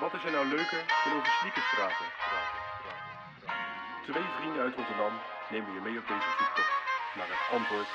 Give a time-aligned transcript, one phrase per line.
[0.00, 2.06] Wat is er nou leuker dan over sneakers praten?
[2.28, 3.10] praten, praten,
[3.42, 3.62] praten?
[4.08, 5.14] Twee vrienden uit Rotterdam
[5.52, 6.74] nemen je mee op deze zoektocht
[7.18, 7.90] naar het antwoord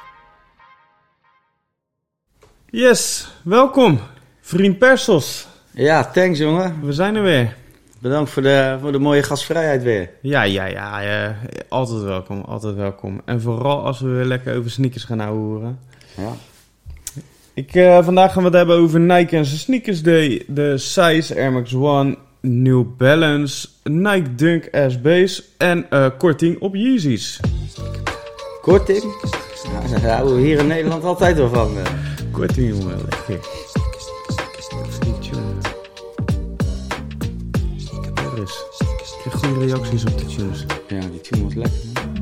[2.71, 4.01] Yes, welkom,
[4.41, 5.49] vriend Persos.
[5.71, 6.87] Ja, thanks jongen.
[6.87, 7.62] We zijn er weer.
[8.03, 10.11] Bedankt voor de, voor de mooie gastvrijheid weer.
[10.23, 11.31] Ja, ja, ja, eh,
[11.69, 13.21] altijd welkom, altijd welkom.
[13.25, 15.79] En vooral als we weer lekker over sneakers gaan houden.
[16.17, 16.33] Ja.
[17.55, 21.35] Ik, eh, vandaag gaan we het hebben over Nike en zijn Sneakers Day, de Size
[21.37, 27.41] Air Max One, New Balance, Nike Dunk SB's en eh, korting op Yeezys.
[28.63, 29.03] Korting?
[29.73, 31.77] Nou, daar houden we hier in Nederland altijd wel van.
[31.79, 31.85] eh.
[32.33, 33.49] Korting, jongen, lekker.
[38.43, 38.65] Is.
[38.79, 40.65] Ik krijg goede reacties op de tunes.
[40.89, 41.81] Ja, die tune was lekker.
[41.95, 42.13] man.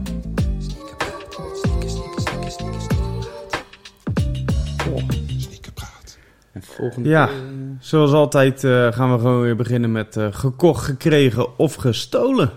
[6.53, 7.27] En volgende Ja.
[7.27, 7.41] keer, eh,
[7.81, 12.51] Zoals altijd eh, gaan we gewoon weer beginnen met eh, gekocht, gekregen of gestolen.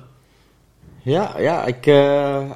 [1.01, 2.49] ja, ja, ik eh,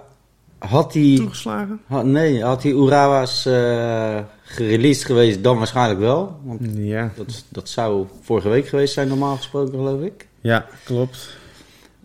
[0.60, 1.18] had die...
[1.18, 1.82] Toegeslagen?
[1.88, 6.40] Had, nee, had die Urawa's eh gereleased geweest, dan waarschijnlijk wel.
[6.44, 7.12] Want Ja.
[7.16, 10.27] dat, dat zou vorige week geweest zijn, normaal gesproken, geloof ik.
[10.48, 11.30] Ja, klopt.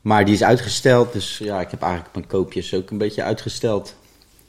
[0.03, 3.89] Maar die is uitgesteld, dus ja, ik heb eigenlijk mijn koopjes ook een beetje uitgesteld.
[3.89, 3.95] Er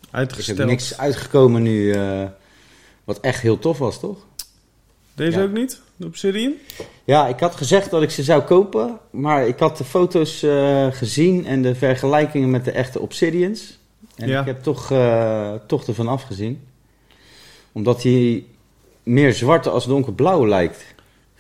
[0.02, 0.59] is Uitgesteld.
[0.59, 2.23] ook niks uitgekomen nu, eh,
[3.03, 4.17] wat echt heel tof was, toch?
[5.13, 5.44] Deze Ja.
[5.44, 5.81] ook niet?
[5.95, 6.53] De Obsidian?
[7.03, 10.88] Ja, ik had gezegd dat ik ze zou kopen, maar ik had de foto's eh,
[10.91, 13.78] gezien en de vergelijkingen met de echte Obsidians.
[14.16, 14.39] En Ja.
[14.39, 16.67] ik heb toch, eh, toch ervan afgezien.
[17.72, 18.44] Omdat hij
[19.03, 20.83] meer zwart als donkerblauw lijkt.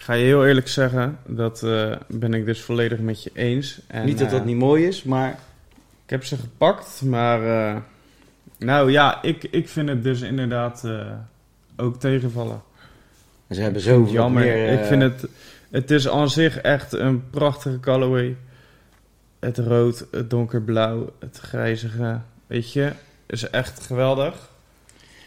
[0.03, 3.79] Ik ga je heel eerlijk zeggen, dat eh, ben ik dus volledig met je eens.
[3.87, 5.39] En, niet dat dat eh, niet mooi is, maar
[6.03, 7.71] Ik heb ze gepakt, maar...
[7.73, 7.81] eh,
[8.57, 10.87] nou ja, ik, ik vind het dus inderdaad
[11.77, 12.61] ook tegenvallen.
[13.49, 14.43] ze hebben zo jammer.
[14.43, 14.79] meer...
[14.79, 15.27] Ik vind het...
[15.71, 18.35] Het is aan zich echt een prachtige colorway.
[19.39, 22.19] Het rood, het donkerblauw, het grijzige.
[22.47, 22.91] Weet je,
[23.25, 24.52] is echt geweldig.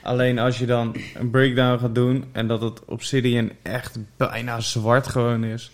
[0.07, 5.07] Alleen als je dan een breakdown gaat doen en dat het Obsidian echt bijna zwart
[5.07, 5.71] gewoon is.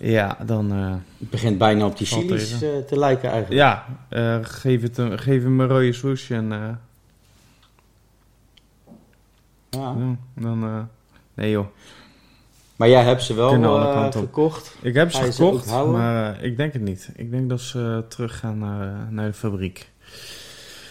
[0.00, 0.70] Ja, dan...
[0.70, 2.78] Het begint bijna op die chilies tegen.
[2.78, 3.60] eh, te lijken eigenlijk.
[3.60, 6.48] ja, eh, geef, het een, geef hem een rode swoosh en...
[6.48, 6.78] Ja.
[9.70, 10.88] ja, dan...
[11.34, 11.66] nee joh.
[12.76, 14.76] Maar jij hebt ze wel gekocht.
[14.82, 17.10] Ik heb ze gekocht, maar ik denk het niet.
[17.16, 19.90] Ik denk dat ze terug gaan naar, naar de fabriek.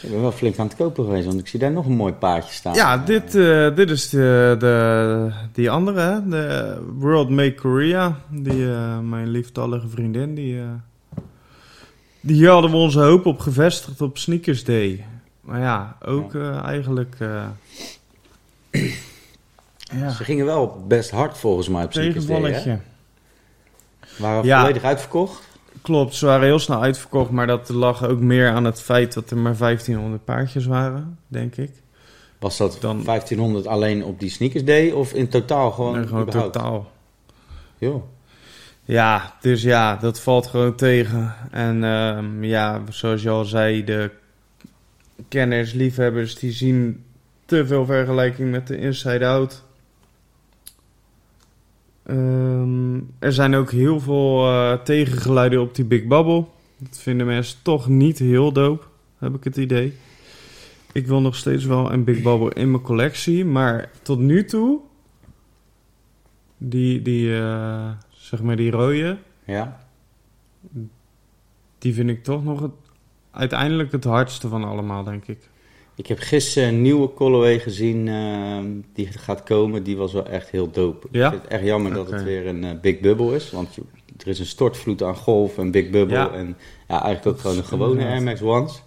[0.03, 2.13] Ik ben wel flink aan het kopen geweest, want ik zie daar nog een mooi
[2.13, 2.73] paardje staan.
[2.73, 8.15] Ja, dit, eh, dit is de, de, die andere, de World Make Korea.
[8.29, 10.65] Die, eh, mijn lieftallige vriendin, die, eh,
[12.19, 15.05] die hadden we onze hoop op gevestigd op Sneakers Day.
[15.41, 17.15] Maar ja, ook eigenlijk
[19.99, 22.77] ja, Ze gingen wel best hard volgens mij op Sneakers Day, hè?
[24.17, 25.52] Waren volledig uitverkocht.
[25.83, 29.29] Klopt, ze waren heel snel uitverkocht, maar dat lag ook meer aan het feit dat
[29.31, 31.71] er maar 1500 paardjes waren, denk ik.
[32.39, 36.21] Was dat Dan- 1500 alleen op die Sneakers Day of in totaal gewoon, En gewoon
[36.21, 36.53] überhaupt?
[36.53, 36.91] totaal.
[38.85, 41.35] Ja, dus ja, dat valt gewoon tegen.
[41.51, 44.11] En ehm, ja, zoals je al zei, de
[45.27, 47.03] kenners, liefhebbers, die zien
[47.45, 49.63] te veel vergelijking met de Inside Out.
[52.03, 56.45] Ehm, er zijn ook heel veel eh, tegengeluiden op die Big Bubble.
[56.77, 58.85] Dat vinden mensen toch niet heel dope,
[59.17, 59.93] heb ik het idee.
[60.91, 64.79] Ik wil nog steeds wel een Big Bubble in mijn collectie, maar tot nu toe,
[66.57, 69.79] die, die eh, zeg maar die rode, Ja.
[71.77, 72.71] die vind ik toch nog het,
[73.31, 75.49] uiteindelijk het hardste van allemaal, denk ik.
[75.95, 79.83] Ik heb gisteren een nieuwe colorway gezien ehm, die gaat komen.
[79.83, 81.07] Die was wel echt heel dope.
[81.11, 81.25] Ja?
[81.25, 83.51] Ik vind het echt jammer dat het weer een eh, Big Bubble is.
[83.51, 83.81] Want je-
[84.17, 86.17] er is een stortvloed aan golf en Big Bubble.
[86.17, 86.31] Ja.
[86.31, 86.57] En
[86.87, 88.05] ja, eigenlijk ook gewoon een gewone.
[88.05, 88.81] Air Max Ones.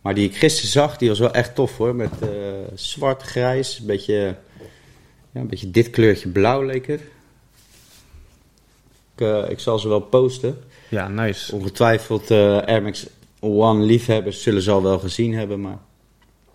[0.00, 1.94] Maar die ik gisteren zag, die was wel echt tof hoor.
[1.94, 2.28] Met eh,
[2.74, 4.14] zwart, grijs, een beetje,
[5.32, 7.00] ja, een beetje dit kleurtje blauw leek het.
[9.16, 10.58] Ik, ik zal ze wel posten.
[10.88, 11.54] Ja, nice.
[11.54, 13.06] Ongetwijfeld Air Max
[13.40, 15.60] One liefhebbers zullen ze al wel gezien hebben.
[15.60, 15.78] Maar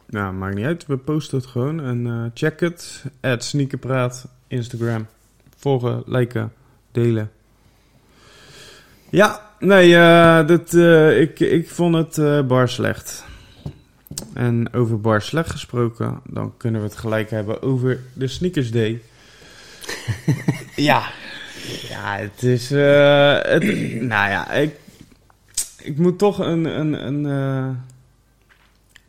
[0.05, 0.85] Nou, maakt niet uit.
[0.85, 1.81] We posten het gewoon.
[1.81, 3.05] En eh, check het.
[3.21, 4.27] At Sneakerpraat.
[4.47, 5.07] Instagram.
[5.57, 6.53] Volgen, liken,
[6.91, 7.31] delen.
[9.09, 13.25] Ja, nee, eh, dit, eh, ik, ik vond het bar slecht.
[14.33, 19.01] En over bar slecht gesproken, dan kunnen we het gelijk hebben over de Sneakers Day.
[20.75, 21.09] ja,
[21.89, 22.69] ja, het is.
[22.69, 23.63] het,
[24.01, 24.75] nou ja, ik,
[25.85, 27.75] ik moet toch een, een, een eh,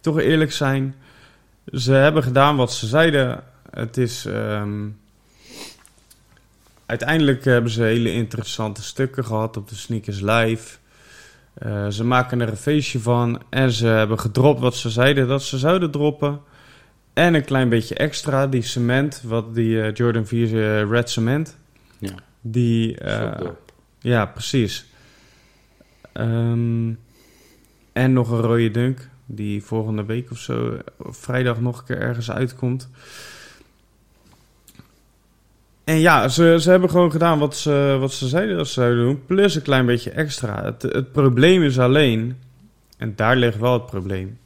[0.00, 0.94] toch eerlijk zijn.
[1.72, 3.42] Ze hebben gedaan wat ze zeiden.
[3.70, 4.88] Het is ehm,
[6.86, 10.76] uiteindelijk hebben ze hele interessante stukken gehad op de Sneakers Live.
[11.54, 15.42] Eh, ze maken er een feestje van en ze hebben gedropt wat ze zeiden dat
[15.42, 16.40] ze zouden droppen.
[17.12, 21.56] En een klein beetje extra, die cement, wat die eh, Jordan 4 eh, Red Cement.
[21.98, 22.14] Ja.
[22.40, 22.98] Die,
[24.00, 24.86] ja, precies.
[26.16, 26.92] Ehm,
[27.92, 32.30] en nog een rode dunk, die volgende week of zo, vrijdag nog een keer ergens
[32.30, 32.88] uitkomt.
[35.84, 39.04] En ja, ze, ze hebben gewoon gedaan wat ze, wat ze zeiden dat ze zouden
[39.04, 40.64] doen, plus een klein beetje extra.
[40.64, 42.38] Het, het probleem is alleen,
[42.98, 44.38] en daar ligt wel het probleem.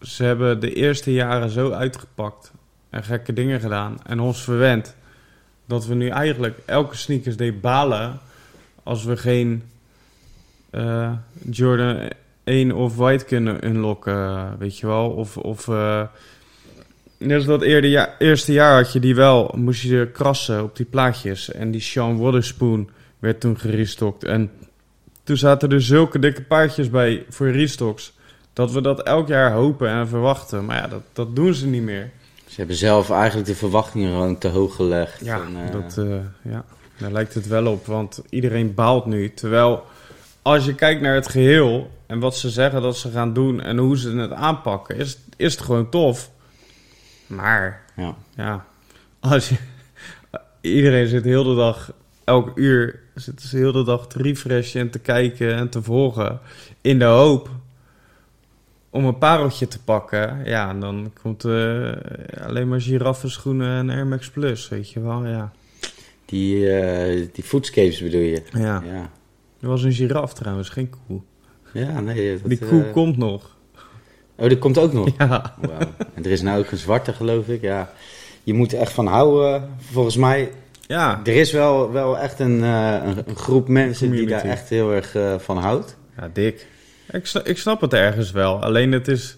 [0.00, 2.52] Ze hebben de eerste jaren zo uitgepakt
[2.90, 4.96] en gekke dingen gedaan en ons verwend,
[5.66, 8.20] dat we nu eigenlijk elke sneakers day balen
[8.82, 9.62] als we geen
[10.72, 11.12] eh,
[11.50, 12.08] Jordan
[12.44, 15.10] 1 of White kunnen unlocken, weet je wel.
[15.10, 16.02] Of, of eh,
[17.18, 20.76] net als dat eerder ja, eerste jaar had je die wel, moest je krassen op
[20.76, 21.52] die plaatjes.
[21.52, 24.24] En die Sean Waterspoon werd toen gerestockt.
[24.24, 24.50] En
[25.24, 28.12] toen zaten er zulke dikke paardjes bij voor restocks,
[28.52, 30.64] dat we dat elk jaar hopen en verwachten.
[30.64, 32.10] Maar ja, dat, dat doen ze niet meer.
[32.46, 35.24] Ze hebben zelf eigenlijk de verwachtingen gewoon te hoog gelegd.
[35.24, 36.06] Ja, En, eh, dat,
[36.42, 36.64] ja,
[36.96, 39.34] daar lijkt het wel op, want iedereen baalt nu.
[39.34, 39.84] Terwijl,
[40.42, 43.78] als je kijkt naar het geheel en wat ze zeggen dat ze gaan doen en
[43.78, 46.30] hoe ze het aanpakken, is, is het gewoon tof.
[47.26, 48.14] Maar, ja.
[48.36, 48.66] ja,
[49.20, 49.56] als je,
[50.60, 51.92] iedereen zit heel de dag,
[52.24, 56.40] elk uur, zit ze heel de dag te refreshen en te kijken en te volgen.
[56.80, 57.50] In de hoop
[58.90, 60.44] om een pareltje te pakken.
[60.44, 61.92] Ja, en dan komt eh,
[62.44, 65.52] alleen maar giraffenschoenen en Air Max Plus, weet je wel, ja.
[66.24, 68.42] Die, eh, die foodscapes bedoel je?
[68.52, 69.10] Ja, Ja,
[69.62, 71.20] er was een giraf trouwens, geen koe.
[71.72, 72.38] ja nee.
[72.40, 73.56] Dat, Die koe eh, komt nog.
[74.36, 75.08] Oh, die komt ook nog?
[75.18, 75.54] Ja.
[76.14, 77.60] En er is nou ook een zwarte, geloof ik.
[77.60, 77.92] Ja.
[78.42, 79.68] Je moet er echt van houden.
[79.78, 80.50] Volgens mij,
[80.86, 84.68] Ja, er is wel, wel echt een, eh, een, een groep mensen die daar echt
[84.68, 85.96] heel erg eh, van houdt.
[86.16, 86.66] ja dik.
[87.10, 88.62] Ik, ik snap het ergens wel.
[88.62, 89.36] Alleen het is...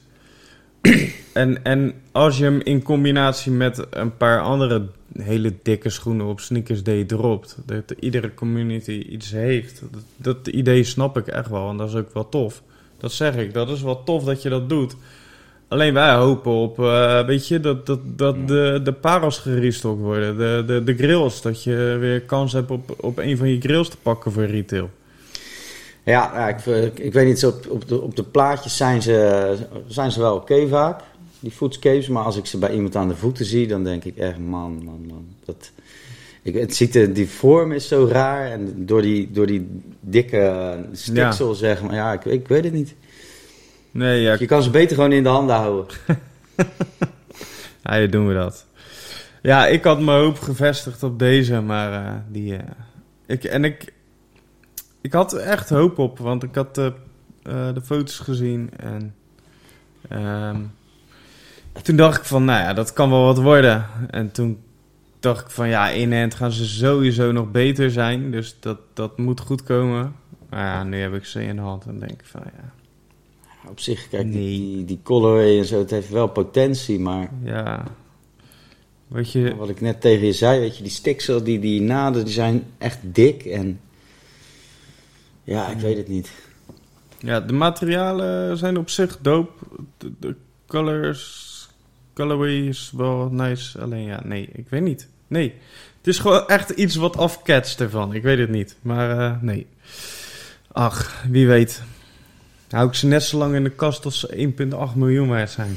[1.35, 4.87] en, en als je hem in combinatie met een paar andere
[5.19, 7.57] hele dikke schoenen op Sneakers Day dropt...
[7.67, 9.83] dat iedere community iets heeft.
[9.91, 11.71] Dat, dat idee snap ik echt wel.
[11.71, 12.63] En dat is ook wel tof.
[12.99, 13.55] Dat zeg ik.
[13.55, 14.97] Dat is wel tof dat je dat doet.
[15.69, 16.77] Alleen wij hopen op,
[17.27, 20.37] weet je, dat, dat, dat de, de parels gerestokt worden.
[20.37, 21.43] De, de, de grills.
[21.43, 24.91] Dat je weer kans hebt op, op een van je grills te pakken voor retail.
[26.05, 30.13] Ja, ik, ik, ik weet niet, op, op, de, op de plaatjes zijn ze, zijn
[30.13, 31.01] ze wel oké vaak,
[31.45, 32.09] die foodscapes.
[32.09, 34.85] Maar als ik ze bij iemand aan de voeten zie, dan denk ik echt, man,
[34.85, 35.27] man, man.
[35.45, 35.71] Dat,
[36.43, 38.51] ik, het ziet er, die vorm is zo raar.
[38.51, 41.95] En door die, door die dikke stiksel, zeg maar.
[41.95, 42.95] Ja, ik, ik weet het niet.
[43.91, 45.87] Nee, ja, Je kan ze beter gewoon in de handen houden.
[47.83, 48.67] Ja, doen we dat.
[49.43, 52.57] Ja, ik had mijn hoop gevestigd op deze, maar eh, die...
[52.57, 52.63] eh,
[53.27, 53.93] ik, en ik,
[55.01, 59.15] ik had er echt hoop op, want ik had eh, eh, de foto's gezien en...
[60.09, 60.61] ehm,
[61.83, 63.87] toen dacht ik van, nou ja, dat kan wel wat worden.
[64.11, 64.59] En toen
[65.21, 69.19] dacht ik van, ja, in hand gaan ze sowieso nog beter zijn, dus dat, dat
[69.19, 70.15] moet goed komen.
[70.49, 72.73] Maar ja, nu heb ik ze in de hand en denk ik van, ja...
[73.69, 74.33] Op zich, kijk, Nee.
[74.33, 77.01] die, die, colorway en zo, het heeft wel potentie.
[77.01, 77.85] Maar Ja...
[79.07, 82.25] Weet je, wat ik net tegen je zei, weet je, die stiksel, die, die naden,
[82.25, 83.45] die zijn echt dik.
[83.45, 83.81] En
[85.45, 86.31] ja, ik weet het niet.
[87.19, 89.65] Ja, de materialen zijn op zich dope.
[89.99, 90.35] De, de
[90.67, 91.44] colors,
[92.15, 93.81] colorway is wel nice.
[93.81, 95.09] Alleen ja, nee, ik weet niet.
[95.27, 95.55] Nee,
[95.99, 98.15] het is gewoon echt iets wat afketst ervan.
[98.15, 99.67] Ik weet het niet, maar eh, nee.
[100.73, 101.83] Ach, wie weet.
[102.71, 104.53] Hou ik ze net zo lang in de kast tot ze
[104.93, 105.77] 1,8 miljoen waard zijn.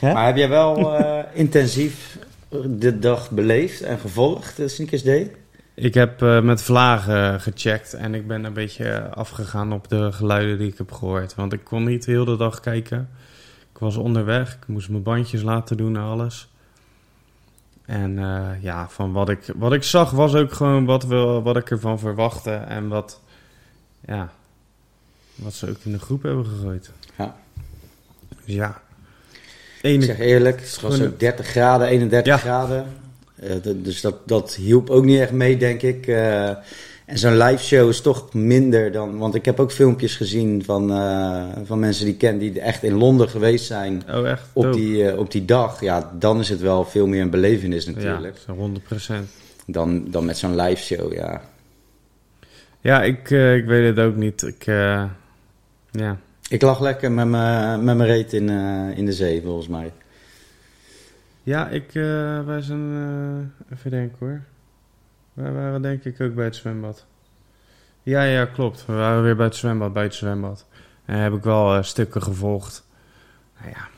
[0.00, 0.12] Hè?
[0.12, 2.18] Maar heb jij wel eh, intensief
[2.66, 5.30] de dag beleefd en gevolgd, de Sneakers Day?
[5.74, 10.58] Ik heb eh, met vlagen gecheckt en ik ben een beetje afgegaan op de geluiden
[10.58, 11.34] die ik heb gehoord.
[11.34, 13.08] Want ik kon niet de hele dag kijken.
[13.82, 16.48] Was onderweg, ik moest mijn bandjes laten doen en alles.
[17.84, 21.56] En eh, ja, van wat ik, wat ik zag was ook gewoon wat, we, wat
[21.56, 22.50] ik ervan verwachtte.
[22.50, 23.20] En wat,
[24.06, 24.32] ja,
[25.34, 26.90] wat ze ook in de groep hebben gegooid.
[27.18, 27.36] Ja.
[28.44, 28.80] Dus ja.
[29.82, 32.36] Ik zeg eerlijk, het was ook 30 graden, 31 Ja.
[32.38, 32.86] graden.
[33.60, 36.06] D- dus dat, dat hielp ook niet echt mee, denk ik.
[36.06, 36.50] Eh,
[37.12, 39.18] en zo'n live show is toch minder dan...
[39.18, 42.38] Want ik heb ook filmpjes gezien van, eh, van mensen die ik ken...
[42.38, 45.80] die echt in Londen geweest zijn oh echt, op die, eh, op die dag.
[45.80, 48.36] Ja, dan is het wel veel meer een belevenis Ja, natuurlijk.
[48.46, 49.12] zo'n 100%.
[49.66, 51.42] Dan, dan met zo'n live show, ja.
[52.80, 54.42] Ja, ik, eh, ik weet het ook niet.
[54.42, 54.64] Ik,
[55.90, 56.18] ja.
[56.48, 58.48] Ik lag lekker met mijn met mijn reet in,
[58.96, 59.92] in de zee, volgens mij.
[61.42, 61.90] ja, ik,
[62.46, 64.40] wij zijn, even denken hoor.
[65.32, 67.06] Wij waren denk ik ook bij het zwembad.
[68.02, 68.86] Ja, ja, klopt.
[68.86, 70.66] We waren weer bij het zwembad, bij het zwembad.
[71.04, 72.84] En heb ik wel eh, stukken gevolgd.
[73.60, 73.88] Nou ja.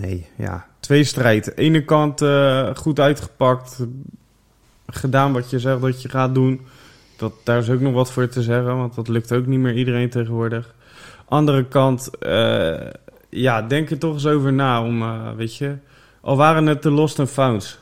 [0.00, 0.66] Nee, ja.
[0.80, 1.56] Twee strijd.
[1.56, 3.86] Ene kant eh, goed uitgepakt.
[4.86, 6.66] Gedaan wat je zegt dat je gaat doen.
[7.16, 9.74] Dat, daar is ook nog wat voor te zeggen, want dat lukt ook niet meer
[9.74, 10.74] iedereen tegenwoordig.
[11.24, 12.90] Andere kant, eh,
[13.28, 15.04] ja, denk er toch eens over na om,
[15.36, 15.76] weet je...
[16.20, 17.78] Al waren het de lost and founds.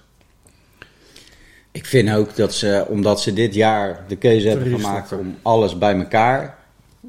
[1.75, 5.79] Ik vind ook dat ze, omdat ze dit jaar de keuze hebben gemaakt om alles
[5.79, 6.59] bij elkaar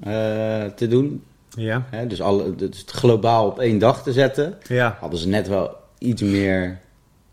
[0.02, 1.24] eh, te doen.
[1.58, 4.58] Ja, Hè, dus, alle, dus het globaal op één dag te zetten.
[4.68, 6.80] ja, Hadden ze net wel iets meer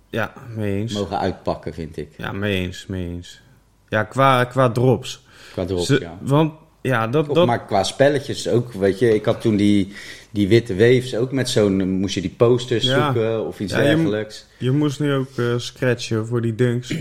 [0.08, 0.92] ja, mee eens.
[0.92, 2.08] mogen uitpakken, vind ik.
[2.16, 3.40] Ja, mee eens, mee eens.
[3.88, 5.24] Ja, qua, qua drops.
[5.52, 6.18] Qua drop, Ze- ja.
[6.20, 7.22] Want, ja, dat...
[7.24, 9.14] Klopt, dat Maar qua spelletjes ook, weet je.
[9.14, 9.92] Ik had toen die,
[10.30, 11.88] die witte waves ook met zo'n...
[11.90, 13.04] Moest je die posters Ja.
[13.04, 14.46] zoeken of iets Ja, je dergelijks.
[14.58, 16.94] Je moest nu ook eh, scratchen voor die dunks.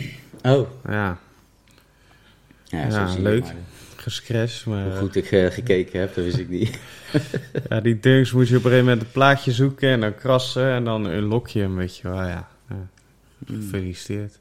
[0.44, 1.18] Oh, Ja,
[2.64, 3.44] ja, leuk.
[3.44, 3.56] maar.
[4.66, 6.80] Maar, Hoe goed ik eh, gekeken heb, dat wist ik niet.
[7.70, 10.72] ja, die dunks moet je op een gegeven moment een plaatje zoeken en dan krassen
[10.72, 12.18] en dan unlock je hem, weet je wel.
[12.22, 12.88] Ja, ja.
[13.46, 14.40] gefeliciteerd.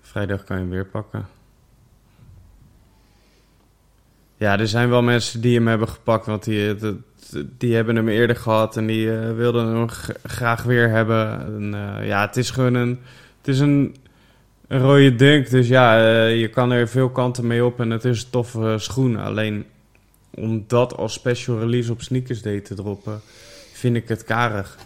[0.00, 1.26] Vrijdag kan je hem weer pakken.
[4.36, 6.96] Ja, er zijn wel mensen die hem hebben gepakt, want die, dat-
[7.58, 9.88] die hebben hem eerder gehad en die eh, wilden hem
[10.22, 11.40] graag weer hebben.
[11.46, 13.00] En, eh, ja, het is gewoon een,
[13.38, 13.96] het is een,
[14.68, 18.04] een rode dunk, dus ja, eh, je kan er veel kanten mee op en het
[18.04, 19.16] is een toffe schoen.
[19.16, 19.64] Alleen
[20.30, 23.20] om dat als special release op Sneakers Day te droppen,
[23.72, 24.78] vind ik het karig.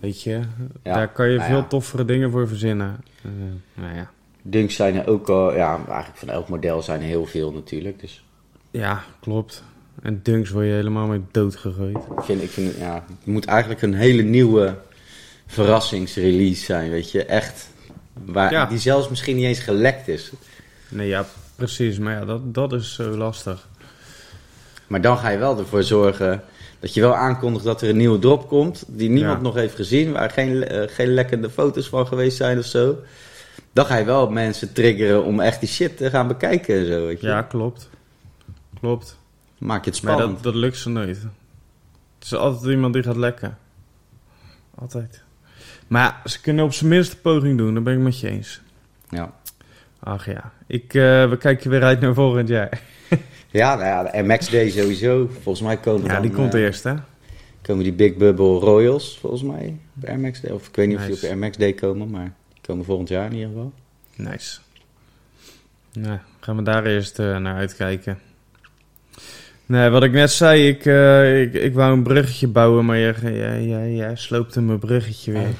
[0.00, 0.40] Weet je,
[0.82, 1.66] Ja, daar kan je nou veel ja.
[1.66, 3.04] toffere dingen voor verzinnen.
[3.22, 3.30] Eh,
[3.74, 4.10] nou ja.
[4.42, 5.54] Dunks zijn er ook al...
[5.54, 8.00] Ja, eigenlijk van elk model zijn er heel veel natuurlijk.
[8.00, 8.24] Dus
[8.70, 9.62] ja, klopt.
[10.02, 11.96] En dunks word je helemaal mee doodgegooid.
[11.96, 14.78] ik vind, ik vind ja, het moet eigenlijk een hele nieuwe
[15.46, 17.24] verrassingsrelease zijn, weet je.
[17.24, 17.70] Echt.
[18.12, 18.66] Waar, Ja.
[18.66, 20.32] Die zelfs misschien niet eens gelekt is.
[20.88, 21.26] Nee, ja,
[21.56, 21.98] precies.
[21.98, 23.68] Maar ja, dat, dat is zo lastig.
[24.86, 26.42] Maar dan ga je wel ervoor zorgen
[26.80, 28.84] dat je wel aankondigt dat er een nieuwe drop komt.
[28.86, 29.42] Die niemand Ja.
[29.42, 30.12] nog heeft gezien.
[30.12, 32.96] Waar geen, eh, geen lekkende foto's van geweest zijn of zo.
[33.72, 37.06] Dan ga je wel mensen triggeren om echt die shit te gaan bekijken en zo.
[37.06, 37.26] Weet je.
[37.26, 37.88] Ja, klopt.
[38.80, 39.18] Klopt.
[39.58, 40.42] Maak je het Maar spannend.
[40.42, 41.16] dat, dat lukt ze nooit.
[42.18, 43.58] Het is altijd iemand die gaat lekken.
[44.74, 45.22] Altijd.
[45.92, 48.60] Maar ze kunnen op zijn minst een poging doen, daar ben ik met je eens.
[49.08, 49.32] Ja.
[49.98, 52.80] Ach ja, ik, eh, we kijken weer uit naar volgend jaar.
[53.50, 55.30] Ja, nou ja, de MX Day sowieso.
[55.42, 56.94] Volgens mij komen Ja, dan, die komt eh, eerst, hè?
[57.62, 60.50] komen die Big Bubble Royals, volgens mij, op Max Day.
[60.50, 63.26] Of ik weet niet of die op Max Day komen, maar die komen volgend jaar
[63.26, 63.72] in ieder geval.
[64.16, 64.58] Nice.
[65.92, 68.18] Nou, gaan we daar eerst eh, naar uitkijken.
[69.66, 70.84] Nee, wat ik net zei, ik,
[71.54, 75.54] ik, ik wou een bruggetje bouwen, maar jij, jij, jij, jij sloopte mijn bruggetje weer.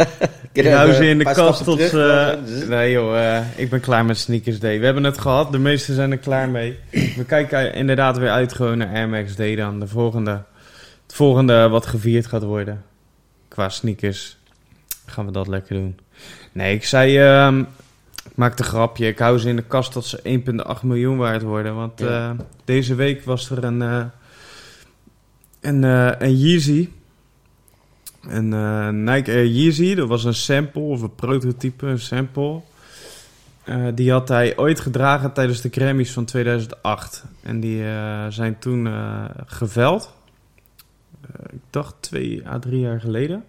[0.52, 1.78] Ik hou ze in de kast tot...
[1.80, 4.78] eh, nee joh, eh, ik ben klaar met Sneakers Day.
[4.78, 6.78] We hebben het gehad, de meesten zijn er klaar mee.
[7.16, 9.80] We kijken inderdaad weer uit gewoon naar Air Max Day dan.
[9.80, 10.30] De volgende,
[11.06, 12.82] het volgende wat gevierd gaat worden.
[13.48, 14.36] Qua sneakers
[15.06, 15.98] gaan we dat lekker doen.
[16.52, 17.18] Nee, ik zei...
[17.18, 17.58] ehm,
[18.24, 19.06] ik maakte een grapje.
[19.06, 20.40] Ik hou ze in de kast tot ze
[20.78, 21.74] 1,8 miljoen waard worden.
[21.74, 22.06] Want Ja.
[22.30, 24.04] eh, deze week was er een, eh,
[25.60, 26.88] een, eh, een Yeezy.
[28.28, 29.94] Een eh, Nike Air Yeezy.
[29.94, 32.60] Dat was een sample of een prototype, een sample.
[33.64, 37.24] Eh, die had hij ooit gedragen tijdens de Grammys van 2008.
[37.42, 38.88] En die eh, zijn toen
[39.46, 40.14] geveld.
[41.50, 43.44] Ik dacht twee à drie jaar geleden.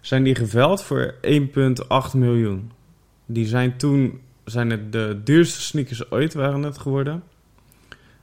[0.00, 2.70] Zijn die geveld voor 1,8 miljoen.
[3.26, 7.22] Die zijn toen zijn het de duurste sneakers ooit waren het geworden.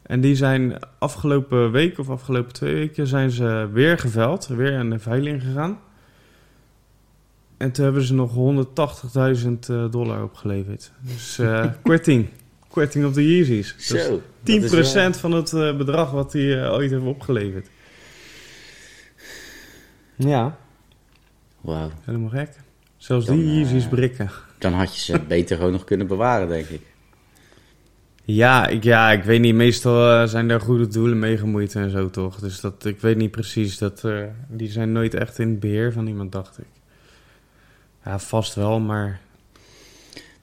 [0.05, 4.89] En die zijn afgelopen week of afgelopen twee weken zijn ze weer geveld, weer in
[4.89, 5.79] de veiling gegaan.
[7.57, 10.91] En toen hebben ze nog 180.000 eh, dollar opgeleverd.
[11.01, 12.29] Dus eh, korting.
[12.67, 13.75] Korting op de Yeezys.
[13.77, 14.17] Dus Zo.
[14.19, 17.69] 10% dat is wel- van het eh, bedrag wat die eh, ooit hebben opgeleverd.
[20.15, 20.57] Ja,
[21.61, 21.91] Wauw.
[22.01, 22.49] helemaal gek.
[22.97, 24.31] Zelfs Dan, die eh, Yeezys brikken.
[24.59, 26.81] Dan had je ze beter gewoon nog kunnen bewaren, denk ik.
[28.25, 29.55] Ja ik, ja, ik weet niet.
[29.55, 32.39] Meestal eh, zijn daar goede doelen mee gemoeid en zo, toch?
[32.39, 33.77] Dus dat, ik weet niet precies.
[33.77, 36.65] Dat, eh, die zijn nooit echt in het beheer van iemand, dacht ik.
[38.05, 39.19] Ja, vast wel, maar...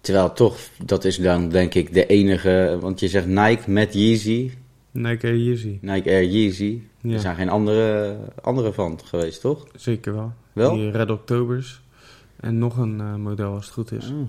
[0.00, 2.78] Terwijl toch, dat is dan denk ik de enige...
[2.80, 4.50] Want je zegt Nike met Yeezy.
[4.90, 5.78] Nike Air Yeezy.
[5.80, 6.80] Nike Air Yeezy.
[7.00, 9.66] Ja, Er zijn geen andere, andere van geweest, toch?
[9.74, 10.32] zeker wel.
[10.52, 10.74] Wel?
[10.74, 11.80] Die Red Octobers.
[12.40, 14.10] En nog een eh, model, als het goed is.
[14.10, 14.28] Oh,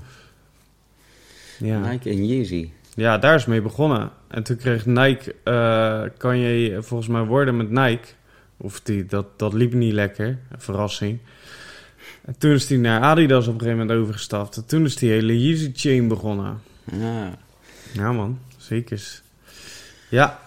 [1.60, 1.90] Ja.
[1.92, 2.70] Nike en Yeezy.
[2.96, 4.10] Ja, daar is mee begonnen.
[4.28, 8.08] En toen kreeg Nike, eh, kan je volgens mij worden met Nike.
[8.58, 11.20] Of die, dat, dat liep niet lekker, verrassing.
[12.26, 14.56] En toen is hij naar Adidas op een gegeven moment overgestapt.
[14.58, 16.62] En toen is die hele Yeezy chain begonnen.
[17.00, 17.36] Ja.
[17.94, 19.22] Ja man, zeker.
[20.10, 20.40] Ja,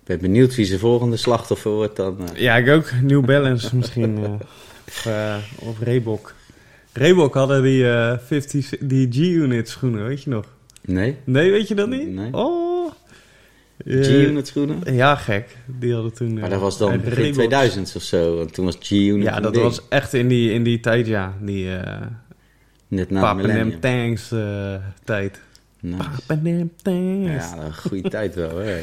[0.00, 2.28] Ik ben benieuwd wie zijn volgende slachtoffer wordt dan.
[2.28, 2.40] eh.
[2.40, 2.92] ja ik ook.
[3.02, 4.24] New Balance misschien.
[4.24, 4.30] eh,
[4.86, 5.06] of,
[5.60, 6.34] of Reebok.
[6.92, 10.44] Reebok hadden die, eh 50, die G-Unit schoenen, weet je nog?
[10.86, 11.16] Nee?
[11.24, 12.08] Nee, weet je dat niet?
[12.08, 12.32] Nee.
[12.32, 12.90] Oh.
[13.86, 14.94] Eh, G-Unit schoenen?
[14.94, 15.56] Ja, gek.
[15.66, 16.34] Die hadden toen...
[16.34, 17.34] Maar eh, dat was dan begin Reebok.
[17.34, 18.36] 2000 of zo.
[18.36, 21.34] Want toen was G-Unit Ja, dat was echt in die, in die tijd, ja.
[21.40, 21.80] Die uh,
[22.88, 23.80] Net na Papenem.
[23.80, 24.74] Tanks eh,
[25.04, 25.40] tijd.
[25.80, 26.02] Nice.
[26.26, 27.30] Papenem Tanks.
[27.44, 28.80] Ja, een goede tijd wel, hè.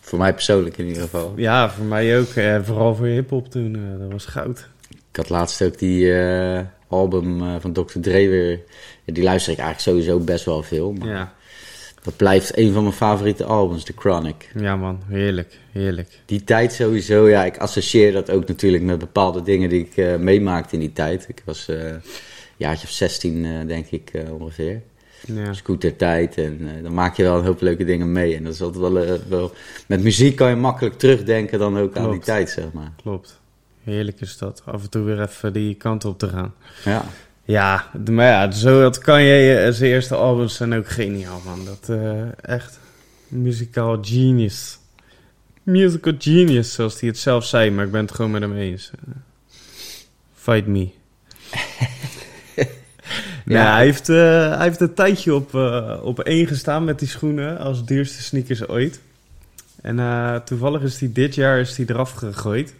[0.00, 1.32] Voor mij persoonlijk in ieder geval.
[1.36, 2.28] Ja, voor mij ook.
[2.28, 3.74] eh, vooral voor hip-hop toen.
[3.74, 4.68] eh, dat was goud.
[4.90, 7.98] Ik had laatst ook die eh, album eh, van Dr.
[8.00, 8.60] Dre weer.
[9.04, 10.92] Die luister ik eigenlijk sowieso best wel veel.
[10.92, 11.34] Maar Ja.
[12.02, 14.50] dat blijft een van mijn favoriete albums, The Chronic.
[14.58, 15.00] ja, man.
[15.08, 15.58] Heerlijk.
[15.72, 16.18] Heerlijk.
[16.26, 20.16] Die tijd sowieso, ja, ik associeer dat ook natuurlijk met bepaalde dingen die ik eh,
[20.16, 21.28] meemaakte in die tijd.
[21.28, 22.00] Ik was eh, een
[22.56, 24.82] jaartje of 16, eh, denk ik ongeveer.
[25.26, 28.36] Ja, Scootertijd en dan maak je wel een hoop leuke dingen mee.
[28.36, 29.52] En dat is altijd wel, wel...
[29.86, 32.92] Met muziek kan je makkelijk terugdenken dan ook aan die tijd, zeg maar.
[33.02, 33.40] klopt.
[33.82, 34.62] Heerlijk is dat.
[34.64, 36.54] Af en toe weer even die kant op te gaan.
[36.84, 37.04] Ja,
[37.44, 39.54] Ja, maar ja, zo dat kan je.
[39.58, 41.64] eh, Zijn eerste albums zijn ook geniaal, man.
[41.64, 42.78] Dat eh, echt
[43.28, 44.78] musical genius.
[45.62, 48.90] Musical genius, zoals hij het zelf zei, maar ik ben het gewoon met hem eens.
[48.94, 49.14] Eh,
[50.34, 50.88] Fight me.
[52.56, 52.64] ja,
[53.44, 53.74] Ja.
[53.74, 55.54] hij, heeft, hij heeft een tijdje op,
[56.02, 59.00] op één gestaan met die schoenen als duurste sneakers ooit.
[59.82, 62.74] En toevallig is hij dit jaar is die eraf gegooid.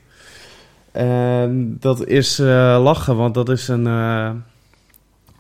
[0.93, 3.85] En dat is lachen, want dat is een,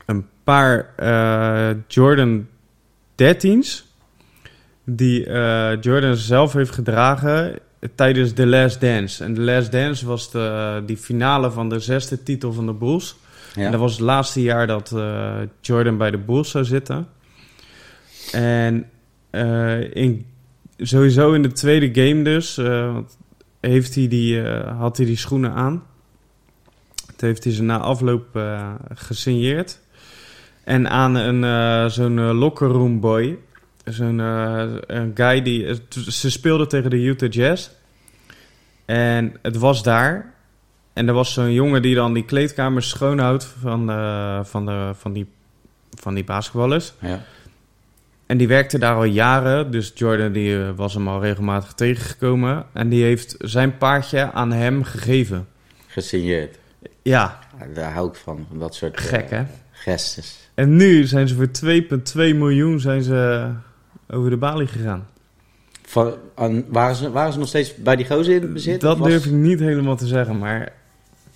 [0.06, 2.46] een paar eh, Jordan
[3.22, 3.92] 13's.
[4.84, 7.58] Die eh, Jordan zelf heeft gedragen
[7.94, 9.24] tijdens The Last Dance.
[9.24, 13.16] En The Last Dance was de, die finale van de zesde titel van de Bulls.
[13.54, 13.64] ja.
[13.64, 17.08] En dat was het laatste jaar dat eh, Jordan bij de Bulls zou zitten.
[18.32, 18.88] En
[19.92, 20.26] in,
[20.78, 22.60] sowieso in de tweede game dus
[23.60, 24.42] heeft hij die,
[24.78, 25.82] had hij die schoenen aan.
[27.06, 28.40] Dat heeft hij ze na afloop
[28.94, 29.80] gesigneerd.
[30.64, 33.38] En aan een, eh, zo'n eh, locker room boy.
[33.84, 35.74] Zo'n eh, een guy die...
[36.08, 37.70] Ze speelden tegen de Utah Jazz.
[38.84, 40.32] En het was daar.
[40.92, 45.12] En er was zo'n jongen die dan die kleedkamer schoonhoudt van, eh, van, de, van,
[45.12, 45.26] die,
[46.00, 46.92] van die basketballers.
[46.98, 47.24] ja.
[48.26, 49.70] En die werkte daar al jaren.
[49.70, 52.66] Dus Jordan die, was hem al regelmatig tegengekomen.
[52.72, 55.46] En die heeft zijn paardje aan hem gegeven.
[55.86, 56.58] Gesigneerd.
[57.02, 57.38] Ja,
[57.74, 59.42] Daar hou ik van, van dat soort gek hè?
[60.54, 61.48] En nu zijn ze voor
[62.32, 63.50] 2,2 miljoen zijn ze
[64.10, 65.06] over de balie gegaan.
[65.82, 68.80] Van, aan, waren, ze, waren ze nog steeds bij die gozer in bezit?
[68.80, 70.72] Dat was- durf ik niet helemaal te zeggen, maar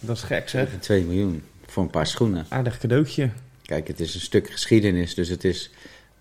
[0.00, 0.68] dat is gek zeg.
[0.80, 2.46] 2 miljoen voor een paar schoenen.
[2.48, 3.30] Aardig cadeautje.
[3.62, 5.70] Kijk, het is een stuk geschiedenis, dus het is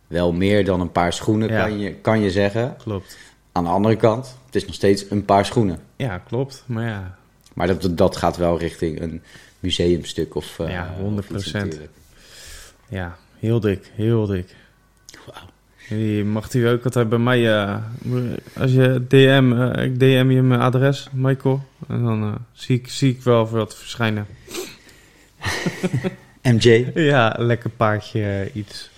[0.07, 1.61] wel meer dan een paar schoenen, Ja.
[1.67, 2.75] kan, je, kan je zeggen.
[2.83, 3.17] Klopt.
[3.51, 5.79] Aan de andere kant, het is nog steeds een paar schoenen.
[5.95, 6.63] Ja, klopt.
[6.65, 7.17] Maar ja,
[7.53, 9.21] Maar dat, dat gaat wel richting een
[9.59, 10.59] museumstuk of...
[10.59, 11.51] eh, Ja, of iets 100%.
[11.53, 11.89] natuurlijk.
[12.87, 14.55] Ja heel dik, heel dik.
[15.25, 15.49] Wauw.
[15.89, 17.77] Die mag u ook altijd bij mij, eh,
[18.55, 21.63] als je DM, eh, ik DM je mijn adres, Michael.
[21.87, 24.25] En dan eh, zie, ik, zie ik wel wat verschijnen.
[26.53, 26.91] MJ?
[26.93, 28.89] Ja, lekker paardje iets.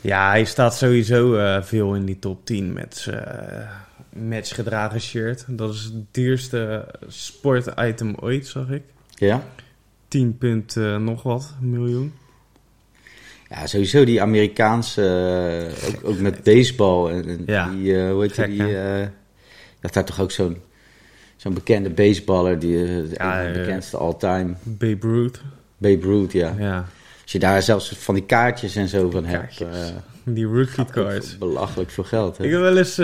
[0.00, 3.68] Ja, hij staat sowieso veel in die top 10 met zijn
[4.12, 5.44] matchgedragen shirt.
[5.48, 8.82] Dat is het duurste sportitem ooit, zag ik.
[9.14, 9.44] Ja?
[10.08, 12.12] 10 punt nog wat, miljoen.
[13.50, 15.02] Ja, sowieso die Amerikaanse,
[15.82, 17.10] eh, ook, ook met baseball.
[17.12, 18.78] En, en Ja, die, eh, hoe heet gek, die?
[18.78, 19.06] eh
[19.80, 20.56] dat daar toch ook zo'n
[21.36, 24.54] zo'n bekende baseballer, die eh, Ja, de bekendste all-time.
[24.62, 25.40] Babe Ruth.
[25.76, 26.54] Babe Ruth, ja.
[26.58, 26.76] Ja,
[27.22, 29.56] Als je daar zelfs van die kaartjes en zo van hebt.
[29.56, 29.88] Kaartjes.
[29.90, 31.38] eh, die rookie ook cards.
[31.38, 32.38] belachelijk veel geld.
[32.38, 32.44] Hè?
[32.44, 32.94] Ik heb wel eens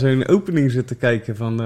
[0.00, 1.56] zo'n opening zitten kijken van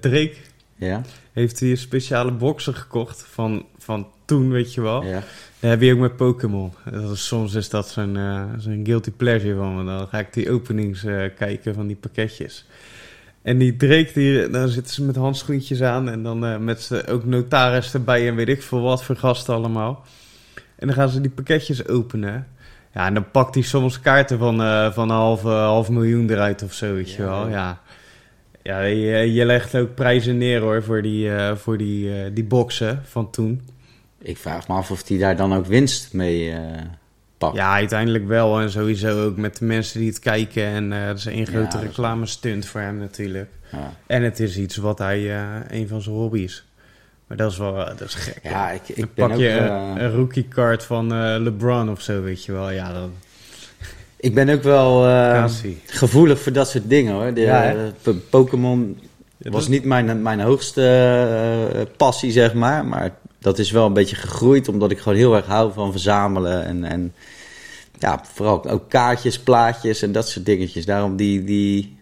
[0.00, 0.34] Drake.
[0.76, 1.02] Ja,
[1.32, 5.04] Heeft hij een speciale boxer gekocht van, van toen, weet je wel.
[5.04, 5.22] ja.
[5.62, 6.72] Dat heb je ook met Pokémon.
[7.12, 9.84] Soms is dat zo'n eh, zo'n guilty pleasure van me.
[9.84, 12.66] Dan ga ik die openings eh, kijken van die pakketjes.
[13.42, 16.08] En die Drake, die, dan zitten ze met handschoentjes aan.
[16.08, 19.54] En dan eh, met ze ook notaris erbij en weet ik veel wat voor gasten
[19.54, 20.04] allemaal.
[20.76, 22.46] En dan gaan ze die pakketjes openen.
[22.94, 24.56] Ja, en dan pakt hij soms kaarten van,
[24.92, 27.48] van een half, half miljoen eruit of zo, weet je Ja, wel.
[27.48, 27.80] ja.
[28.62, 33.30] Ja, je, je legt ook prijzen neer hoor voor die, voor die, die boxen van
[33.30, 33.60] toen.
[34.22, 36.58] Ik vraag me af of hij daar dan ook winst mee eh,
[37.38, 37.54] pak.
[37.54, 38.60] Ja, uiteindelijk wel.
[38.60, 40.64] En sowieso ook met de mensen die het kijken.
[40.64, 43.50] En eh dat is een grote reclame stunt voor hem natuurlijk.
[43.72, 43.92] Ja.
[44.06, 46.64] En het is iets wat hij, eh, een van zijn hobby's.
[47.26, 48.40] Maar dat is wel, dat is gek.
[48.42, 49.42] Ja, ik, Dan ik ben pak ook...
[49.42, 51.08] je een, een rookie card van
[51.42, 52.70] LeBron of zo, weet je wel.
[52.70, 53.12] Ja, dan
[54.16, 55.02] ik ben ook wel
[55.86, 57.34] gevoelig voor dat soort dingen hoor.
[57.34, 57.74] De, Ja,
[58.30, 59.00] Pokémon
[59.38, 62.84] was niet mijn, mijn hoogste passie, zeg maar.
[62.84, 63.10] Maar
[63.42, 66.64] dat is wel een beetje gegroeid omdat ik gewoon heel erg hou van verzamelen.
[66.64, 67.14] En, en
[67.98, 70.84] ja, vooral ook kaartjes, plaatjes en dat soort dingetjes.
[70.84, 71.96] Daarom die, die,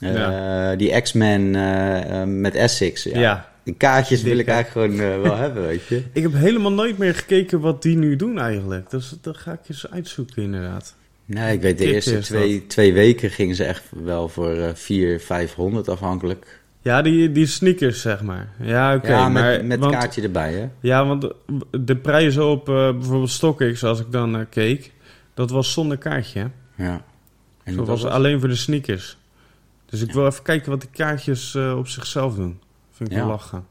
[0.00, 3.02] eh, die X-Men eh, eh, met Essex.
[3.02, 3.20] Ja.
[3.20, 3.50] Ja.
[3.64, 6.02] Die kaartjes wil ik eigenlijk gewoon wel hebben, weet je.
[6.12, 8.90] Ik heb helemaal nooit meer gekeken wat die nu doen eigenlijk.
[8.90, 10.94] Dus dat ga ik eens uitzoeken inderdaad.
[11.24, 15.24] Nee, ik weet de eerste twee, twee weken gingen ze echt wel voor eh 400,
[15.24, 16.61] 500 afhankelijk.
[16.82, 18.48] Ja, die, die sneakers zeg maar.
[18.60, 19.08] Ja, oké.
[19.08, 20.68] ja, met, maar met want- kaartje erbij, hè?
[20.80, 21.28] Ja, want
[21.80, 24.92] de, prijzen op eh, bijvoorbeeld StockX, als ik dan keek,
[25.34, 26.50] dat was zonder kaartje.
[26.74, 27.04] Ja.
[27.64, 29.18] En Dat was alleen voor de sneakers.
[29.86, 32.60] Dus ik wil even kijken wat die kaartjes eh, op zichzelf doen.
[32.90, 33.26] Vind ik Ja.
[33.26, 33.64] lachen.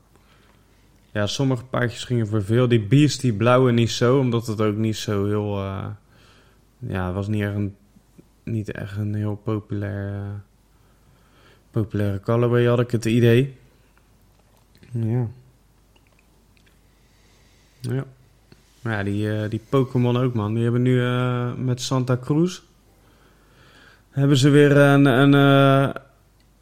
[1.12, 2.68] Ja, sommige paardjes gingen voor veel.
[2.68, 5.58] Die Beast, die blauwe niet zo, omdat het ook niet zo heel...
[5.58, 5.86] eh,
[6.80, 7.76] ja, het was niet echt een,
[8.44, 10.42] niet echt een heel populair,
[11.72, 13.56] populaire colorway, had ik het idee.
[14.92, 15.28] Ja.
[17.80, 18.06] Ja.
[18.82, 20.54] Maar ja, die, eh, die Pokémon ook, man.
[20.54, 22.62] Die hebben nu eh, met Santa Cruz...
[24.10, 26.02] hebben ze weer een, een, eh,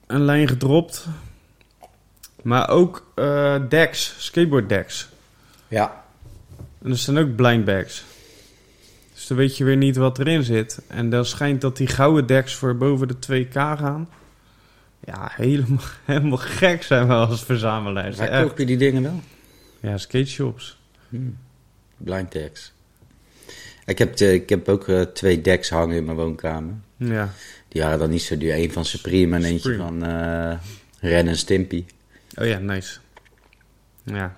[0.07, 1.07] een lijn gedropt.
[2.41, 3.13] Maar ook
[3.69, 5.09] decks, skateboard decks.
[5.67, 6.03] Ja.
[6.81, 8.03] En er zijn ook blind bags.
[9.13, 10.81] Dus dan weet je weer niet wat erin zit.
[10.87, 14.09] En dan schijnt dat die gouden decks voor boven de 2k gaan.
[15.09, 18.17] Ja, helemaal, helemaal gek zijn we als verzamelaars.
[18.17, 18.47] Waar Echt.
[18.47, 19.21] koop je die dingen dan?
[19.79, 20.77] Ja, skate shops.
[21.09, 21.37] Hmm.
[21.97, 22.73] Blind tags.
[23.85, 26.73] Ik heb, de- ik heb ook eh, twee decks hangen in mijn woonkamer.
[26.97, 27.29] Ja.
[27.67, 28.53] Die waren dan niet zo duur.
[28.53, 29.83] Eén van Supreme en eentje Supreme.
[29.99, 30.57] van eh
[31.11, 31.85] Ren en Stimpy.
[32.35, 32.99] Oh ja, nice.
[34.03, 34.37] Ja.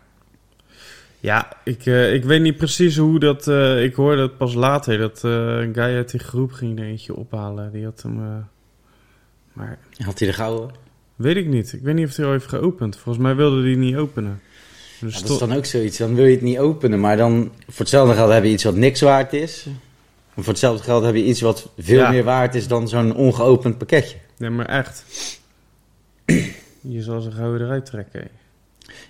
[1.19, 3.47] Ja, ik, eh, ik weet niet precies hoe dat...
[3.47, 4.97] eh, ik hoorde het pas later.
[4.97, 7.71] Dat eh, een guy uit die groep ging er eentje ophalen.
[7.71, 8.47] Die had hem...
[9.53, 10.69] maar Had hij de gouden?
[11.15, 11.73] weet ik niet.
[11.73, 12.95] Ik weet niet of hij al heeft geopend.
[12.97, 14.41] Volgens mij wilde hij niet openen.
[14.99, 15.97] Dus Ja, dat is dan ook zoiets.
[15.97, 16.99] Dan wil je het niet openen.
[16.99, 19.65] Maar dan voor hetzelfde geld heb je iets wat niks waard is.
[20.35, 22.09] En voor hetzelfde geld heb je iets wat veel Ja.
[22.09, 24.17] meer waard is dan zo'n ongeopend pakketje.
[24.37, 25.03] Nee, maar echt.
[26.81, 28.27] Je zal ze gauw eruit trekken.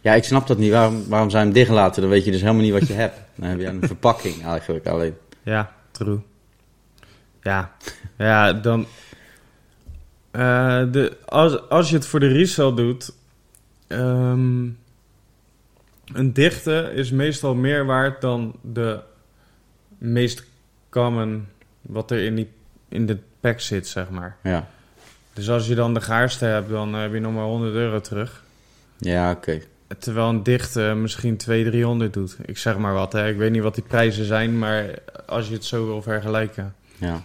[0.01, 0.71] Ja, ik snap dat niet.
[0.71, 2.01] Waarom, waarom zou je hem dicht laten?
[2.01, 3.19] Dan weet je dus helemaal niet wat je hebt.
[3.35, 5.13] Dan heb je een verpakking eigenlijk alleen.
[5.43, 6.19] Ja, true.
[7.41, 7.71] Ja,
[8.17, 8.85] ja dan...
[10.31, 13.13] eh, de, als, als je het voor de resale doet...
[13.87, 14.67] ehm,
[16.13, 18.99] een dichte is meestal meer waard dan de
[19.97, 20.43] meest
[20.89, 21.47] common...
[21.81, 22.49] wat er in, die,
[22.89, 24.37] in de pack zit, zeg maar.
[24.43, 24.67] Ja,
[25.33, 28.43] Dus als je dan de gaarste hebt, dan heb je nog maar 100 euro terug.
[28.97, 29.61] ja oké.
[29.99, 32.37] Terwijl een dichte misschien 200, 300 doet.
[32.45, 33.29] Ik zeg maar wat, hè.
[33.29, 36.75] ik weet niet wat die prijzen zijn, maar als je het zo wil vergelijken.
[36.97, 37.21] Ja.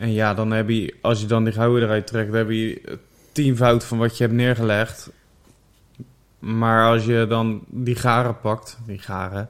[0.00, 2.98] En ja, dan heb je, als je dan die gouden eruit trekt, dan heb je
[3.32, 5.10] tienvoud van wat je hebt neergelegd.
[6.38, 9.48] Maar als je dan die garen pakt, die garen,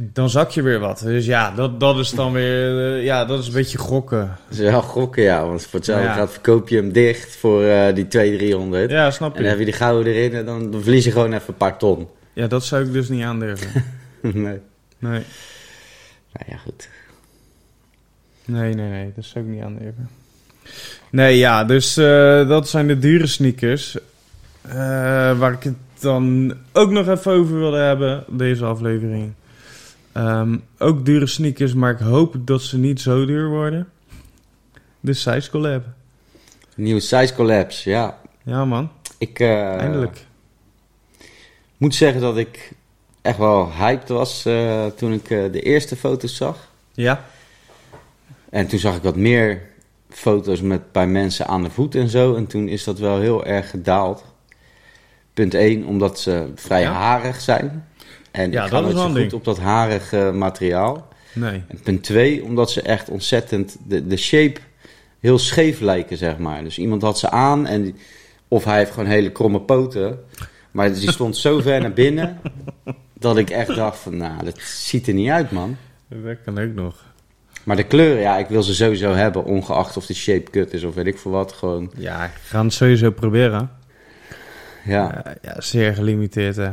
[0.00, 1.00] dan zak je weer wat.
[1.00, 4.36] Dus ja, dat, dat is dan weer, eh, ja, dat is een beetje gokken.
[4.48, 5.46] Dat is wel gokken, ja.
[5.46, 6.14] Want voor hetzelfde Ja.
[6.14, 8.90] geld verkoop je hem dicht voor eh, die 200, 300.
[8.90, 9.64] Ja, snap En dan heb je.
[9.64, 12.08] je die gouden erin en dan, dan verlies je gewoon even een paar ton.
[12.32, 13.84] Ja, dat zou ik dus niet aandurven.
[14.20, 14.60] nee.
[14.98, 15.22] Nee.
[16.32, 16.88] Nou ja, goed.
[18.46, 20.08] Nee, nee, nee, dat zou ik niet aandurven.
[21.10, 23.96] Nee, ja, dus eh, dat zijn de dure sneakers.
[24.62, 24.74] Eh,
[25.38, 29.32] waar ik het dan ook nog even over wilde hebben, deze aflevering.
[30.12, 33.88] Ehm, ook dure sneakers, maar ik hoop dat ze niet zo duur worden.
[35.00, 35.84] De Size Collab.
[36.76, 38.18] Nieuwe Size Collapse, ja.
[38.42, 40.26] Ja, man, Ik eh, eindelijk.
[41.76, 42.72] moet zeggen dat ik
[43.22, 44.42] echt wel hyped was
[44.96, 46.68] toen ik de eerste foto's zag.
[46.92, 47.24] Ja,
[48.54, 49.62] En toen zag ik wat meer
[50.08, 52.34] foto's met bij mensen aan de voet en zo.
[52.34, 54.24] En toen is dat wel heel erg gedaald.
[55.32, 56.92] Punt 1, omdat ze vrij Ja.
[56.92, 57.86] harig zijn.
[58.30, 59.32] En Ja, ik ga nooit zo goed ding.
[59.32, 61.08] op dat harige materiaal.
[61.32, 61.62] nee.
[61.68, 64.60] En punt 2, omdat ze echt ontzettend de, de shape
[65.20, 66.62] heel scheef lijken, zeg maar.
[66.64, 67.94] Dus iemand had ze aan en die-
[68.48, 70.18] of hij heeft gewoon hele kromme poten.
[70.70, 72.40] Maar die stond zo ver naar binnen
[73.18, 75.76] dat ik echt dacht van, nou, dat ziet er niet uit, man.
[76.08, 77.12] Dat kan ook nog.
[77.64, 80.84] Maar de kleuren, ja, ik wil ze sowieso hebben, ongeacht of de shape kut is
[80.84, 81.52] of weet ik veel wat.
[81.52, 83.70] Gewoon, Ja, ik ga het sowieso proberen.
[84.84, 86.70] ja, Eh, ja, zeer gelimiteerd, hè.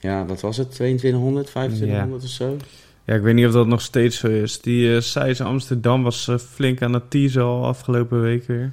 [0.00, 0.70] ja wat was het?
[0.70, 2.56] 2200, 2500 of zo?
[3.04, 4.60] Ja, ik weet niet of dat nog steeds zo is.
[4.60, 8.72] Die eh size Amsterdam was eh, flink aan het teasen al afgelopen week weer.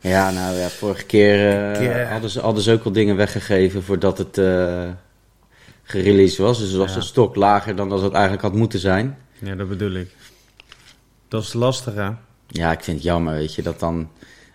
[0.00, 4.40] Ja, nou ja, vorige keer hadden, ze, hadden ze ook al dingen weggegeven voordat het
[5.82, 6.58] gereleased was.
[6.58, 6.96] Dus het was Ja.
[6.96, 9.16] een stok lager dan dat het eigenlijk had moeten zijn.
[9.38, 10.08] Ja, dat bedoel ik.
[11.28, 12.10] Dat is lastig, hè?
[12.46, 14.10] Ja, ik vind het jammer, weet je, dat dan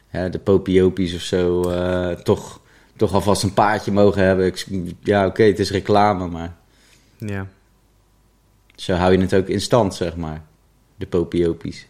[0.08, 2.60] hè, de popiopies of zo eh, toch,
[2.96, 4.46] toch alvast een paardje mogen hebben.
[4.46, 4.66] Ik,
[5.00, 6.56] ja, oké, het is reclame, maar
[7.18, 7.48] Ja.
[8.76, 10.42] zo hou je het ook in stand, zeg maar.
[10.96, 11.88] De popiopies.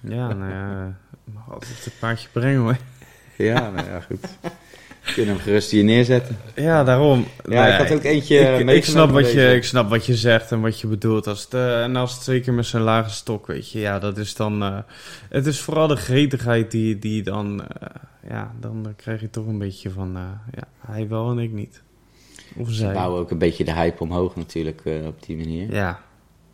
[0.00, 2.76] Ja, nou ja, mag altijd een paardje brengen, hoor.
[3.36, 4.20] Ja, nou ja, goed.
[5.14, 6.36] Kunnen hem gerust hier neerzetten.
[6.54, 7.26] Ja, daarom.
[7.48, 10.14] Ja, ik had ook eentje ik, ik, meegenomen snap wat je, ik snap wat je
[10.16, 11.26] zegt en wat je bedoelt.
[11.26, 13.78] Als het, eh, en als het zeker met zijn lage stok, weet je.
[13.80, 14.62] Ja, dat is dan...
[14.62, 14.78] eh,
[15.28, 17.62] het is vooral de gretigheid die, die dan...
[17.80, 17.88] eh,
[18.28, 20.16] ja, dan krijg je toch een beetje van...
[20.16, 20.22] eh,
[20.54, 21.82] ja, hij wel en ik niet.
[22.56, 22.92] Of Ze zij.
[22.92, 25.74] bouwen ook een beetje de hype omhoog natuurlijk eh, op die manier.
[25.74, 26.00] Ja.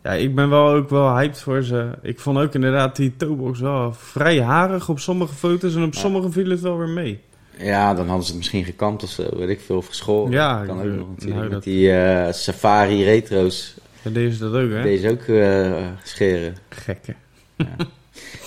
[0.03, 1.89] Ja, ik ben wel ook wel hyped voor ze.
[2.01, 5.75] Ik vond ook inderdaad die toebox wel vrij harig op sommige foto's.
[5.75, 5.99] En op Ja.
[5.99, 7.19] sommige viel het wel weer mee.
[7.59, 10.31] Ja, dan hadden ze het misschien gekamd of zo, weet ik veel, of geschoren.
[10.31, 11.29] Ja, kan ook nog natuurlijk.
[11.29, 14.81] nou, Met dat- die eh, Safari Retro's, Ja, deze is dat ook, hè?
[14.81, 16.55] deze ook eh, scheren.
[16.69, 17.13] Gekke.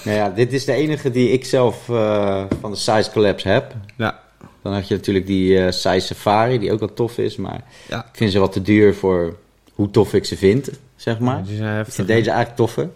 [0.04, 3.74] Nou ja, dit is de enige die ik zelf eh, van de Size Collapse heb.
[3.96, 4.20] Ja.
[4.62, 7.98] Dan had je natuurlijk die Size Safari, die ook wel tof is, maar Ja.
[7.98, 9.36] ik vind ze wat te duur voor
[9.72, 11.36] hoe tof ik ze vind, zeg maar.
[11.38, 12.88] Ja, die zijn Ik vind deze eigenlijk toffer.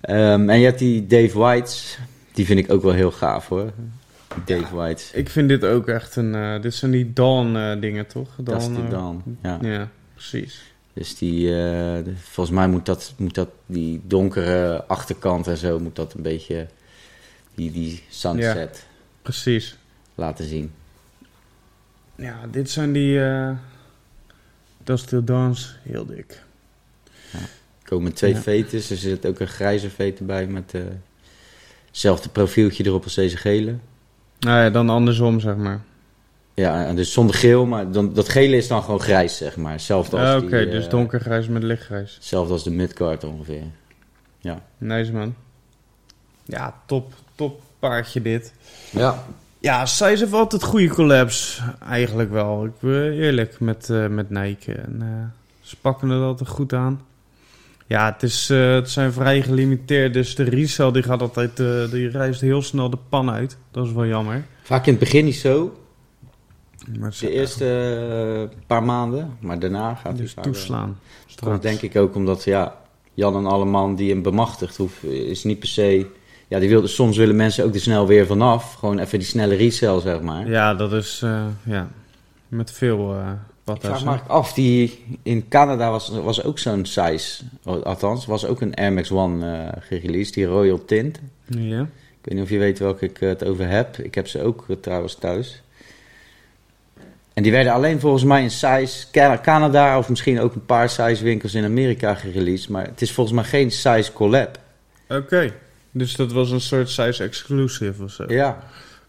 [0.00, 1.98] Ehm, en je hebt die Dave Whites,
[2.32, 3.72] die vind ik ook wel heel gaaf hoor.
[4.44, 5.10] Dave Whites.
[5.12, 6.34] Ik vind dit ook echt een...
[6.34, 8.28] eh, dit zijn die Dawn eh, dingen, toch?
[8.38, 9.22] Dat is Dawn, eh, dan.
[9.42, 9.58] Ja.
[9.62, 10.62] Ja, precies.
[10.92, 15.96] Dus die, de- volgens mij moet dat, moet dat, die donkere achterkant en zo, moet
[15.96, 16.66] dat een beetje
[17.54, 18.86] die, die sunset
[19.22, 19.76] Precies.
[20.14, 20.72] laten zien.
[22.14, 23.18] Ja, dit zijn die...
[24.84, 25.52] dat is de.
[25.82, 26.42] Heel dik.
[27.32, 27.48] Er
[27.84, 28.40] komen twee Ja.
[28.40, 30.74] veters, er zit ook een grijze veter bij met
[31.86, 33.74] hetzelfde profieltje erop als deze gele.
[34.40, 35.80] Nou ja, dan andersom, zeg maar.
[36.54, 39.72] Ja, dus zonder geel, maar dan, dat gele is dan gewoon grijs, zeg maar.
[39.72, 42.14] Hetzelfde als, Ah, Oké, dus eh, donkergrijs met lichtgrijs.
[42.14, 43.62] hetzelfde als de midcard ongeveer.
[44.78, 45.34] Nice, man.
[46.44, 47.12] Ja, top.
[47.34, 48.52] Top paardje dit.
[48.90, 49.24] Ja.
[49.58, 51.62] Ja, Size heeft altijd goede collabs.
[51.88, 52.64] Eigenlijk wel.
[52.64, 54.72] Ik ben eerlijk met, eh, met Nike.
[54.72, 57.00] En, eh, ze pakken het altijd goed aan.
[57.88, 60.12] Ja, het, is, eh, het zijn vrij gelimiteerd.
[60.12, 61.60] Dus de resell die gaat altijd...
[61.60, 63.56] eh, die reist heel snel de pan uit.
[63.70, 64.44] Dat is wel jammer.
[64.62, 65.78] Vaak in het begin niet zo,
[66.98, 67.64] Maar de eerste
[68.50, 70.44] eh, paar maanden, maar daarna gaat hij Dus wel.
[70.44, 70.98] toeslaan.
[71.40, 72.76] Dat denk ik ook omdat, ja,
[73.14, 76.06] Jan en Alleman die hem bemachtigt, hoeft, is niet per se...
[76.48, 78.74] Ja, die wilde, soms willen mensen ook er snel weer vanaf.
[78.74, 80.48] Gewoon even die snelle resell, zeg maar.
[80.48, 81.24] Ja, dat is...
[81.64, 81.88] ja,
[82.48, 83.16] met veel
[83.68, 87.42] eh Ik vraag me af, die in Canada was, was ook zo'n size.
[87.64, 91.18] Althans, was ook een Air Max One eh gereleased, die Royal Tint.
[91.46, 91.80] Ja.
[91.80, 93.96] Ik weet niet of je weet welke ik eh, het over heb.
[93.98, 95.62] Ik heb ze ook eh, trouwens thuis.
[97.34, 100.88] En die werden alleen volgens mij in size Ca- Canada of misschien ook een paar
[100.88, 102.68] size winkels in Amerika gereleased.
[102.68, 104.58] Maar het is volgens mij geen size collab.
[105.08, 105.52] Oké.
[105.90, 108.24] Dus dat was een soort size exclusive of zo.
[108.28, 108.58] Ja.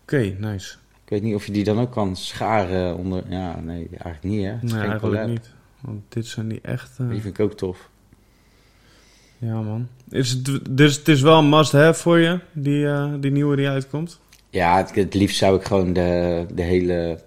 [0.02, 0.76] Oké, nice.
[1.10, 3.24] Ik weet niet of je die dan ook kan scharen onder...
[3.30, 4.52] Ja, nee, eigenlijk niet hè.
[4.62, 5.28] Nee, eigenlijk collab.
[5.28, 5.50] niet.
[5.82, 6.92] Want dit zijn die echt...
[7.00, 7.90] eh, Die vind ik ook tof.
[9.38, 9.88] Ja, man.
[10.10, 13.68] Is het, dus het is wel een must-have voor je, die, eh, die nieuwe die
[13.68, 14.20] uitkomt?
[14.50, 17.20] Ja, het, het liefst zou ik gewoon de, de hele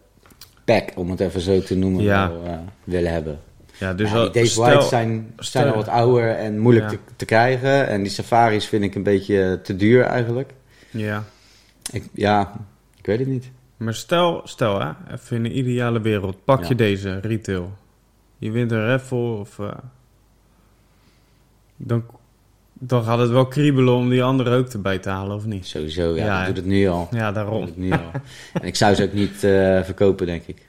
[0.64, 2.28] pack, om het even zo te noemen, Ja.
[2.30, 3.38] wel, eh, willen hebben.
[3.78, 6.90] Ja, dus ja, al- die Dave stel- White zijn, zijn al wat ouder en moeilijk
[6.90, 6.96] Ja.
[6.96, 7.88] te, te krijgen.
[7.88, 10.52] En die safaris vind ik een beetje te duur eigenlijk.
[10.90, 11.24] Ja.
[11.92, 12.52] Ik, ja,
[12.98, 13.50] ik weet het niet.
[13.82, 16.68] Maar stel, stel hè, even in een ideale wereld, pak Ja.
[16.68, 17.72] je deze retail.
[18.38, 19.58] Je wint een raffle of...
[19.58, 19.68] eh,
[21.76, 22.04] dan,
[22.72, 25.66] dan gaat het wel kriebelen om die andere ook erbij te halen, of niet?
[25.66, 27.08] Sowieso, ja, Ja, ik doe het nu al.
[27.10, 27.62] Ja, daarom.
[27.64, 28.10] het nu al.
[28.52, 30.66] en ik zou ze ook niet eh, verkopen, denk ik.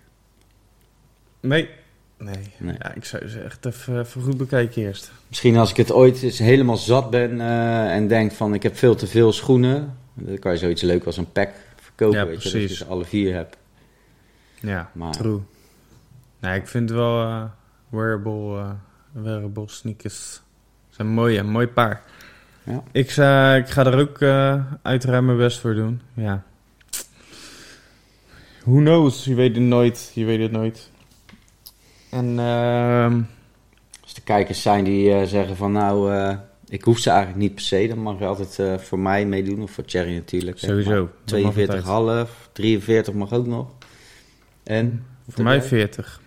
[1.39, 1.69] Nee.
[2.17, 2.35] Nee.
[2.57, 2.75] Nee.
[2.79, 5.11] Ja, ik zou ze echt even, even goed bekijken eerst.
[5.27, 8.77] Misschien als ik het ooit eens helemaal zat ben eh, en denk van ik heb
[8.77, 9.97] veel te veel schoenen.
[10.13, 11.49] Dan kan je zoiets leuk als een pack
[11.95, 12.77] verkopen, Ja, weet je, dat je precies.
[12.77, 13.57] ze alle vier hebt.
[14.59, 15.39] Ja, Maar- true.
[16.39, 17.43] Nee, ik vind wel eh,
[17.89, 18.69] wearable, eh,
[19.11, 20.41] wearable sneakers
[20.89, 22.01] zijn mooi, een mooi paar.
[22.63, 22.83] Ja.
[22.91, 26.01] Ik, zou, ik ga er ook eh uiteraard mijn best voor doen.
[26.13, 26.43] Ja.
[28.63, 29.25] Who knows?
[29.25, 30.11] Je weet het nooit.
[30.13, 30.89] Je weet het nooit.
[32.09, 33.21] En ehm,
[34.03, 36.37] Als er kijkers zijn die eh, zeggen van nou, eh,
[36.73, 39.61] ik hoef ze eigenlijk niet per se, dan mag je altijd eh, voor mij meedoen.
[39.61, 40.59] Of voor Cherry natuurlijk.
[40.59, 41.09] sowieso.
[41.31, 42.27] Maar dat mag altijd.
[42.27, 43.67] 42,5, 43 mag ook nog.
[44.63, 45.05] En?
[45.29, 46.21] Voor mij 40.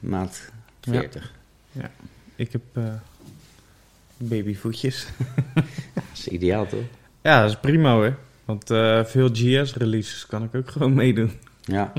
[0.00, 0.50] Maat
[0.80, 0.92] Ja.
[0.92, 1.32] 40.
[2.36, 2.62] Ik heb...
[2.72, 2.82] eh,
[4.16, 5.06] Babyvoetjes.
[5.94, 6.80] Dat is ideaal, toch?
[7.22, 8.16] Ja, dat is prima hoor.
[8.44, 11.32] Want eh, veel GS-releases kan ik ook gewoon meedoen.
[11.64, 11.92] Ja.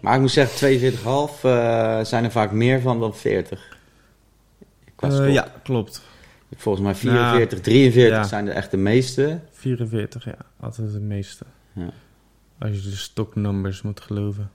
[0.00, 0.96] Maar ik moet zeggen, 42,5
[1.42, 3.76] eh zijn er vaak meer van dan 40.
[4.94, 5.32] Qua Eh, sport.
[5.32, 6.02] ja, klopt.
[6.56, 8.24] Volgens mij 44, 43 ja.
[8.24, 9.40] zijn er echt de meeste.
[9.50, 10.36] 44, ja.
[10.60, 11.44] Altijd de meeste.
[11.72, 11.90] Ja.
[12.58, 14.50] Als je de stocknumbers moet geloven.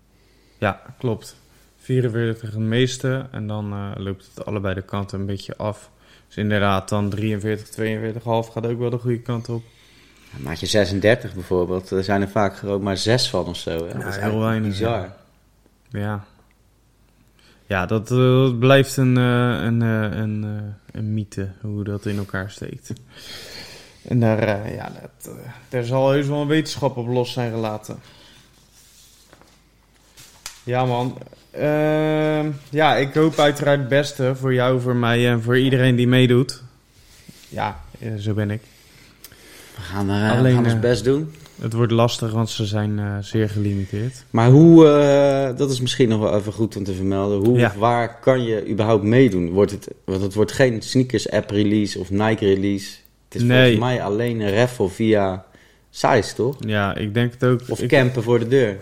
[0.58, 1.36] Ja, klopt.
[1.78, 3.28] 44 het meeste.
[3.32, 5.90] En dan eh, loopt het allebei de kanten een beetje af.
[6.28, 9.64] Dus inderdaad, dan 43, 42,5 gaat ook wel de goede kant op.
[10.32, 13.88] Ja, Maatje 36 bijvoorbeeld, er zijn er vaak ook maar zes van of zo.
[13.88, 13.92] Hè?
[13.92, 15.00] Ja, dat is heel weinig, Bizar.
[15.00, 15.18] Ja.
[15.90, 16.26] Ja,
[17.68, 20.46] dat, eh, dat blijft een, eh, een, eh, een,
[20.92, 22.94] een mythe, hoe dat in elkaar steekt.
[24.08, 25.36] En daar, ja, dat,
[25.70, 28.00] daar zal heus wel een wetenschap op los zijn gelaten.
[30.64, 31.18] Ja, man.
[31.52, 36.08] Ehm, ja, ik hoop uiteraard het beste voor jou, voor mij en voor iedereen die
[36.08, 36.64] meedoet.
[37.50, 37.80] Ja,
[38.20, 38.62] zo ben ik.
[39.76, 41.34] We gaan, er, Alleen, gaan ons best doen.
[41.62, 44.24] Het wordt lastig, want ze zijn eh, zeer gelimiteerd.
[44.30, 47.46] Maar hoe, eh, dat is misschien nog wel even goed om te vermelden.
[47.48, 47.74] Hoe Ja.
[47.78, 49.50] waar kan je überhaupt meedoen?
[49.50, 52.96] Wordt het, want het wordt geen sneakers app release of Nike release.
[53.30, 53.58] Het is Nee.
[53.58, 55.46] volgens mij alleen een raffle via
[55.90, 56.56] size, toch?
[56.60, 57.62] Ja, ik denk het ook.
[57.68, 58.78] Of ik- campen voor de deur.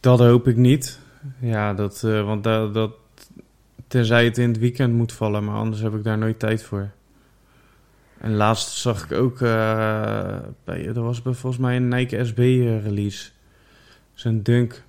[0.00, 0.98] Dat hoop ik niet.
[1.40, 2.90] Ja, dat, eh, want dat, dat,
[3.88, 6.88] tenzij het in het weekend moet vallen, maar anders heb ik daar nooit tijd voor.
[8.20, 12.38] En laatst zag ik ook, eh, bij, er was bij volgens mij een Nike SB
[12.38, 13.30] eh, release.
[14.14, 14.82] Zo'n dunk.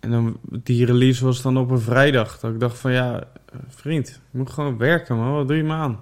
[0.00, 2.38] En dan, die release was dan op een vrijdag.
[2.38, 3.24] Dat ik dacht van ja,
[3.68, 6.00] vriend, je moet gewoon werken man, wat doe je me aan?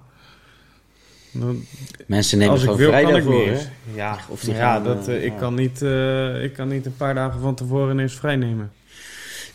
[1.31, 1.63] Dan,
[2.05, 3.69] Mensen nemen als ik gewoon wil, vrij kan ik niet.
[3.93, 5.37] Ja, Of die maar ja, gaan, dat, ik, ja.
[5.37, 8.71] kan niet, eh, ik kan niet een paar dagen van tevoren eens vrij nemen.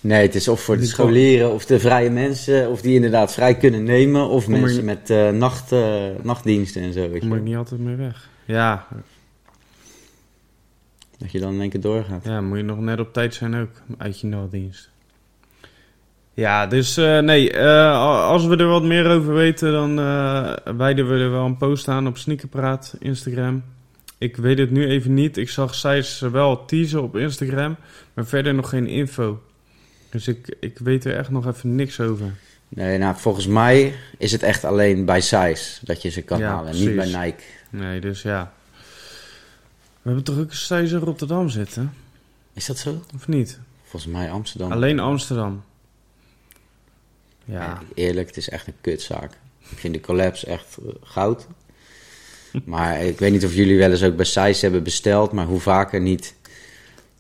[0.05, 3.57] Nee, het is of voor de scholieren of de vrije mensen, of die inderdaad vrij
[3.57, 7.09] kunnen nemen, of Kom mensen met eh, nacht, eh, nachtdiensten en zo.
[7.09, 7.45] Weet Kom ik je?
[7.45, 8.29] niet altijd mee weg.
[8.45, 8.87] Ja,
[11.19, 12.25] Dat je dan in één keer doorgaat.
[12.25, 14.91] ja, moet je nog net op tijd zijn ook, uit je nachtdienst.
[16.35, 19.95] Ja, dus eh, nee, als we er wat meer over weten, dan
[20.77, 23.63] wijden we er wel een post aan op Sneakerpraat, Instagram.
[24.19, 25.37] Ik weet het nu even niet.
[25.37, 27.77] Ik zag Sijs wel teasen op Instagram,
[28.15, 29.41] maar verder nog geen info.
[30.15, 32.35] Dus ik, ik weet er echt nog even niks over.
[32.69, 36.49] Nee, nou, volgens mij is het echt alleen bij size dat je ze kan Ja,
[36.49, 37.15] halen, niet bij precies.
[37.17, 37.43] Nike.
[37.71, 38.53] Nee, dus ja.
[40.03, 41.93] We hebben toch ook een Sijs in Rotterdam zitten,
[42.53, 43.03] Is dat zo?
[43.15, 43.59] of niet?
[43.85, 44.73] Volgens mij Amsterdam.
[44.73, 45.63] Alleen Amsterdam.
[47.45, 49.33] Ja, Ja, eerlijk, het is echt een kutzaak.
[49.69, 51.47] Ik vind de collapse echt eh, goud.
[52.65, 55.61] Maar ik weet niet of jullie wel eens ook bij Size hebben besteld, maar hoe
[55.61, 56.35] vaker niet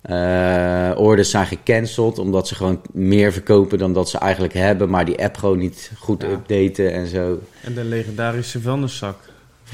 [0.09, 5.05] eh, orders zijn gecanceld, omdat ze gewoon meer verkopen dan dat ze eigenlijk hebben, maar
[5.05, 6.29] die app gewoon niet goed Ja.
[6.29, 7.39] updaten en zo.
[7.63, 9.17] en de legendarische vuilniszak,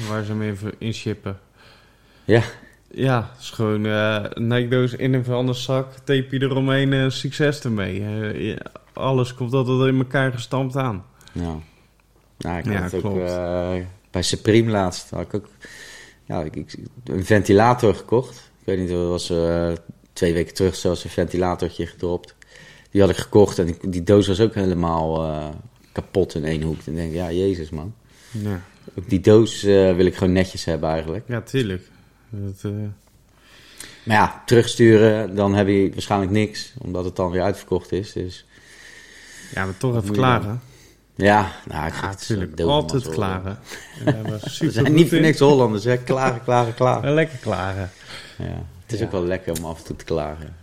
[0.09, 1.39] waar ze mee inshippen.
[2.25, 2.41] Ja,
[2.93, 8.01] Ja, het is gewoon eh Nike-doos in een vuilniszak, tape je eromheen, eh, succes ermee.
[8.03, 8.57] Eh, ja,
[8.93, 11.05] alles komt altijd in elkaar gestampt aan.
[11.31, 11.55] ja.
[12.37, 13.29] Nou, ik Ja, ook klopt.
[13.29, 13.71] eh,
[14.11, 15.09] bij Supreme laatst.
[15.09, 15.47] Had ik ook
[16.25, 18.35] ja, ik, ik- een ventilator gekocht.
[18.59, 19.71] Ik weet niet, dat was eh,
[20.21, 22.35] twee weken terug zelfs een ventilatortje gedropt.
[22.91, 25.49] Die had ik gekocht en die, doos was ook helemaal eh,
[25.91, 26.79] kapot in één hoek.
[26.85, 27.93] En denk ik, ja, jezus man.
[28.31, 28.61] Ja,
[28.97, 31.23] Ook die doos eh, wil ik gewoon netjes hebben eigenlijk.
[31.27, 31.83] ja tuurlijk.
[32.29, 32.71] Dat, eh,
[34.03, 36.73] Maar ja, terugsturen, dan heb je waarschijnlijk niks.
[36.77, 38.11] Omdat het dan weer uitverkocht is.
[38.13, 38.45] Dus
[39.53, 40.61] ja, maar toch even klagen.
[41.15, 42.59] ja, nou, ik Ja, natuurlijk.
[42.59, 43.59] Altijd klagen.
[44.59, 45.97] We zijn niet voor niks Hollanders, hè.
[45.97, 47.03] Klagen, klagen, klagen.
[47.07, 47.89] En Lekker klagen.
[48.37, 49.05] Ja, het is Ja.
[49.05, 50.55] ook wel lekker om af en toe te klagen.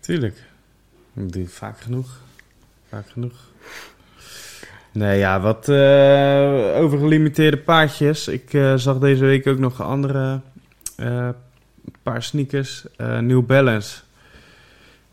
[0.00, 0.42] Tuurlijk.
[1.12, 2.20] Dat doe je vaak genoeg.
[2.88, 3.34] Vaak genoeg.
[4.92, 8.28] Nee, ja, wat eh, over gelimiteerde paardjes.
[8.28, 10.40] Ik eh, zag deze week ook nog een andere
[10.96, 11.28] eh,
[12.02, 12.84] paar sneakers.
[13.20, 14.00] New Balance.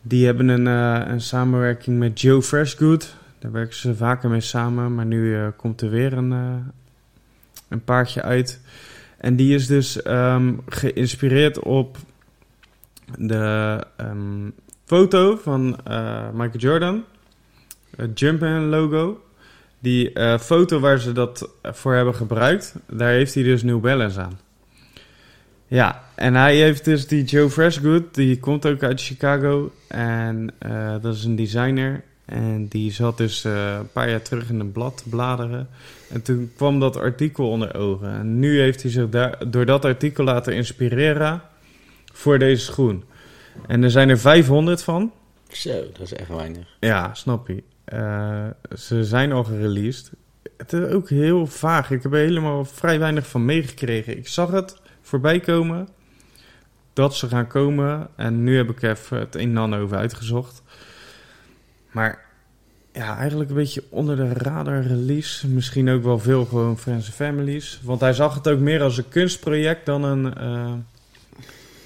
[0.02, 0.66] Die hebben een,
[1.12, 3.16] een samenwerking met Joe Freshgood.
[3.40, 4.96] Daar werken ze vaker mee samen.
[4.96, 6.32] Maar nu komt er weer een,
[7.68, 8.60] een paardje uit.
[9.18, 11.98] En die is dus ehm, geïnspireerd op
[13.18, 14.50] de ehm,
[14.86, 17.04] foto van eh, Michael Jordan.
[17.96, 19.24] Het Jumpman logo.
[19.80, 24.22] Die eh, foto waar ze dat voor hebben gebruikt, daar heeft hij dus New Balance
[24.22, 24.40] aan.
[25.68, 29.72] Ja, en hij heeft dus die Joe Freshgood, die komt ook uit Chicago.
[29.88, 32.04] En eh, dat is een designer.
[32.26, 35.68] En die zat dus een paar jaar terug in een blad te bladeren.
[36.10, 38.10] En toen kwam dat artikel onder ogen.
[38.10, 41.42] En nu heeft hij zich daar, door dat artikel laten inspireren
[42.14, 43.04] voor deze schoen.
[43.68, 45.12] En er zijn er 500 van.
[45.48, 46.78] Zo, dat is echt weinig.
[46.80, 47.64] Ja, snap je.
[47.86, 48.48] Eh,
[48.78, 50.12] ze zijn al gereleased.
[50.58, 51.92] het is ook heel vaag.
[51.92, 54.18] Ik heb er helemaal vrij weinig van meegekregen.
[54.18, 55.88] Ik zag het voorbij komen
[56.94, 58.08] dat ze gaan komen.
[58.16, 60.62] En nu heb ik even het een en over uitgezocht.
[61.92, 62.26] Maar
[62.94, 65.48] ja, eigenlijk een beetje onder de radar release.
[65.48, 67.80] Misschien ook wel veel gewoon Friends and Families.
[67.84, 70.38] Want hij zag het ook meer als een kunstproject dan een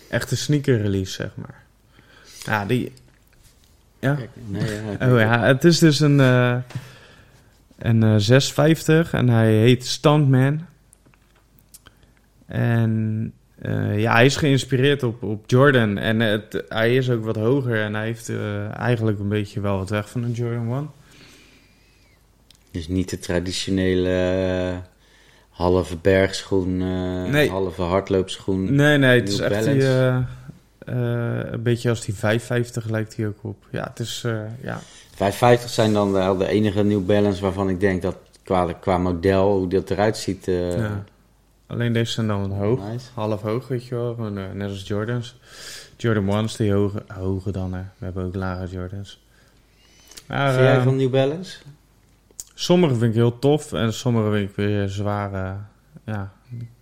[0.09, 1.63] echte sneaker release, zeg maar.
[2.43, 2.91] Ja, die...
[3.99, 4.13] Ja?
[4.15, 6.57] Kijk, nee, ja, Oh ja, het is dus een, eh,
[7.77, 10.65] een eh, 650 en hij heet Stuntman.
[12.45, 15.97] En eh, ja, hij is geïnspireerd op, op Jordan.
[15.97, 18.31] En het, hij is ook wat hoger en hij heeft
[18.73, 20.89] eigenlijk een beetje wel wat weg van een Jordan 1.
[22.71, 24.81] Dus niet de traditionele
[25.57, 27.49] halve bergschoen, eh, Nee.
[27.49, 28.75] halve hardloopschoen.
[28.75, 30.15] Nee, nee, het is echt die, eh,
[30.79, 33.65] eh, een beetje als die 550 lijkt hij ook op.
[33.69, 34.21] Ja, het is,
[34.61, 34.79] ja.
[35.15, 39.57] 550 zijn dan wel de enige New Balance waarvan ik denk dat qua, qua model,
[39.57, 40.45] hoe dat eruit ziet.
[40.45, 41.03] ja.
[41.67, 42.79] Alleen deze zijn dan hoog.
[42.91, 43.05] nice.
[43.13, 44.15] half hoog, weet je wel.
[44.53, 45.35] Net als Jordans.
[45.97, 47.91] Jordan 1's die hoger, hoger dan er.
[47.97, 49.19] We hebben ook lage Jordans.
[50.27, 51.57] Maar, jij eh, van New Balance?
[52.59, 55.33] Sommige vind ik heel tof en sommige vind ik weer zwaar.
[55.33, 55.51] eh,
[56.05, 56.31] ja,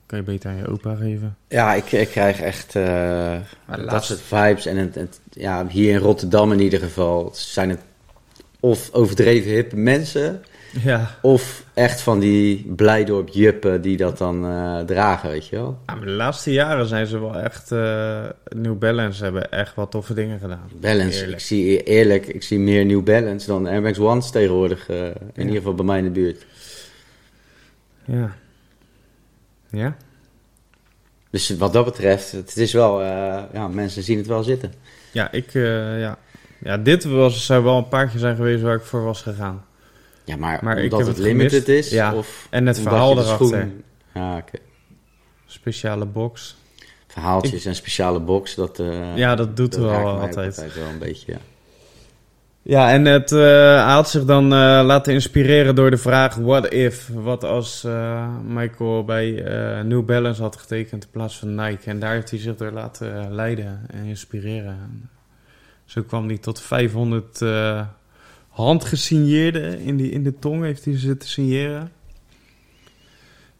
[0.06, 1.36] kan je beter aan je opa geven.
[1.48, 2.84] Ja, ik, ik krijg echt eh,
[3.66, 4.66] Maar dat soort vibes.
[4.66, 7.80] En het, het- ja, hier in Rotterdam in ieder geval zijn het
[8.60, 10.44] of overdreven hippe mensen...
[10.84, 15.80] Ja, of echt van die Blijdorp juppen die dat dan eh, dragen, weet je wel.
[15.86, 17.72] Ja, maar de laatste jaren zijn ze wel echt...
[17.72, 20.70] eh New Balance hebben echt wat toffe dingen gedaan.
[20.80, 21.34] Balance, Eerlijk.
[21.40, 24.90] ik zie eerlijk, ik zie meer New Balance dan Air Max Ones tegenwoordig.
[24.90, 26.46] eh, in ieder geval bij mij in de buurt.
[28.06, 28.36] Ja.
[29.70, 29.96] Ja?
[31.30, 33.02] Dus wat dat betreft, het is wel,
[33.54, 34.74] ja, mensen zien het wel zitten.
[35.12, 35.52] Ja, ik...
[35.54, 36.18] ja.
[36.60, 39.66] ja, dit was, zou wel een paar keer zijn geweest waar ik voor was gegaan.
[40.26, 41.68] Ja, maar, omdat het het limited gemist.
[41.86, 43.48] is, Ja, of En het verhaal erachter.
[43.48, 44.58] schoen- Ja, oké.
[45.46, 46.56] Speciale box.
[47.08, 50.56] Verhaaltjes en speciale box, dat, eh Ja, dat doet dat wel altijd.
[50.76, 51.38] wel een beetje, ja.
[52.62, 57.10] Ja, en het, hij had zich dan eh, laten inspireren door de vraag: what if?
[57.14, 57.88] Wat als
[58.48, 59.32] Michael bij
[59.84, 61.90] New Balance had getekend in plaats van Nike?
[61.90, 64.68] En daar heeft hij zich door laten leiden en inspireren.
[64.82, 65.10] En
[65.86, 67.82] zo kwam hij tot 500 eh
[68.56, 71.92] handgesigneerde in, die, in de tong, heeft hij zitten signeren.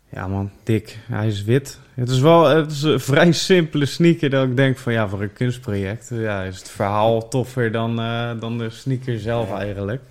[0.10, 0.98] Ja man, dik.
[1.08, 1.80] Hij is wit.
[1.94, 5.22] Het is wel het is een vrij simpele sneaker dat ik denk van ja, voor
[5.22, 9.58] een kunstproject ja, is het verhaal toffer dan, eh, dan de sneaker zelf Ja.
[9.60, 10.02] eigenlijk.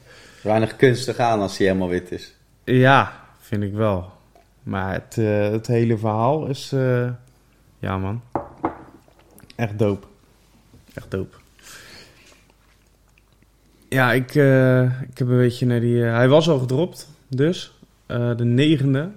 [0.42, 2.34] Weinig kunstig aan als hij helemaal wit is.
[2.64, 4.12] Ja, vind ik wel.
[4.62, 7.08] Maar het, eh, het hele verhaal is, eh,
[7.78, 8.22] ja man,
[9.56, 10.06] echt dope.
[10.94, 11.36] Echt dope.
[13.94, 16.04] Ja, ik, eh, ik heb een beetje naar die...
[16.04, 17.72] eh, hij was al gedropt, dus.
[18.06, 19.10] eh, de negende.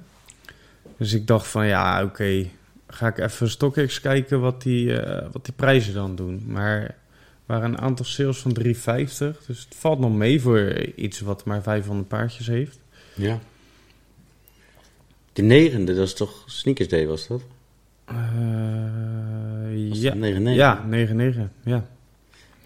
[0.97, 2.45] Dus ik dacht van, ja, oké.
[2.87, 4.95] ga ik even StockX kijken wat die,
[5.31, 6.43] wat die prijzen dan doen.
[6.47, 6.95] Maar er
[7.45, 9.45] waren een aantal sales van 350.
[9.47, 12.79] Dus het valt nog mee voor iets wat maar 500 paardjes heeft.
[13.13, 13.39] Ja.
[15.33, 17.41] De negende, dat is toch Sneakers Day, was dat?
[18.05, 20.13] Was ja.
[20.13, 20.41] dat 9-9?
[20.41, 21.39] ja, 9-9.
[21.63, 21.85] Ja,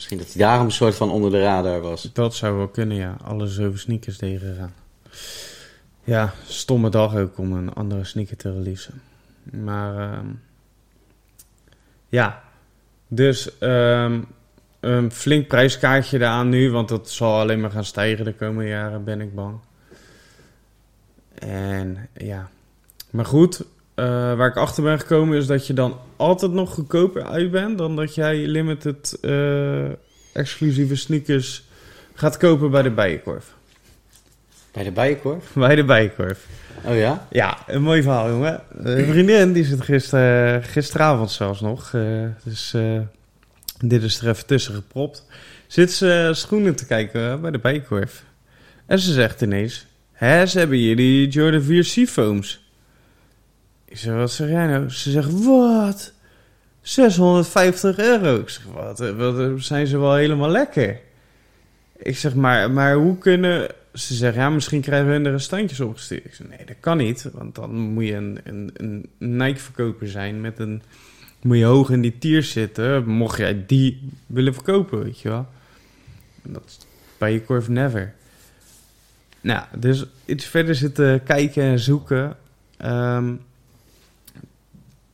[0.01, 2.09] Misschien dat hij daarom een soort van onder de radar was.
[2.13, 3.17] dat zou wel kunnen, ja.
[3.23, 4.73] Alles over sneakers tegen gaan.
[6.03, 9.01] Ja, stomme dag ook om een andere sneaker te releasen.
[9.43, 10.27] Maar ehm,
[12.09, 12.43] ja,
[13.07, 14.21] dus ehm,
[14.79, 19.03] een flink prijskaartje eraan nu, want dat zal alleen maar gaan stijgen de komende jaren,
[19.03, 19.59] ben ik bang.
[21.33, 22.49] En ja,
[23.09, 23.65] maar goed,
[24.01, 27.77] eh, waar ik achter ben gekomen is dat je dan altijd nog goedkoper uit bent
[27.77, 29.89] dan dat jij limited eh,
[30.33, 31.63] exclusieve sneakers
[32.13, 33.53] gaat kopen bij de Bijenkorf.
[34.71, 35.53] Bij de Bijenkorf?
[35.65, 36.47] Bij de Bijenkorf.
[36.85, 37.27] Oh ja?
[37.29, 38.61] Ja, een mooi verhaal, jongen.
[38.77, 41.93] Een vriendin, die zit gister, gisteravond zelfs nog.
[41.93, 42.01] eh,
[42.43, 42.99] dus eh,
[43.79, 45.25] dit is er even tussen gepropt.
[45.67, 48.23] Zit ze schoenen te kijken bij de Bijenkorf.
[48.85, 49.85] En ze zegt ineens...
[50.11, 52.60] Hè, ze hebben hier die Jordan 4 Seafoams.
[53.91, 54.89] Ik zeg, wat zeg jij nou?
[54.89, 56.13] Ze zegt, wat?
[56.81, 58.39] 650 euro.
[58.39, 60.99] Ik zeg, wat, eh, wat eh, zijn ze wel helemaal lekker?
[61.97, 63.67] Ik zeg, maar, maar hoe kunnen...
[63.93, 66.25] Ze zeggen, ja, misschien krijgen we er standjes opgestuurd.
[66.25, 67.29] Ik zeg, nee, dat kan niet.
[67.33, 70.81] Want dan moet je een, een, een Nike-verkoper zijn met een...
[71.41, 75.47] Moet je hoog in die tier zitten, mocht jij die willen verkopen, weet je wel.
[76.41, 76.79] Dat is
[77.17, 78.13] bij je Corv never.
[79.41, 82.37] Nou, dus iets verder zitten kijken en zoeken.
[82.77, 83.33] Ehm,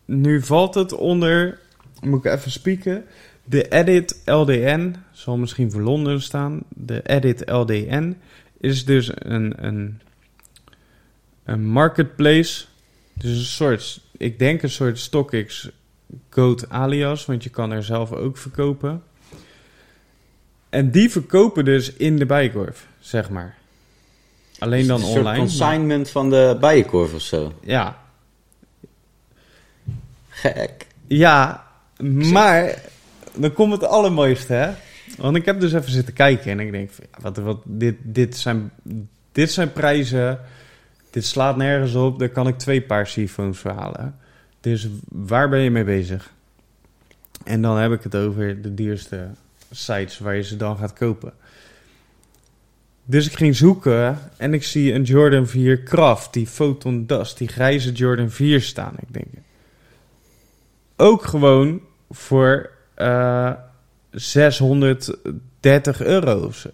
[0.08, 1.60] nu valt het onder,
[2.02, 3.06] moet ik even spieken,
[3.44, 6.60] de Edit LDN, zal misschien voor Londen staan.
[6.70, 8.18] De Edit LDN
[8.60, 10.00] is dus een, een
[11.48, 12.66] een marketplace.
[13.14, 15.70] Dus een soort, ik denk een soort StockX
[16.30, 19.04] Goat alias, want je kan er zelf ook verkopen.
[20.70, 23.58] En die verkopen dus in de Bijenkorf, zeg maar.
[24.60, 25.30] Alleen dan het een online.
[25.30, 27.54] maar- consignment van de bijenkorf of zo.
[27.62, 28.02] Ja,
[30.38, 30.86] Gek.
[31.08, 31.68] Ja,
[32.32, 32.82] maar
[33.36, 34.72] dan komt het allermooiste, hè?
[35.18, 36.90] Want ik heb dus even zitten kijken en ik denk,
[37.22, 38.72] wat, wat, dit, dit, zijn,
[39.32, 40.40] dit zijn prijzen,
[41.10, 43.08] dit slaat nergens op, daar kan ik twee paar
[43.52, 44.16] voor halen.
[44.62, 46.32] Dus waar ben je mee bezig?
[47.44, 49.28] En dan heb ik het over de duurste
[49.72, 51.34] sites waar je ze dan gaat kopen.
[53.06, 57.48] Dus ik ging zoeken en ik zie een Jordan 4 Craft, die Photon Dust, die
[57.48, 58.94] grijze Jordan 4 staan.
[59.00, 59.28] Ik denk,
[60.98, 63.52] ook gewoon voor eh
[64.12, 66.70] 630 euro of zo.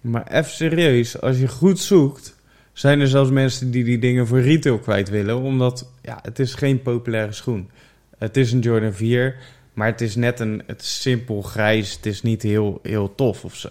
[0.00, 2.36] Maar even serieus, als je goed zoekt,
[2.72, 5.36] zijn er zelfs mensen die die dingen voor retail kwijt willen.
[5.36, 7.70] Omdat, ja, het is geen populaire schoen.
[8.18, 9.36] Het is een Jordan 4,
[9.72, 11.92] maar het is net een, het simpel grijs.
[11.92, 13.68] Het is niet heel, heel tof of zo.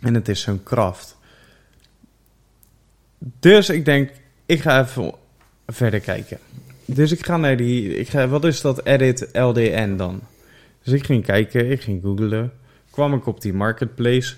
[0.00, 1.16] En het is zo'n kracht.
[3.18, 4.10] Dus ik denk,
[4.46, 5.14] ik ga even
[5.66, 6.38] verder kijken.
[6.86, 7.96] Dus ik ga naar die.
[7.96, 10.20] Ik ga, wat is dat edit LDN dan?
[10.82, 12.52] Dus ik ging kijken, ik ging googlen.
[12.90, 14.34] Kwam ik op die marketplace.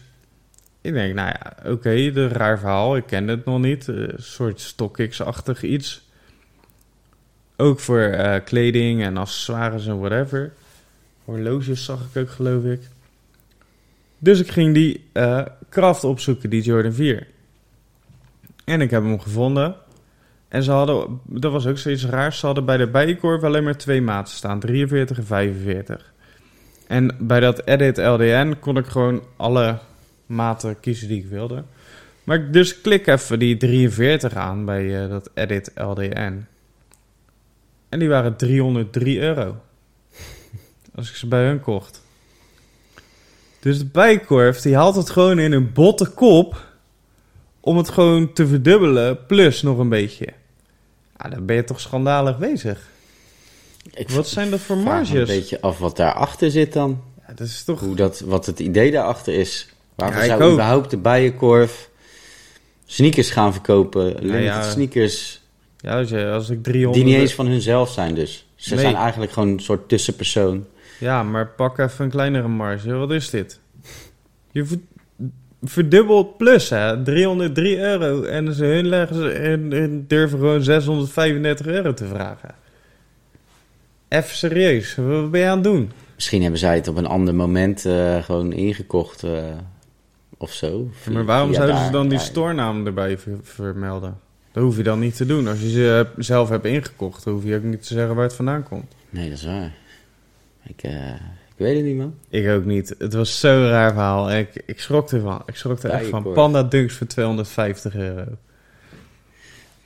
[0.81, 2.97] Ik denk, nou ja, oké, een raar verhaal.
[2.97, 3.87] Ik ken het nog niet.
[3.87, 6.07] Een soort StockX-achtig iets.
[7.57, 10.53] Ook voor eh, kleding en accessoires en whatever.
[11.25, 12.81] Horloges zag ik ook, geloof ik.
[14.19, 17.27] Dus ik ging die eh kracht opzoeken, die Jordan 4.
[18.65, 19.77] En ik heb hem gevonden.
[20.49, 23.77] En ze hadden, dat was ook zoiets raars, ze hadden bij de bijenkorf alleen maar
[23.77, 26.13] twee maten staan, 43 en 45.
[26.87, 29.79] En bij dat Edit LDN kon ik gewoon alle
[30.27, 31.65] maten kiezen die ik wilde.
[32.25, 36.47] Maar ik dus klik even die 43 aan bij eh, dat Edit LDN.
[37.89, 39.57] En die waren 303 euro.
[40.95, 42.03] Als ik ze bij hun kocht.
[43.61, 46.67] Dus de bijenkorf, die haalt het gewoon in een botte kop
[47.61, 50.27] om het gewoon te verdubbelen, plus nog een beetje.
[51.19, 52.89] Ja, dan ben je toch schandalig bezig.
[53.95, 55.11] Ik Wat zijn dat voor marges?
[55.31, 57.03] een beetje af wat daarachter zit dan.
[57.27, 57.81] Ja, dat is toch...
[57.81, 59.69] Hoe dat, wat het idee daarachter is.
[59.95, 60.53] Waarvoor Ja, zou ook.
[60.53, 61.91] überhaupt de bijenkorf
[62.85, 64.05] sneakers gaan verkopen?
[64.15, 64.63] Limited ja.
[64.71, 65.41] sneakers
[65.81, 66.95] Ja, als, je, als ik 300...
[66.95, 68.47] die niet eens van hunzelf zijn dus.
[68.57, 68.83] Ze Nee.
[68.83, 70.67] zijn eigenlijk gewoon een soort tussenpersoon.
[70.99, 72.93] Ja, maar pak even een kleinere marge.
[72.93, 73.61] Wat is dit?
[74.51, 74.79] Je
[75.61, 77.03] ver- verdubbelt plus, hè.
[77.03, 78.23] 303 euro.
[78.23, 82.55] En ze hun leggen ze, en, en durven gewoon 635 euro te vragen.
[84.09, 84.95] Even serieus.
[84.95, 85.91] Wat ben je aan het doen?
[86.15, 89.45] Misschien hebben zij het op een ander moment eh, gewoon ingekocht eh,
[90.37, 90.91] of zo.
[91.13, 94.19] Maar waarom zouden ze dan die ja, stoornaam erbij ver- vermelden?
[94.53, 95.49] Dat hoef je dan niet te doen.
[95.49, 98.35] Als je ze zelf hebt ingekocht, dan hoef je ook niet te zeggen waar het
[98.35, 98.95] vandaan komt.
[99.11, 99.73] Nee, dat is waar.
[100.67, 100.93] Ik, eh,
[101.59, 102.15] ik weet het niet, man.
[102.29, 102.95] Ik ook niet.
[102.99, 104.33] Het was zo'n raar verhaal.
[104.33, 105.43] Ik, ik schrok ervan.
[105.47, 106.33] Ik schrok er echt van.
[106.33, 108.25] Panda Dunks voor 250 euro.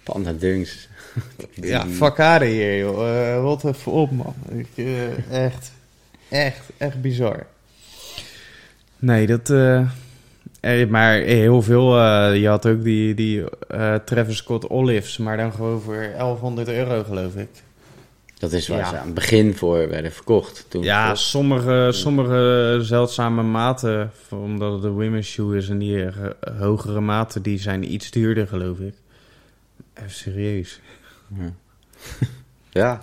[0.02, 0.88] Panda Dunks.
[1.54, 3.08] Ja, fuck hier, joh.
[3.08, 4.34] Eh, rot even op, man.
[4.48, 5.72] Ik, eh, echt,
[6.28, 7.46] echt, echt bizar.
[8.98, 9.50] Nee, dat...
[9.50, 9.86] eh,
[10.60, 12.04] eh, maar heel veel...
[12.32, 13.44] je had ook die, die
[14.04, 17.48] Travis Scott Olives, maar dan gewoon voor 1100 euro, geloof ik.
[18.42, 18.88] Dat is waar Ja.
[18.88, 20.64] ze aan het begin voor werden verkocht.
[20.68, 26.12] Toen Ja, sommige, sommige zeldzame maten, omdat het een women's shoe is en die eh,
[26.58, 28.94] hogere maten, die zijn iets duurder, geloof ik.
[29.94, 30.80] Even serieus.
[32.70, 33.02] Ja,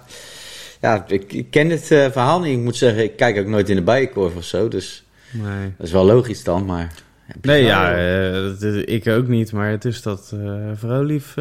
[0.82, 2.58] ja ik, ik ken het eh, verhaal niet.
[2.58, 4.68] Ik moet zeggen, ik kijk ook nooit in de bijenkorf of zo.
[4.68, 5.74] Dus Nee.
[5.78, 6.94] dat is wel logisch dan, maar...
[7.42, 11.36] Nee, ja, eh, ik ook niet, maar het is dat eh vrouwlief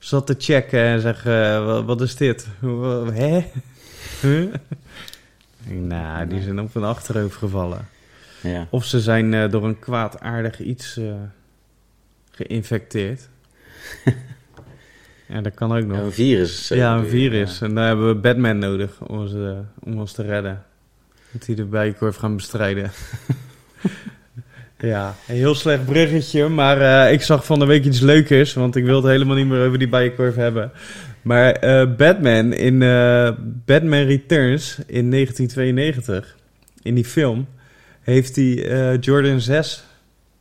[0.00, 2.46] zat te checken en zeggen, eh, wat, wat is dit?
[3.12, 3.46] Hè?
[4.20, 4.54] Huh?
[5.92, 7.88] nou, die zijn op hun achterhoofd gevallen.
[8.42, 8.66] ja.
[8.70, 11.14] Of ze zijn eh, door een kwaadaardig iets eh,
[12.30, 13.28] geïnfecteerd.
[15.28, 15.96] ja, dat kan ook nog.
[15.96, 16.68] Ja, een virus.
[16.68, 17.60] ja, een virus.
[17.60, 19.32] En daar hebben we Batman nodig om ons,
[19.78, 20.64] om ons te redden.
[21.32, 22.90] Dat hij de bijenkorf gaan bestrijden.
[24.80, 26.48] ja, een heel slecht bruggetje.
[26.48, 28.52] Maar eh, ik zag van de week iets leukers.
[28.52, 30.72] Want ik wilde het helemaal niet meer over die bijenkorf hebben.
[31.22, 33.30] Maar eh, Batman in eh,
[33.64, 36.36] Batman Returns in 1992,
[36.82, 37.46] in die film,
[38.00, 39.84] heeft hij Jordan 6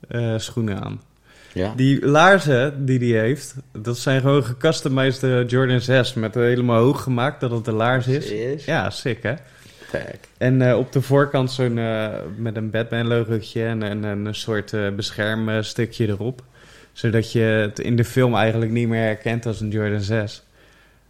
[0.08, 1.02] eh, schoenen aan.
[1.54, 1.74] Ja.
[1.76, 7.40] Die laarzen die hij heeft, dat zijn gewoon gecustomized Jordan 6 met helemaal hoog gemaakt
[7.40, 8.66] dat het de laars is.
[8.66, 9.34] Ja, sick hè.
[10.38, 14.36] En eh, op de voorkant zo'n eh, met een Batman logootje en, en, en een
[14.36, 16.44] soort eh beschermstukje erop.
[16.92, 20.44] Zodat je het in de film eigenlijk niet meer herkent als een Jordan 6.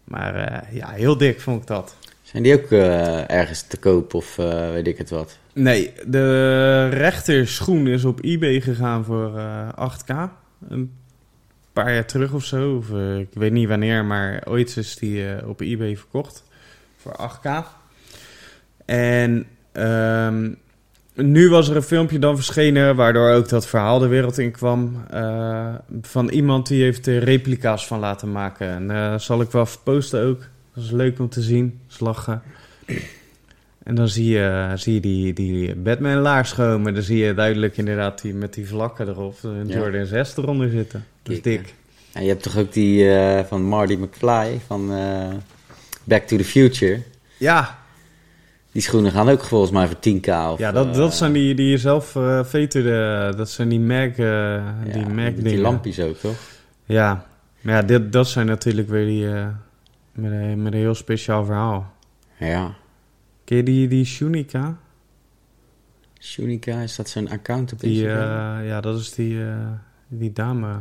[0.04, 1.96] Maar ja, heel dik vond ik dat.
[2.22, 2.72] Zijn die ook
[3.28, 4.36] ergens te koop of
[4.72, 5.38] weet ik het wat?
[5.54, 10.32] Nee, de rechter schoen is op eBay gegaan voor eh, 8k.
[10.70, 10.94] Een
[11.74, 12.76] paar jaar terug of zo.
[12.76, 16.44] Of, ik weet niet wanneer, maar ooit is die op eBay verkocht.
[16.98, 17.79] Voor 8k.
[18.90, 20.52] En ehm,
[21.16, 22.96] nu was er een filmpje dan verschenen...
[22.96, 25.04] waardoor ook dat verhaal de wereld in kwam...
[25.10, 28.68] eh, van iemand die heeft er replica's van laten maken.
[28.68, 30.40] En eh, zal ik wel posten ook.
[30.74, 31.80] Dat is leuk om te zien.
[31.84, 32.42] Dat is lachen.
[33.84, 36.94] En dan zie je, zie je die, die Batman laars komen.
[36.94, 39.38] Dan zie je duidelijk inderdaad die, met die vlakken erop.
[39.44, 39.78] Een Ja.
[39.78, 41.06] Jordan 6 eronder zitten.
[41.24, 41.74] Dat is dik.
[42.14, 44.88] En je hebt toch ook die eh, van Marty McFly van
[46.04, 47.02] Back to the Future.
[47.38, 47.79] Ja,
[48.72, 50.28] Die schoenen gaan ook volgens mij voor 10k.
[50.52, 53.34] Of, ja dat, eh, dat zijn die die je zelf eh veterde.
[53.38, 56.36] Dat zijn die eh, ja, die die lampjes ook, toch?
[56.86, 57.26] Ja,
[57.62, 59.34] maar ja, dit, dat zijn natuurlijk weer die...
[59.34, 59.48] eh,
[60.12, 61.94] met, een, met een heel speciaal verhaal.
[62.40, 62.76] Ja.
[63.44, 64.78] Ken je die, die Shunika?
[66.20, 68.60] Shunika, is dat zo'n account op Die, Instagram?
[68.60, 69.56] eh, ja, dat is die, eh,
[70.08, 70.80] die dame.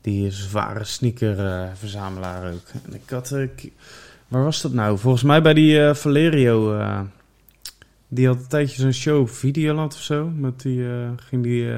[0.00, 2.62] Die zware sneaker-verzamelaar ook.
[2.86, 3.30] En ik had...
[3.32, 3.72] eh, ik-
[4.34, 4.98] waar was dat nou?
[4.98, 6.78] Volgens mij bij die eh, Valerio.
[6.78, 7.00] eh,
[8.08, 10.28] die had een tijdje zo'n show op Videoland of zo.
[10.28, 11.72] Met die, eh, ging die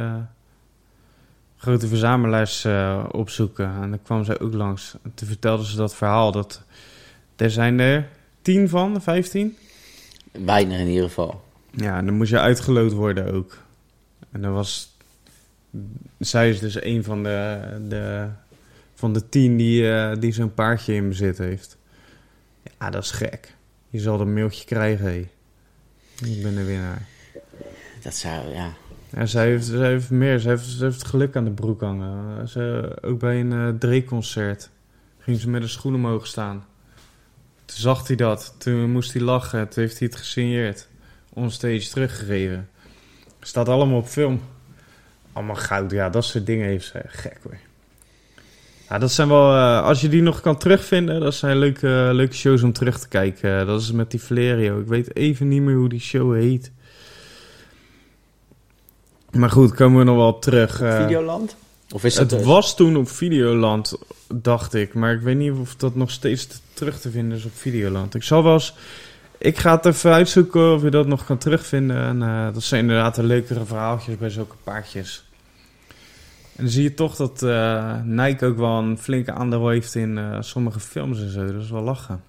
[1.57, 2.67] grote verzamelaars
[3.11, 3.83] opzoeken.
[3.83, 4.97] En dan kwam zij ook langs.
[5.03, 6.33] En toen vertelde ze dat verhaal.
[6.33, 6.63] Dat
[7.37, 8.09] er zijn er
[8.43, 9.57] tien van, vijftien.
[10.33, 11.45] Weinig in ieder geval.
[11.71, 13.59] Ja, en dan moest je uitgeloot worden ook.
[14.31, 14.97] En dan was...
[16.19, 18.27] Zij is dus een van de, de,
[18.95, 21.77] van de tien die, die zo'n paardje in bezit heeft.
[22.79, 23.55] Ja, dat is gek.
[23.89, 25.29] Je zal een mailtje krijgen, hé.
[26.25, 27.07] Ik ben de winnaar.
[28.03, 28.73] Dat zou, ja.
[29.11, 30.39] Ja, zij heeft, zij heeft meer.
[30.39, 32.49] Ze heeft, ze heeft geluk aan de broek hangen.
[32.49, 34.71] Ze, ook bij een eh Drake-concert
[35.19, 36.67] ging ze met een schoen omhoog staan.
[37.65, 38.55] Toen zag hij dat.
[38.59, 39.69] Toen moest hij lachen.
[39.69, 40.89] Toen heeft hij het gesigneerd.
[41.33, 42.69] Onstage teruggegeven.
[43.41, 44.41] Staat allemaal op film.
[45.33, 45.91] Allemaal goud.
[45.91, 47.03] Ja, dat soort dingen heeft ze.
[47.07, 47.57] Gek hoor.
[48.89, 49.53] Ja, dat zijn wel...
[49.53, 53.09] eh, als je die nog kan terugvinden, dat zijn leuke, leuke shows om terug te
[53.09, 53.67] kijken.
[53.67, 54.81] dat is met die Valerio.
[54.81, 56.71] Ik weet even niet meer hoe die show heet.
[59.31, 60.81] Maar goed, komen we nog wel op terug.
[60.81, 61.57] Eh, Videoland?
[61.95, 63.99] Of is het dus- was toen op Videoland,
[64.35, 64.95] dacht ik.
[64.95, 68.15] Maar ik weet niet of dat nog steeds te- terug te vinden is op Videoland.
[68.15, 68.75] Ik zal wel eens...
[69.39, 71.97] Ik ga het even uitzoeken of je dat nog kan terugvinden.
[71.97, 75.25] En eh, dat zijn inderdaad de leukere verhaaltjes bij zulke paardjes.
[76.57, 80.19] En dan zie je toch dat eh, Nike ook wel een flinke aandeel heeft in
[80.19, 81.47] eh, sommige films en zo.
[81.53, 82.23] Dat is wel lachen.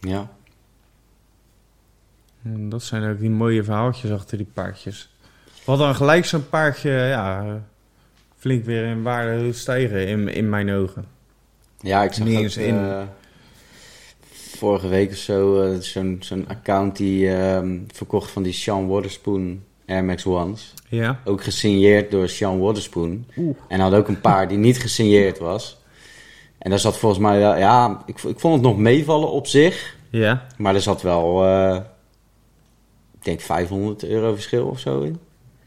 [0.00, 0.30] Ja.
[2.44, 5.14] En dat zijn ook die mooie verhaaltjes achter die paardjes.
[5.64, 7.60] Wat dan gelijk zo'n paardje, ja,
[8.38, 11.04] flink weer in waarde stijgen in, in mijn ogen.
[11.80, 12.74] Ja, ik zag Niet eens in.
[12.78, 13.02] eh,
[14.56, 20.04] vorige week of zo zo'n zo'n account die ehm, verkocht van die Sean Waterspoon Air
[20.04, 20.74] Max Ones.
[20.88, 21.20] Ja?
[21.24, 23.26] Ook gesigneerd door Sean Waterspoon.
[23.68, 25.80] En had ook een paar die niet gesigneerd was.
[26.58, 29.96] En daar zat volgens mij wel, ja, ik, ik vond het nog meevallen op zich.
[30.10, 30.46] Ja?
[30.56, 31.76] Maar er zat wel, eh,
[33.18, 35.18] ik denk 500 euro verschil of zo in.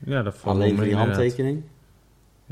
[0.06, 1.16] Ja, dat valt Alleen voor die inderdaad.
[1.16, 1.62] handtekening.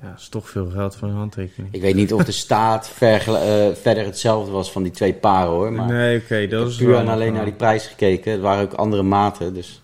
[0.02, 1.74] Ja, dat is toch veel geld voor een handtekening.
[1.74, 5.52] Ik weet niet of de staat vergel- eh, verder hetzelfde was van die twee paren
[5.52, 5.72] hoor.
[5.74, 8.32] Maar nee, oké, ik dat heb is puur en alleen naar die prijs gekeken.
[8.32, 9.82] Er waren ook andere maten, dus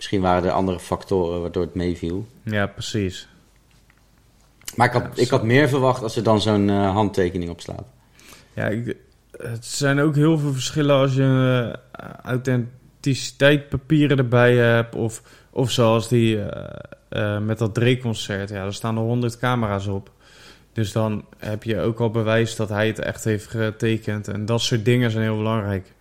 [0.00, 2.26] misschien waren er andere factoren waardoor het meeviel.
[2.42, 3.28] Ja, precies.
[4.76, 7.60] Maar ik had, Ja, ik had meer verwacht als er dan zo'n eh, handtekening op
[7.60, 7.84] staat.
[8.54, 8.96] Ja, ik,
[9.36, 11.22] het zijn ook heel veel verschillen als je
[12.02, 14.94] uh, authenticiteitpapieren erbij hebt.
[14.94, 16.78] Of, of zoals die eh,
[17.08, 18.48] eh, met dat Drake-concert.
[18.48, 20.10] Ja, daar staan er honderd camera's op.
[20.72, 24.28] Dus dan heb je ook al bewijs dat hij het echt heeft getekend.
[24.28, 25.92] En dat soort dingen zijn heel belangrijk.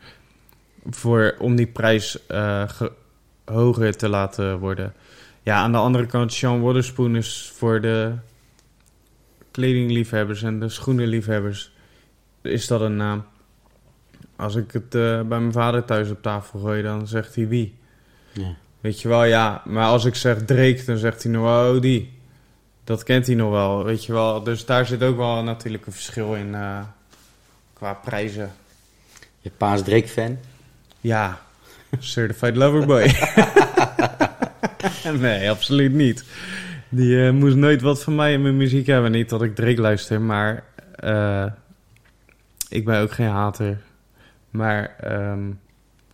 [0.89, 2.91] Voor, om die prijs eh, ge-
[3.49, 4.93] hoger te laten worden.
[5.43, 8.13] Ja, aan de andere kant, Sean Waterspoon is voor de
[9.51, 11.71] kledingliefhebbers en de schoenenliefhebbers
[12.41, 13.25] is dat een naam.
[14.35, 17.75] Als ik het eh, bij mijn vader thuis op tafel gooi, dan zegt hij wie.
[18.31, 18.55] Ja.
[18.81, 19.61] Weet je wel, ja.
[19.65, 22.17] Maar als ik zeg Drake, dan zegt hij nog wel, oh die.
[22.83, 24.43] Dat kent hij nog wel, weet je wel.
[24.43, 26.79] Dus daar zit ook wel natuurlijk een verschil in eh,
[27.73, 28.51] qua prijzen.
[29.39, 30.37] Je paas Drake fan.
[31.01, 31.41] Ja,
[31.99, 33.15] Certified Lover Boy.
[35.19, 36.23] nee, absoluut niet.
[36.89, 39.11] Die eh, moest nooit wat van mij in mijn muziek hebben.
[39.11, 40.63] Niet dat ik Drake luister, maar
[40.95, 41.45] eh,
[42.69, 43.81] ik ben ook geen hater.
[44.49, 45.51] Maar ehm,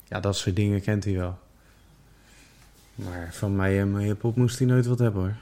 [0.07, 1.37] ja, dat soort dingen kent hij wel.
[2.95, 5.35] Maar van mij en mijn hiphop moest hij nooit wat hebben hoor.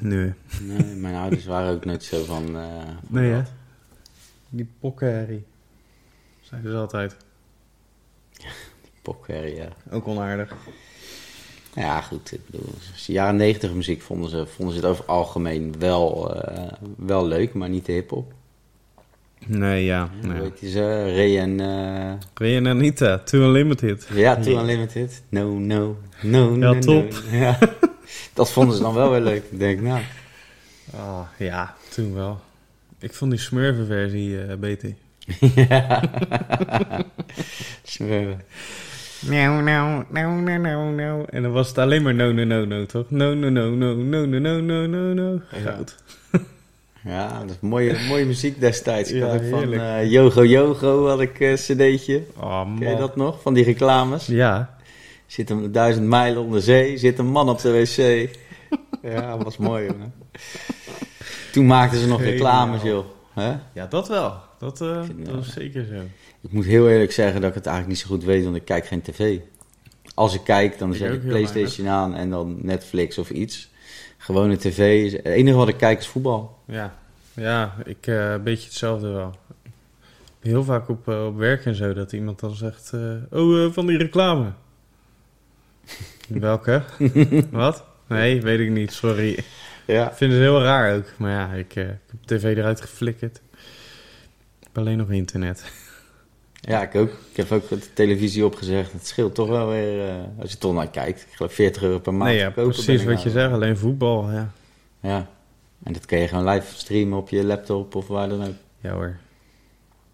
[0.00, 0.32] Nee.
[0.60, 2.56] Nee, mijn ouders waren ook nooit zo van...
[2.56, 3.42] eh, van Nee, hè?
[4.48, 5.44] Die pokkenherrie.
[6.40, 7.16] Zeiden ze altijd.
[9.04, 9.68] Popherrie, ja.
[9.90, 10.52] Ook onaardig.
[11.74, 12.32] Ja, goed.
[12.32, 12.68] Ik bedoel,
[13.06, 17.26] je jaren negentig muziek vonden ze, vonden ze het over het algemeen wel, eh, wel
[17.26, 18.32] leuk, maar niet de hip-hop.
[19.46, 20.10] Nee, ja.
[20.22, 20.52] Nee.
[20.60, 21.14] die ze?
[21.14, 21.60] Ray en...
[21.60, 24.06] eh, Ray en Anita, Too Unlimited.
[24.12, 25.22] ja, Too Unlimited.
[25.28, 27.10] No, no, no, no, Ja, top.
[27.12, 27.18] no.
[27.38, 27.58] Ja.
[28.32, 29.44] Dat vonden ze dan wel weer leuk.
[29.50, 30.00] Ik denk, nou...
[30.94, 32.40] Oh, ja, toen wel.
[32.98, 33.38] Ik vond die
[34.42, 34.94] eh, beter.
[35.68, 36.00] ja.
[37.82, 38.40] Smurfen.
[39.20, 41.24] No, no, no, no, no, no.
[41.30, 43.10] En dan was het alleen maar no, no, no, no, toch?
[43.10, 45.40] No, no, no, no, no, no, no, no, no, no.
[45.64, 45.96] Goud.
[47.04, 49.10] Ja, dat is mooie, mooie muziek destijds.
[49.10, 49.82] Ik Ja, had ook van heerlijk.
[49.82, 52.22] eh, Yogo Yogo had ik een cd'tje.
[52.36, 52.78] Oh, man.
[52.78, 53.42] Ken je dat nog?
[53.42, 54.26] Van die reclames.
[54.26, 54.76] Ja.
[55.26, 58.28] Zit een duizend mijlen onder zee, zit een man op de wc.
[59.02, 60.12] ja, was mooi, jongen.
[61.52, 63.04] Toen maakten ze nog reclames, joh.
[63.34, 63.52] Hè?
[63.72, 64.34] Ja, dat wel.
[64.58, 65.94] Dat, eh, vind, dat is zeker zo.
[66.44, 68.64] Ik moet heel eerlijk zeggen dat ik het eigenlijk niet zo goed weet, want ik
[68.64, 69.38] kijk geen tv.
[70.14, 73.70] Als ik kijk, dan zet ik Playstation aan en dan Netflix of iets.
[74.18, 75.12] Gewone tv.
[75.12, 76.58] Het enige wat ik kijk is voetbal.
[76.66, 76.94] Ja,
[77.34, 79.34] ja ik eh, een beetje hetzelfde wel.
[80.40, 82.90] Heel vaak op, eh, op werk en zo, dat iemand dan zegt...
[82.92, 84.52] eh, oh, van die reclame.
[86.28, 86.82] Welke?
[87.50, 87.84] Wat?
[88.06, 89.44] Nee, weet ik niet, sorry.
[89.86, 90.10] Ja.
[90.10, 91.06] Ik vind het heel raar ook.
[91.16, 93.40] Maar ja, ik, ik heb tv eruit geflikkerd.
[94.60, 95.64] Ik heb alleen nog internet.
[96.66, 97.10] Ja, ik ook.
[97.30, 98.92] Ik heb ook de televisie opgezegd.
[98.92, 101.20] Het scheelt toch wel weer, eh, als je toch naar kijkt.
[101.20, 102.30] Ik geloof 40 euro per maand.
[102.30, 103.24] nee, ja, precies wat nou.
[103.24, 103.52] je zegt.
[103.52, 104.52] Alleen voetbal, ja.
[105.00, 105.28] Ja.
[105.82, 108.54] En dat kun je gewoon live streamen op je laptop of waar dan ook.
[108.80, 109.16] Ja hoor.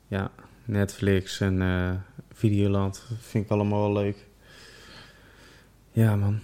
[0.08, 0.30] Ja,
[0.64, 1.90] Netflix en eh,
[2.32, 3.04] Videoland.
[3.20, 4.16] Vind ik allemaal wel leuk.
[5.92, 6.38] Ja, man.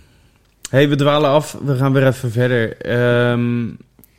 [0.70, 1.58] hey, we dwalen af.
[1.64, 2.80] We gaan weer even verder.
[2.80, 3.68] Ehm,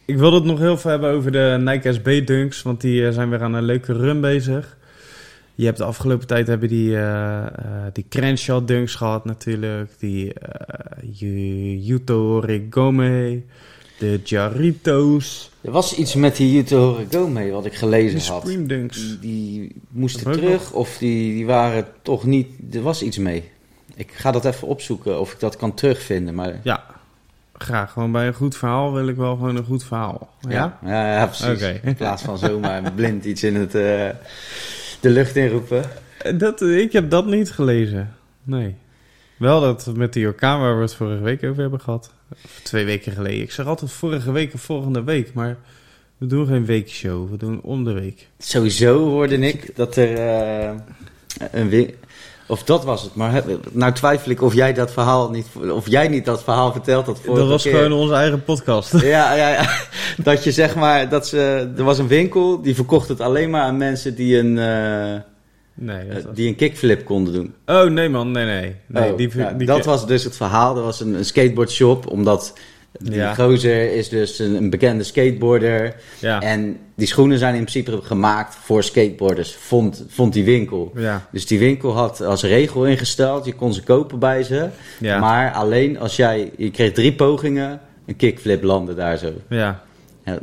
[0.06, 2.62] ik wilde het nog heel veel hebben over de Nike SB Dunks.
[2.62, 4.77] Want die eh, zijn weer aan een leuke run bezig.
[5.58, 7.45] Je hebt de afgelopen tijd hebben die, eh
[7.93, 9.91] die Crenshaw Dunks gehad natuurlijk.
[9.99, 10.34] Die
[11.12, 13.41] Yu- Yuto Origome.
[13.99, 15.51] De Jarritos.
[15.62, 18.41] Er was iets met die Yuto Horigome wat ik gelezen had.
[18.41, 18.97] Supreme Dunks.
[18.97, 22.47] Die, die moesten terug of die, die waren toch niet...
[22.74, 23.49] Er was iets mee.
[23.95, 26.36] Ik ga dat even opzoeken of ik dat kan terugvinden.
[26.36, 26.84] Maar Ja,
[27.53, 27.91] graag.
[27.91, 30.30] Gewoon bij een goed verhaal wil ik wel gewoon een goed verhaal.
[30.49, 30.78] Ja?
[30.86, 31.80] ja, ja, precies.
[31.84, 33.74] In plaats van zomaar blind iets in het,
[35.00, 35.84] de lucht inroepen.
[36.36, 38.16] Dat, ik heb dat niet gelezen.
[38.43, 38.76] Nee.
[39.38, 42.14] Wel dat met die orkaan waar we het vorige week over hebben gehad.
[42.43, 43.41] Of twee weken geleden.
[43.41, 45.34] Ik zeg altijd vorige week en volgende week.
[45.34, 45.58] Maar
[46.18, 47.30] we doen geen weekshow.
[47.30, 48.28] We doen om de week.
[48.38, 50.76] Sowieso hoorde ik dat er eh,
[51.52, 51.70] een
[52.48, 53.16] Of dat was het.
[53.16, 55.48] Maar nou twijfel ik of jij dat verhaal niet...
[55.72, 57.74] Of jij niet dat verhaal verteld had vorige dat was keer.
[57.74, 59.02] gewoon onze eigen podcast.
[59.02, 59.70] Ja, ja, ja.
[60.18, 61.10] Dat je zeg maar...
[61.10, 64.58] Dat ze, er was een winkel die verkocht het alleen maar aan mensen die een,
[64.58, 65.22] eh,
[65.80, 66.36] Nee, dat was...
[66.36, 67.54] die een kickflip konden doen.
[67.66, 68.32] Oh, nee man.
[68.32, 68.76] Nee, nee.
[68.88, 70.78] nee Oh, die, ja, die, dat was dus het verhaal.
[70.78, 72.54] Er was een, een skateboardshop, omdat
[72.92, 73.34] die Ja.
[73.34, 75.96] gozer is dus een, een bekende skateboarder.
[76.20, 76.42] Ja.
[76.42, 80.92] En die schoenen zijn in principe gemaakt voor skateboarders, vond, vond die winkel.
[80.96, 81.28] Ja.
[81.32, 84.68] Dus die winkel had als regel ingesteld, je kon ze kopen bij ze.
[85.02, 89.34] Maar alleen als jij, je kreeg drie pogingen, een kickflip landen daar zo.
[89.50, 89.84] Ja.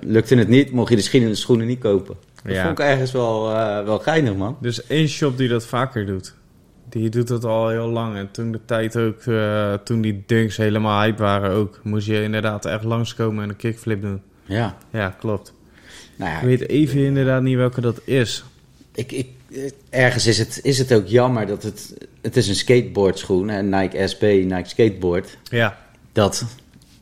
[0.00, 2.16] Lukte het niet, mocht je de schoenen, de schoenen niet kopen.
[2.44, 4.56] Dat vond ik ergens wel, eh, wel geinig, man.
[4.60, 6.34] Dus één shop die dat vaker doet.
[6.94, 8.16] Die doet dat al heel lang.
[8.16, 12.22] En toen de tijd ook, eh, toen die dunks helemaal hype waren ook, moest je
[12.22, 14.20] inderdaad echt langskomen en een kickflip doen.
[14.44, 15.52] Ja, Ja, klopt.
[16.16, 18.44] nou ja, Ik weet even inderdaad niet welke dat is.
[18.94, 21.94] Ik, ik, eh, ergens is het, is het ook jammer dat het...
[22.20, 25.38] Het is een skateboardschoen, een Nike SB, Nike Skateboard.
[25.42, 25.78] Ja,
[26.12, 26.44] Dat,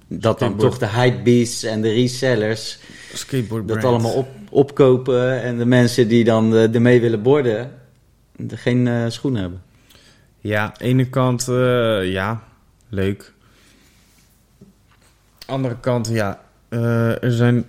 [0.08, 2.78] dat dan toch de hypebeasts en de resellers
[3.14, 5.42] skateboard dat allemaal op, opkopen.
[5.42, 7.70] En de mensen die dan eh, ermee willen borden,
[8.48, 9.62] geen eh, schoen hebben.
[10.42, 12.42] Ja, ene kant, eh, ja,
[12.88, 13.32] leuk.
[15.46, 17.64] Andere kant, ja, eh, er zijn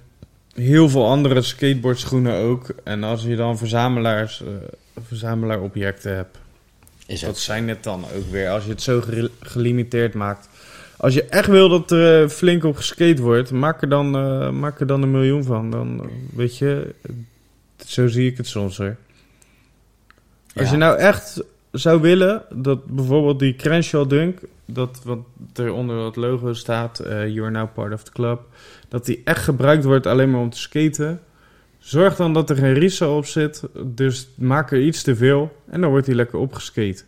[0.53, 2.69] heel veel andere skateboardschoenen ook.
[2.83, 4.47] En als je dan verzamelaars, eh
[5.07, 6.37] verzamelaarobjecten hebt,
[7.05, 8.49] Is Wat zijn het dan ook weer?
[8.49, 9.03] Als je het zo
[9.41, 10.49] gelimiteerd maakt.
[10.97, 14.09] Als je echt wil dat er flink op geskate wordt, maak er dan,
[14.59, 15.71] maak er dan een miljoen van.
[15.71, 16.93] Dan weet je,
[17.85, 18.95] zo zie ik het soms hoor.
[20.55, 20.71] Als Ja.
[20.71, 21.43] je nou echt
[21.73, 25.19] zou willen dat bijvoorbeeld die Crenshaw Dunk, dat wat
[25.53, 28.41] er onder het logo staat, eh you are now part of the club,
[28.87, 31.21] dat die echt gebruikt wordt alleen maar om te skaten.
[31.79, 35.81] Zorg dan dat er geen resell op zit, dus maak er iets te veel en
[35.81, 37.03] dan wordt hij lekker opgeskate.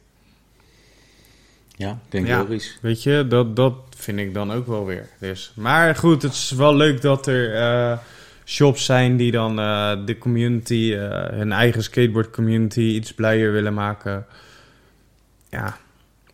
[1.75, 2.37] Ja, klinkt Ja.
[2.39, 2.77] logisch.
[2.81, 5.09] Weet je, dat, dat vind ik dan ook wel weer.
[5.19, 5.51] Dus.
[5.55, 7.97] Maar goed, het is wel leuk dat er eh,
[8.45, 10.91] shops zijn die dan eh, de community,
[11.31, 14.25] hun eigen skateboard community, iets blijer willen maken.
[15.55, 15.77] Ja.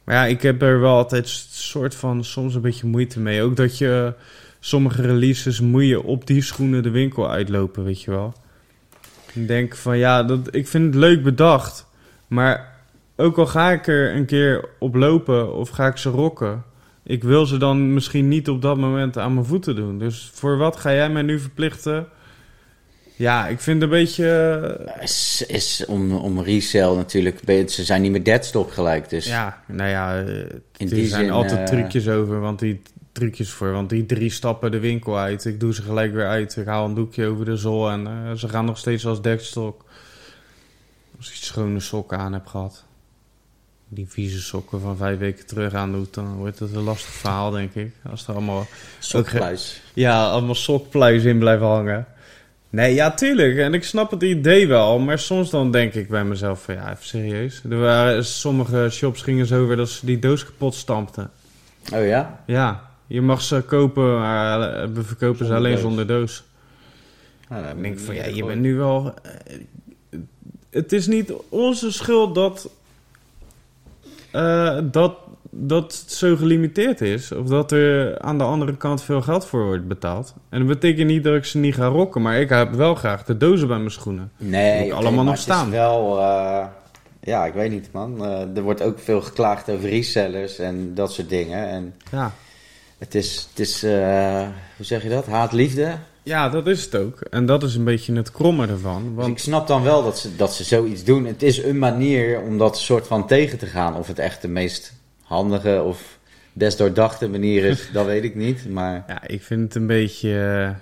[0.04, 3.42] Maar ja, ik heb er wel altijd soort van soms een beetje moeite mee.
[3.42, 4.14] Ook dat je
[4.60, 8.34] sommige releases moet je op die schoenen de winkel uitlopen, weet je wel.
[9.34, 11.88] Ik denk van ja, dat, ik vind het leuk bedacht.
[12.28, 12.76] Maar
[13.16, 16.64] ook al ga ik er een keer op lopen of ga ik ze rocken,
[17.04, 20.00] ik wil ze dan misschien niet op dat moment aan mijn voeten doen.
[20.00, 22.08] Dus voor wat ga jij mij nu verplichten?
[23.22, 24.30] Ja, ik vind het een beetje.
[24.96, 29.10] eh, Is, is om, om resell natuurlijk, ze zijn niet meer deadstock gelijk.
[29.10, 30.26] Dus Ja, nou ja, eh,
[30.78, 31.32] in er die zijn zin...
[31.32, 35.46] altijd eh, trucjes over, want die trucjes voor, want die drie stappen de winkel uit.
[35.46, 36.56] Ik doe ze gelijk weer uit.
[36.56, 39.86] Ik haal een doekje over de zool en eh, ze gaan nog steeds als dekstok.
[41.18, 42.84] Als je schone sokken aan hebt gehad.
[43.88, 47.76] Die vieze sokken van vijf weken terug aandoet, dan wordt het een lastig verhaal, denk
[47.76, 47.92] ik.
[48.10, 48.68] Als er allemaal
[49.00, 49.82] sokpluis.
[49.94, 52.08] Ja, allemaal sokpluis in blijven hangen.
[52.72, 53.58] Nee, ja, tuurlijk.
[53.58, 55.00] En ik snap het idee wel.
[55.00, 57.62] Maar soms dan denk ik bij mezelf van, ja, even serieus.
[57.70, 61.30] Er waren, sommige shops gingen zo weer dat ze die doos kapot stampten.
[61.94, 62.44] Oh ja?
[62.46, 65.82] Ja, je mag ze kopen, maar eh, we verkopen ze alleen doos.
[65.82, 66.44] zonder doos.
[67.50, 69.14] Nou, Ik denk van, ja, ik je bent nu wel...
[69.24, 70.20] eh,
[70.70, 72.70] Het is niet onze schuld dat...
[74.32, 75.14] eh, dat,
[75.54, 77.32] dat het zo gelimiteerd is.
[77.32, 80.34] Of dat er aan de andere kant veel geld voor wordt betaald.
[80.50, 82.22] En dat betekent niet dat ik ze niet ga rocken.
[82.22, 84.32] Maar ik heb wel graag de dozen bij mijn schoenen.
[84.38, 85.70] Nee, allemaal nog het is staan.
[85.72, 86.66] wel, eh,
[87.22, 88.26] ja, ik weet niet man.
[88.26, 91.68] Eh, er wordt ook veel geklaagd over resellers en dat soort dingen.
[91.70, 92.32] En Ja.
[92.98, 94.48] het is, het is eh,
[94.78, 95.26] hoe zeg je dat?
[95.26, 95.96] Haat-liefde.
[96.24, 97.22] ja, dat is het ook.
[97.22, 99.02] En dat is een beetje het kromme ervan.
[99.02, 101.26] Dus ik Want snap dan wel dat ze, dat ze zoiets doen.
[101.26, 103.96] Het is een manier om dat soort van tegen te gaan.
[103.96, 104.94] Of het echt de meest
[105.32, 106.20] handige of
[106.54, 108.70] best doordachte manier is, dat weet ik niet.
[108.70, 110.30] Maar ja, ik vind het een beetje...
[110.30, 110.76] eh,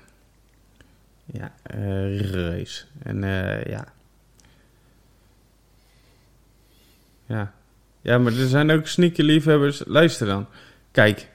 [1.40, 1.52] ja,
[2.18, 2.88] reus.
[3.04, 3.86] En eh, ja...
[7.26, 7.54] Ja.
[8.02, 9.82] Ja, maar er zijn ook sneaker liefhebbers.
[9.86, 10.46] Luister dan.
[10.92, 11.28] Kijk.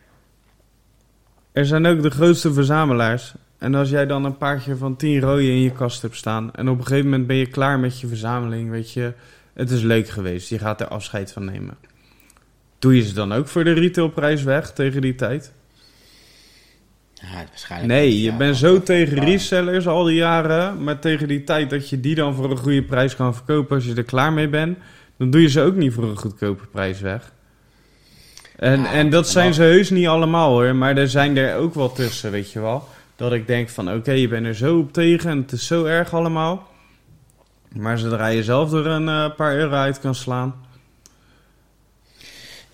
[1.53, 3.35] Er zijn ook de grootste verzamelaars.
[3.59, 6.55] En als jij dan een paardje van 10 rode in je kast hebt staan.
[6.55, 8.71] En op een gegeven moment ben je klaar met je verzameling.
[8.71, 9.13] Weet je.
[9.53, 10.49] Het is leuk geweest.
[10.49, 11.77] Je gaat er afscheid van nemen.
[12.85, 15.53] Doe je ze dan ook voor de retailprijs weg tegen die tijd?
[17.15, 20.83] ja, waarschijnlijk Nee, je bent zo tegen resellers al die jaren.
[20.83, 23.85] Maar tegen die tijd dat je die dan voor een goede prijs kan verkopen als
[23.85, 24.79] je er klaar mee bent.
[25.17, 27.33] Dan doe je ze ook niet voor een goedkope prijs weg.
[28.57, 30.77] En, Ja, en dat zijn ze heus niet allemaal hoor.
[30.77, 32.89] Maar er zijn er ook wel tussen, weet je wel.
[33.17, 35.85] Dat ik denk van oké, je bent er zo op tegen en het is zo
[35.85, 36.69] erg allemaal.
[37.73, 40.64] Maar zodra je zelf er een eh, paar euro uit kan slaan.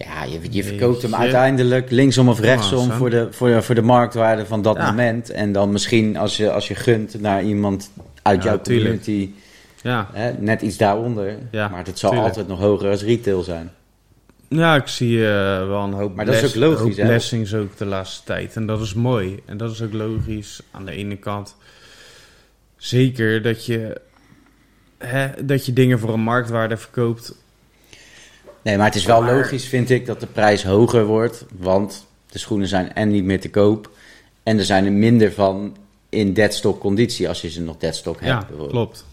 [0.05, 2.96] Ja, je, je verkoopt hem uiteindelijk linksom of rechtsom Sam.
[2.96, 4.86] voor de, voor, de, voor de marktwaarde van dat Ja.
[4.90, 5.30] moment.
[5.30, 7.90] En dan misschien als je, als je gunt naar iemand
[8.22, 9.03] uit Ja, jouw tuurlijk.
[9.05, 9.30] community,
[9.82, 11.38] Ja, hè, net iets daaronder.
[11.51, 12.28] Ja, maar het zal tuurlijk.
[12.30, 13.70] altijd nog hoger als retail zijn.
[14.48, 17.07] Ja, ik zie eh, wel een hoop, Maar dat is ook logisch, hè?
[17.07, 18.57] blessings ook de laatste tijd.
[18.57, 19.40] En dat is mooi.
[19.46, 21.57] En dat is ook logisch aan de ene kant.
[22.76, 24.01] Zeker dat je,
[24.98, 27.34] hè, dat je dingen voor een marktwaarde verkoopt.
[28.62, 31.44] Nee, maar het is wel Maar- logisch, vind ik, dat de prijs hoger wordt.
[31.58, 33.90] Want de schoenen zijn en niet meer te koop.
[34.42, 35.76] En er zijn er minder van
[36.08, 38.46] in deadstock conditie als je ze nog deadstock hebt.
[38.58, 39.06] Ja, klopt.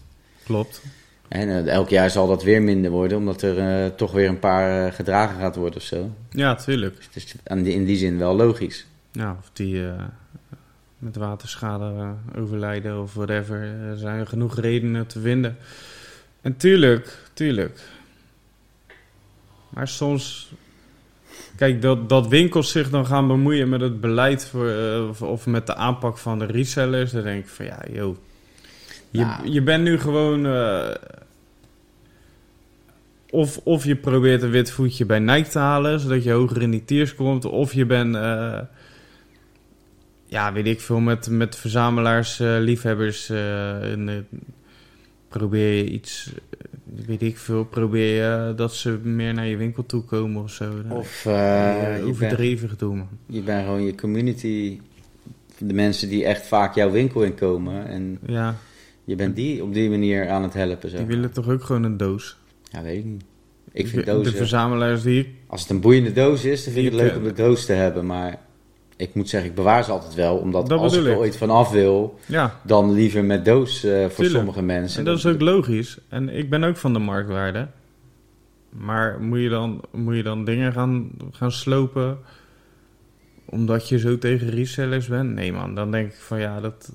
[0.44, 0.82] Klopt.
[1.28, 4.38] En eh, elk jaar zal dat weer minder worden, omdat er eh, toch weer een
[4.38, 6.10] paar eh, gedragen gaat worden of zo.
[6.30, 6.96] Ja, tuurlijk.
[7.12, 7.34] Het is
[7.74, 8.86] in die zin wel logisch.
[9.12, 9.82] Ja, of die
[10.98, 13.62] met waterschade overlijden of whatever.
[13.62, 15.56] Er zijn genoeg redenen te vinden.
[16.40, 17.80] En tuurlijk, tuurlijk.
[19.78, 20.52] Maar soms...
[21.56, 25.46] Kijk, dat, dat winkels zich dan gaan bemoeien met het beleid voor, eh, of, of
[25.46, 27.10] met de aanpak van de resellers.
[27.12, 28.16] Dan denk ik van ja, joh.
[29.10, 29.48] Je, Nou.
[29.50, 30.46] je bent nu gewoon...
[30.46, 30.94] eh,
[33.30, 36.70] of, of je probeert een wit voetje bij Nike te halen, zodat je hoger in
[36.70, 37.44] die tiers komt.
[37.44, 38.60] Of je bent, eh,
[40.26, 43.30] ja, weet ik veel, met, met verzamelaars, eh, liefhebbers.
[43.30, 44.28] en,
[45.28, 46.32] probeer je iets,
[47.06, 50.72] weet ik veel, probeer je dat ze meer naar je winkel toe komen of zo.
[50.88, 53.08] Of uh, eh, overdreven gedoe, man.
[53.26, 54.80] je bent gewoon je community,
[55.58, 57.86] de mensen die echt vaak jouw winkel inkomen.
[57.86, 58.56] En Ja,
[59.04, 60.90] je bent die op die manier aan het helpen.
[60.90, 60.96] Zo.
[60.96, 62.36] die willen toch ook gewoon een doos?
[62.70, 63.24] Ja, weet ik niet.
[63.72, 64.32] Ik vind de, dozen...
[64.32, 65.34] de verzamelaars die.
[65.46, 67.72] Als het een boeiende doos is, dan vind ik het leuk om de doos te
[67.72, 68.06] hebben.
[68.06, 68.38] Maar
[68.98, 70.36] ik moet zeggen, ik bewaar ze altijd wel.
[70.36, 74.00] Omdat Dat als ik er ooit van af wil, Ja, dan liever met doos eh,
[74.00, 74.34] voor Tuurlijk.
[74.36, 74.98] sommige mensen.
[74.98, 75.98] en dat is ook logisch.
[76.08, 77.68] En ik ben ook van de marktwaarde.
[78.70, 82.18] Maar moet je dan, moet je dan dingen gaan, gaan slopen
[83.44, 85.34] omdat je zo tegen resellers bent?
[85.34, 86.92] Nee man, dan denk ik van ja, dat...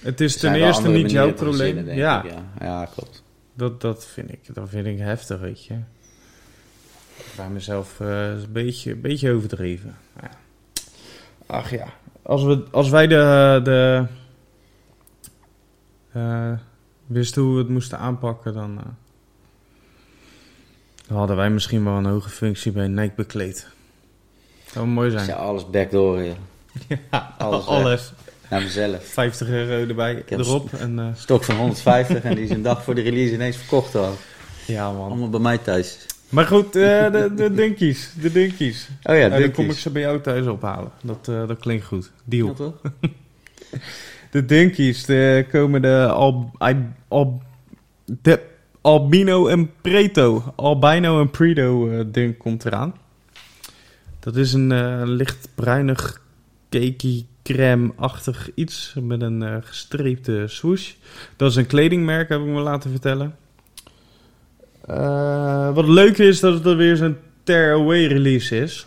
[0.00, 1.90] Het is ten eerste niet jouw probleem.
[1.90, 3.22] ja, ik, ja, ja, klopt.
[3.54, 5.74] Dat, dat, vind ik, dat vind ik heftig, weet je.
[7.36, 9.96] Bij mezelf eh, een beetje, een beetje overdreven.
[10.20, 10.30] Ja.
[11.46, 11.86] Ach ja,
[12.22, 14.06] als, we, als wij de, de
[16.12, 16.52] eh,
[17.06, 18.84] wisten hoe we het moesten aanpakken, dan, eh,
[21.06, 23.66] dan hadden wij misschien wel een hoge functie bij Nike bekleed.
[24.72, 25.26] Zou mooi zijn.
[25.34, 26.34] Ja, alles backdoor, ja.
[27.10, 28.12] Ja, alles alles.
[28.50, 29.04] Naar mezelf.
[29.04, 30.72] 50 euro erbij, erop.
[30.72, 33.94] En, eh, Stok van 150 en die is een dag voor de release ineens verkocht
[33.94, 34.14] al.
[34.66, 35.06] ja man.
[35.06, 36.06] Allemaal bij mij thuis.
[36.34, 38.88] Maar goed, eh, de, de dinkies, de dinkies.
[39.02, 40.90] Oh ja, Ja, dan kom ik ze bij jou thuis ophalen.
[41.02, 42.10] Dat, eh, dat klinkt goed.
[42.24, 42.46] Deal.
[42.46, 42.74] Ja, toch?
[44.30, 47.42] De Dinkies, de komen de, al, I- al,
[48.04, 48.40] de
[48.80, 50.52] Albino en Preto.
[50.56, 52.94] Albino en Preto eh ding komt eraan.
[54.20, 56.22] Dat is een eh, licht bruinig,
[56.70, 60.92] cakey, crème-achtig iets met een eh, gestreepte swoosh.
[61.36, 63.36] Dat is een kledingmerk, heb ik me laten vertellen.
[64.86, 68.86] Eh, wat leuk is, dat het er weer zo'n tear-away release is.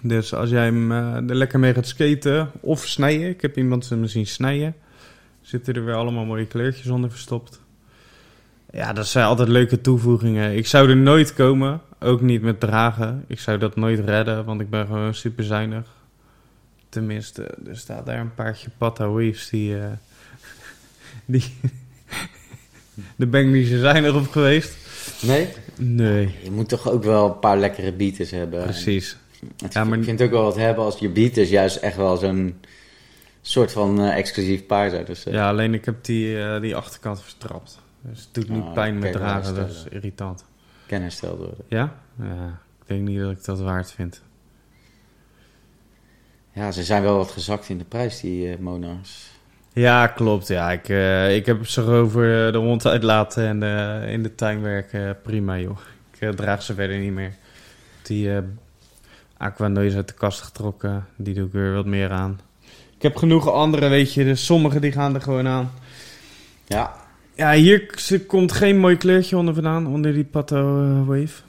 [0.00, 3.28] Dus als jij hem eh, er lekker mee gaat skaten of snijden.
[3.28, 4.74] Ik heb iemand me zien snijden.
[5.40, 7.60] Zitten er weer allemaal mooie kleurtjes onder verstopt.
[8.72, 10.56] Ja, dat zijn altijd leuke toevoegingen.
[10.56, 11.80] Ik zou er nooit komen.
[12.00, 13.24] Ook niet met dragen.
[13.26, 15.94] Ik zou dat nooit redden, want ik ben gewoon super zuinig.
[16.88, 19.78] Tenminste, er staat daar een paardje Waves die...
[19.78, 19.86] eh,
[21.24, 21.54] die
[23.16, 24.76] daar ben ik niet zo zuinig op geweest.
[25.22, 25.48] Nee?
[25.78, 28.62] Nee, Je moet toch ook wel een paar lekkere beaters hebben.
[28.62, 29.16] precies.
[29.62, 31.96] Het, Ja, maar- Ik vind het ook wel wat hebben als je beaters juist echt
[31.96, 32.54] wel zo'n
[33.40, 35.04] soort van eh, exclusief paar zijn.
[35.04, 37.78] Dus, eh, Ja, alleen ik heb die, eh, die achterkant vertrapt.
[38.00, 40.44] Dus het doet nu Oh, pijn met dragen, dat is irritant.
[40.86, 41.64] kan hersteld worden.
[41.68, 41.98] Ja?
[42.22, 44.22] Ja, ik denk niet dat ik dat waard vind.
[46.52, 49.30] Ja, ze zijn wel wat gezakt in de prijs, die Monars.
[49.76, 50.48] Ja, klopt.
[50.48, 54.62] Ja, ik, eh, ik heb ze over de hond uitlaten en eh, in de tuin
[54.62, 55.16] werken.
[55.22, 55.78] Prima, joh.
[56.12, 57.32] Ik eh, draag ze verder niet meer.
[58.02, 58.42] Die eh
[59.36, 61.06] Aqua is uit de kast getrokken.
[61.16, 62.40] Die doe ik weer wat meer aan.
[62.96, 64.24] Ik heb genoeg andere, weet je.
[64.24, 65.70] Dus sommige die gaan er gewoon aan.
[66.66, 66.94] Ja,
[67.34, 67.96] Ja, hier
[68.26, 69.86] komt geen mooi kleurtje onder vandaan.
[69.86, 71.42] Onder die Pato Wave.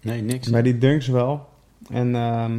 [0.00, 0.48] nee, niks.
[0.48, 1.48] Maar die dunks wel.
[1.90, 2.58] En ehm,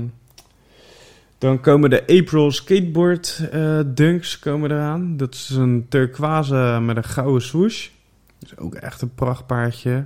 [1.43, 5.17] dan komen de April Skateboard eh, dunks komen eraan.
[5.17, 7.87] Dat is een turquoise met een gouden swoosh.
[8.39, 10.05] Dat is ook echt een prachtpaardje.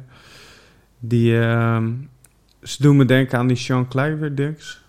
[1.00, 1.92] Die, ehm,
[2.64, 4.84] ze doen me denken aan die Sean Cliver dunks.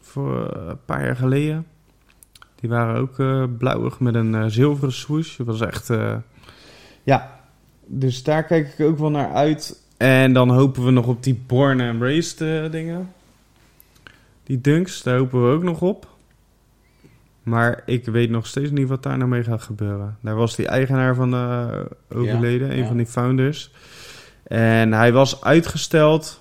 [0.00, 1.66] Voor eh, een paar jaar geleden.
[2.60, 5.36] Die waren ook eh, blauwig met een zilveren swoosh.
[5.36, 5.90] Dat was echt...
[7.02, 7.40] ja,
[7.86, 9.82] dus daar kijk ik ook wel naar uit.
[9.96, 12.38] En dan hopen we nog op die Born and Raised
[12.72, 13.16] dingen.
[14.48, 16.08] Die dunks, daar hopen we ook nog op.
[17.42, 20.18] Maar ik weet nog steeds niet wat daar nou mee gaat gebeuren.
[20.20, 22.86] Daar was die eigenaar van eh, overleden, Ja, een ja.
[22.86, 23.70] van die founders.
[24.42, 26.40] En hij was uitgesteld.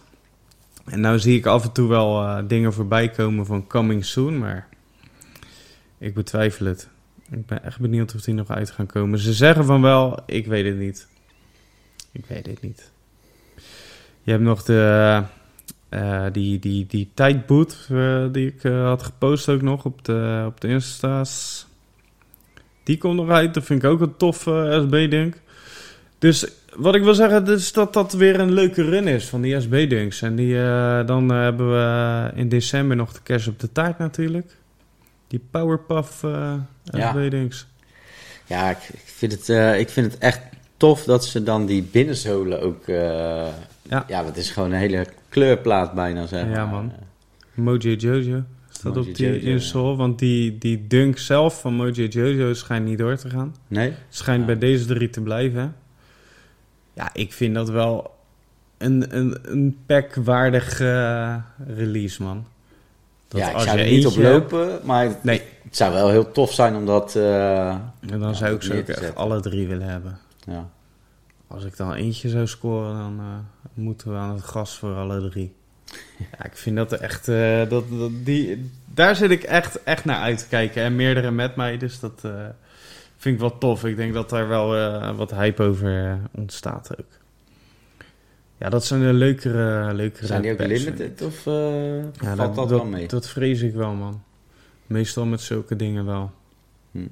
[0.85, 4.37] En nou zie ik af en toe wel eh, dingen voorbij komen van coming soon,
[4.37, 4.67] maar
[5.97, 6.89] ik betwijfel het.
[7.29, 9.19] Ik ben echt benieuwd of die nog uit gaan komen.
[9.19, 11.07] Ze zeggen van wel, ik weet het niet.
[12.11, 12.91] Ik weet het niet.
[14.21, 15.23] Je hebt nog de,
[15.89, 20.43] eh, die, die, die tijdboot eh, die ik eh, had gepost ook nog op de,
[20.45, 21.65] op de Insta's.
[22.83, 23.53] Die komt nog uit.
[23.53, 25.35] Dat vind ik ook een tof eh, SB-dunk.
[26.19, 29.61] Dus wat ik wil zeggen is dat dat weer een leuke run is van die
[29.61, 30.21] SB-dunks.
[30.21, 30.55] En die,
[31.05, 34.55] dan hebben we in december nog de kerst op de taart natuurlijk.
[35.27, 37.11] Die Powerpuff eh Ja.
[37.11, 37.67] SB-dunks.
[38.45, 40.39] Ja, ik, ik, vind het, ik vind het echt
[40.77, 42.85] tof dat ze dan die binnenzolen ook...
[42.85, 44.05] Ja.
[44.07, 44.23] ja.
[44.23, 45.07] dat is gewoon een hele
[45.41, 46.91] kleurplaat bijna, zeg Ja, man.
[47.53, 49.95] Mojo Jojo staat Mojo op die Jojo, insole.
[49.95, 53.55] Want die, die dunk zelf van Mojo Jojo schijnt niet door te gaan.
[53.67, 53.93] Nee?
[54.09, 54.45] Schijnt Ja.
[54.45, 55.75] bij deze drie te blijven.
[56.93, 58.15] Ja, ik vind dat wel
[58.77, 61.35] een, een, een packwaardig eh,
[61.67, 62.45] release, man.
[63.27, 65.41] Dat ja, ik als zou er niet op hebt- lopen, maar het, Nee.
[65.63, 67.15] het zou wel heel tof zijn om dat...
[67.15, 70.17] eh, En dan Ja, zou ik ze ook echt alle drie willen hebben.
[70.45, 70.69] ja.
[71.49, 73.25] Als ik dan eentje zou scoren, dan eh,
[73.77, 75.53] moeten we aan het gas voor alle drie.
[76.17, 77.27] Ja, ik vind dat echt...
[77.27, 80.83] eh, dat, dat, die, daar zit ik echt, echt naar uit te kijken.
[80.83, 82.45] En meerdere met mij, dus dat eh,
[83.17, 83.85] vind ik wel tof.
[83.85, 87.05] Ik denk dat daar wel eh, wat hype over ontstaat ook.
[88.57, 91.45] Ja, dat zijn de leukere, leukere Zijn die ook packs, limited of
[92.21, 93.07] Ja, valt dat, wel mee?
[93.07, 94.23] Dat vrees ik wel, man.
[94.87, 96.31] Meestal met zulke dingen wel.
[96.91, 97.07] Hm.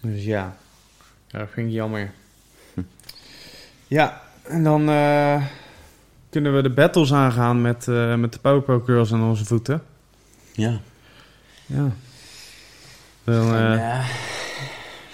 [0.00, 0.56] Dus ja,
[1.26, 2.12] ja, dat vind ik jammer.
[3.86, 5.42] Ja, En dan eh,
[6.30, 9.82] kunnen we de battles aangaan met, eh, met de Powerpuff Girls aan onze voeten.
[10.52, 10.80] Ja.
[11.66, 11.90] Ja.
[13.24, 14.02] Dan, ja.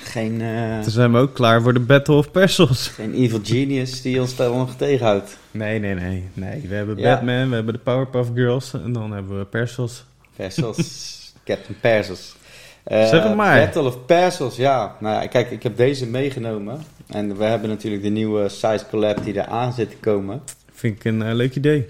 [0.03, 0.39] Geen,
[0.83, 2.89] dan zijn we ook klaar voor de Battle of Persos.
[2.89, 5.37] geen evil genius die ons daar nog tegenhoudt.
[5.51, 6.29] Nee, nee, nee.
[6.35, 6.65] nee.
[6.69, 7.15] We hebben Ja.
[7.15, 10.05] Batman, we hebben de Powerpuff Girls en dan hebben we Persos.
[10.37, 10.77] Persos.
[11.45, 12.35] Captain Persos.
[12.83, 13.65] Eh, Zeg het maar.
[13.65, 14.97] Battle of Persos, ja.
[15.01, 16.83] Nou ja, kijk, ik heb deze meegenomen.
[17.13, 20.43] En we hebben natuurlijk de nieuwe size collab die eraan zit te komen.
[20.73, 21.89] Vind ik een eh, leuk idee.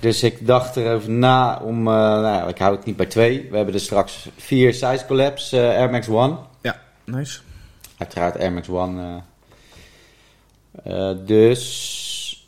[0.00, 1.78] Dus ik dacht erover na om...
[1.78, 3.46] eh, nou ja, ik hou het niet bij twee.
[3.50, 5.52] We hebben er straks vier size collabs.
[5.52, 6.36] eh, Air Max One.
[7.04, 7.40] Nice.
[7.96, 9.20] Uiteraard Air Max One.
[11.24, 12.46] dus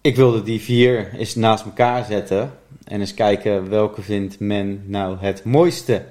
[0.00, 2.50] ik wilde die vier eens naast elkaar zetten.
[2.84, 6.04] En eens kijken welke vindt men nou het mooiste.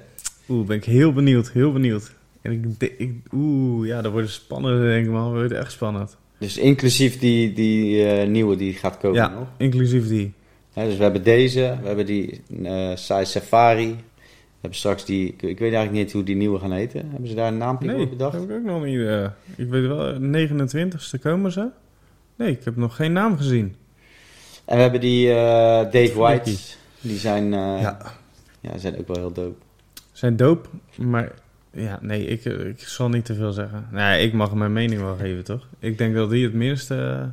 [0.48, 2.12] Oeh, ben ik heel benieuwd, heel benieuwd.
[2.44, 5.24] En ik, ik oeh, ja, dat wordt spannend, denk ik, man.
[5.24, 6.16] Dat wordt echt spannend.
[6.38, 9.28] Dus inclusief die, die eh, nieuwe die gaat komen Ja.
[9.28, 9.48] nog.
[9.56, 10.32] Inclusief die.
[10.74, 13.86] Dus we hebben deze, we hebben die eh size Safari.
[13.86, 17.10] We hebben straks die, ik, ik weet eigenlijk niet hoe die nieuwe gaan heten.
[17.10, 18.32] Hebben ze daar een naam Nee, voor bedacht?
[18.34, 18.98] heb ik ook nog niet.
[19.00, 19.24] eh,
[19.56, 21.68] ik weet wel, 29ste komen ze.
[22.36, 23.74] Nee, ik heb nog geen naam gezien.
[24.64, 26.50] En we hebben die Dave White.
[27.00, 27.98] Die zijn, Ja.
[28.60, 29.62] ja, zijn ook wel heel dope.
[30.12, 31.32] Zijn doop, maar
[31.74, 33.88] ja, nee, ik, ik zal niet te veel zeggen.
[33.90, 35.68] Nee, ik mag mijn mening wel geven, toch?
[35.78, 37.30] Ik denk dat die het minste...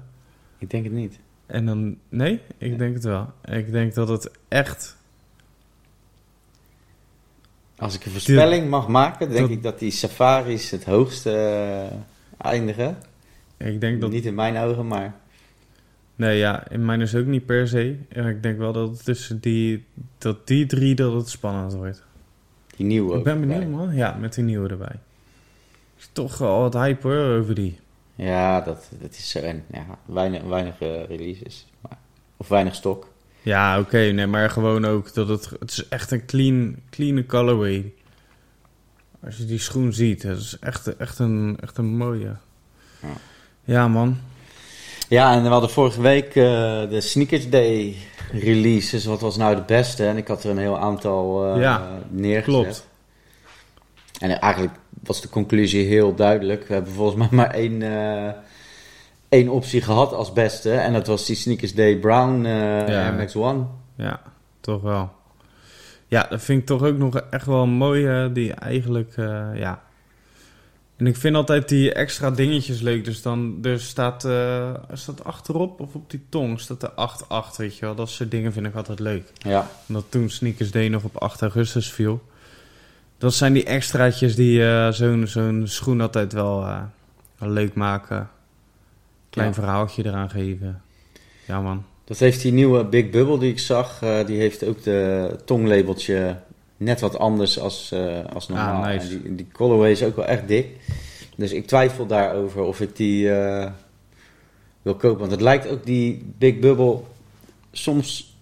[0.58, 1.20] Ik denk het niet.
[1.46, 1.98] en dan...
[2.10, 2.76] Nee, ik Nee.
[2.78, 3.34] denk het wel.
[3.46, 4.98] Ik denk dat het echt...
[7.78, 11.98] Als ik een voorspelling mag maken, denk dat- ik dat die safaris het hoogste eh,
[12.52, 12.98] eindigen.
[13.58, 14.12] Ik denk dat...
[14.12, 15.16] Niet in mijn ogen, maar
[16.16, 17.96] Nee, ja, in mijn is ook niet per se.
[18.10, 19.86] En ik denk wel dat tussen die,
[20.18, 22.04] dat die drie dat het spannend wordt.
[22.82, 23.18] Die nieuwe.
[23.18, 23.78] Ik ben benieuwd, erbij.
[23.78, 23.96] man.
[23.96, 24.96] Ja, met die nieuwe erbij.
[25.98, 27.80] Is toch wel wat hype hoor, over die.
[28.16, 29.36] Ja, dat, dat is.
[29.36, 31.68] En ja, weinig, weinig eh, releases.
[31.82, 31.98] Maar,
[32.38, 33.08] of weinig stok.
[33.42, 35.50] Ja, oké, nee, maar gewoon ook dat het...
[35.60, 37.94] Het is echt een clean, clean colorway.
[39.24, 42.36] Als je die schoen ziet, het is echt, echt, een, echt een mooie.
[43.02, 43.14] Ja.
[43.64, 44.18] Ja, man.
[45.10, 46.34] Ja, en we hadden vorige week eh,
[46.90, 47.96] de Sneakers Day
[48.32, 49.06] releases.
[49.06, 50.08] Wat was nou de beste?
[50.08, 52.44] En ik had er een heel aantal eh, Ja, neergezet.
[52.62, 52.88] klopt.
[54.20, 54.74] En eigenlijk
[55.04, 56.68] was de conclusie heel duidelijk.
[56.68, 58.34] We hebben volgens mij maar één, eh,
[59.30, 60.72] één optie gehad als beste.
[60.74, 63.64] En dat was die Sneakers Day Brown eh Air Max One.
[63.96, 64.22] Ja,
[64.60, 65.12] toch wel.
[66.08, 69.14] Ja, dat vind ik toch ook nog echt wel een mooie, die eigenlijk,
[69.56, 69.82] ja...
[71.02, 73.06] En ik vind altijd die extra dingetjes leuk.
[73.06, 77.78] Dus dan er staat, eh, staat achterop of op die tong staat er 8-8, weet
[77.78, 77.96] je wel.
[77.96, 79.32] Dat soort dingen vind ik altijd leuk.
[79.38, 82.22] Ja, Omdat toen Sneakers Day nog op 8 augustus viel.
[83.18, 86.82] Dat zijn die extraatjes die eh, zo'n zo'n schoen altijd wel, eh,
[87.38, 88.30] leuk maken.
[89.30, 89.54] Klein Ja.
[89.54, 90.82] verhaaltje eraan geven.
[91.46, 91.86] Ja man.
[92.06, 94.00] dat heeft die nieuwe Big Bubble die ik zag.
[94.26, 96.36] die heeft ook de tonglabeltje
[96.82, 98.84] net wat anders als, eh, als normaal.
[98.84, 99.08] Ah, nice.
[99.08, 100.68] Die, die colorway is ook wel echt dik.
[101.36, 103.72] Dus ik twijfel daarover of ik die eh,
[104.82, 105.20] wil kopen.
[105.20, 107.00] Want het lijkt ook die Big Bubble...
[107.72, 108.36] Soms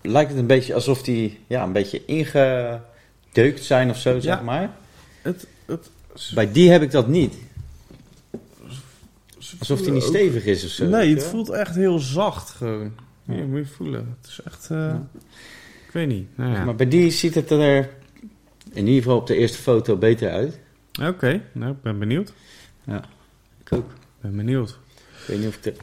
[0.00, 4.70] lijkt het een beetje alsof die ja, een beetje ingedeukt zijn of zo, zeg maar.
[5.22, 5.90] Het, het,
[6.34, 7.34] Bij die heb ik dat niet.
[9.58, 10.86] Alsof die niet stevig is of zo.
[10.86, 12.92] Nee, het je voelt echt heel zacht gewoon.
[13.24, 13.44] Ja, Ja.
[13.44, 14.16] moet je voelen.
[14.20, 14.68] Het is echt...
[14.70, 15.06] eh, Ja.
[15.92, 16.26] Ik weet niet.
[16.36, 16.64] Nou ja.
[16.64, 17.88] Maar bij die ziet het er
[18.72, 20.58] in ieder geval op de eerste foto beter uit.
[21.02, 22.32] Oké, nou, ik ben benieuwd.
[23.64, 23.90] Ik ook.
[23.90, 24.68] Ik ben benieuwd.
[24.70, 25.74] Ik weet niet of ik de...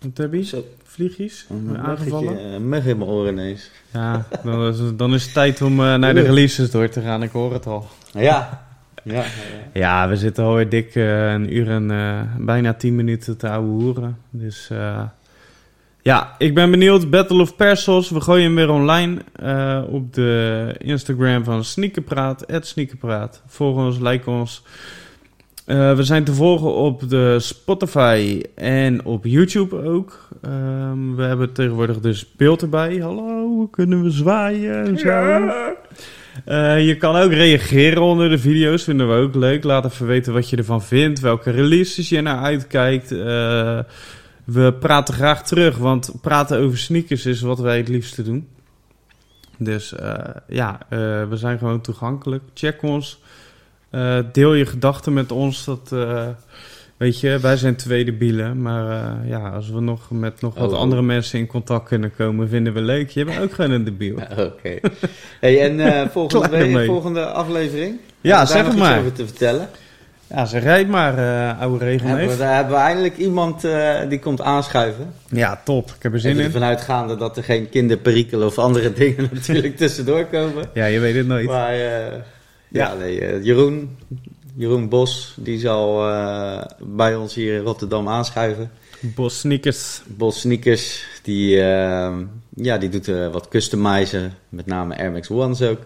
[0.00, 0.42] Wat heb je?
[0.44, 1.46] Zo, Vliegjes?
[1.50, 2.38] een Aangevallen?
[2.38, 3.70] eh, een mug in mijn oren ineens.
[3.92, 7.00] Ja, dan is, het- dan is het tijd om eh, naar de releases door te
[7.00, 7.22] gaan.
[7.22, 7.86] Ik hoor het al.
[8.12, 8.20] Ja.
[9.04, 9.14] Ja.
[9.14, 9.24] ja, ja.
[9.72, 11.86] Ja, we zitten alweer dik eh, een uur en
[12.38, 14.18] bijna tien minuten te ouwe hoeren.
[14.30, 15.02] Dus eh,
[16.06, 17.10] ja, ik ben benieuwd.
[17.10, 18.10] Battle of Persos.
[18.10, 22.44] We gooien hem weer online eh, op de Instagram van Sneakerpraat.
[22.60, 23.42] Sneakerpraat.
[23.46, 24.62] Volg ons, like ons.
[25.64, 30.28] Eh, we zijn te volgen op de Spotify en op YouTube ook.
[30.42, 32.96] Ehm, we hebben tegenwoordig dus beeld erbij.
[32.96, 35.50] Hallo, kunnen we zwaaien en zo.
[36.44, 39.64] Eh, je kan ook reageren onder de video's, vinden we ook leuk.
[39.64, 43.12] Laat even weten wat je ervan vindt, welke releases je naar uitkijkt.
[43.12, 43.78] Eh,
[44.46, 48.48] we praten graag terug, want praten over sneakers is wat wij het liefste doen.
[49.58, 50.14] Dus eh,
[50.48, 50.98] ja, eh,
[51.28, 52.42] we zijn gewoon toegankelijk.
[52.54, 53.20] Check ons.
[53.90, 55.64] Eh, deel je gedachten met ons.
[55.64, 55.94] Dat,
[56.96, 58.62] weet je, wij zijn twee debielen.
[58.62, 60.78] Maar ja, als we nog met nog wat Oh.
[60.78, 63.10] andere mensen in contact kunnen komen, vinden we leuk.
[63.10, 64.16] Je bent ook gewoon een debiel.
[64.38, 64.78] Oké.
[65.40, 67.98] Hey, en volgende, week, volgende aflevering?
[68.20, 68.98] Ja, zeg het iets maar.
[68.98, 69.68] over te vertellen?
[70.28, 72.38] Ja, ze rijdt maar, eh oude Hebben we, regelneef.
[72.38, 75.12] daar hebben we eindelijk iemand eh, die komt aanschuiven.
[75.30, 75.90] Ja, top.
[75.96, 76.46] Ik heb er zin Even in.
[76.52, 80.64] ervan uitgaande dat er geen kinderperikelen of andere dingen natuurlijk tussendoor komen.
[80.74, 81.46] Ja, je weet het nooit.
[81.46, 82.14] Maar eh,
[82.68, 83.96] ja, nee, Jeroen,
[84.54, 88.70] Jeroen Bos, die zal eh, bij ons hier in Rotterdam aanschuiven.
[89.00, 90.02] Bos sneakers.
[90.06, 91.56] Bos Sneakers, die,
[92.54, 95.78] ja, die doet wat customizen, met name Air Max Ones ook.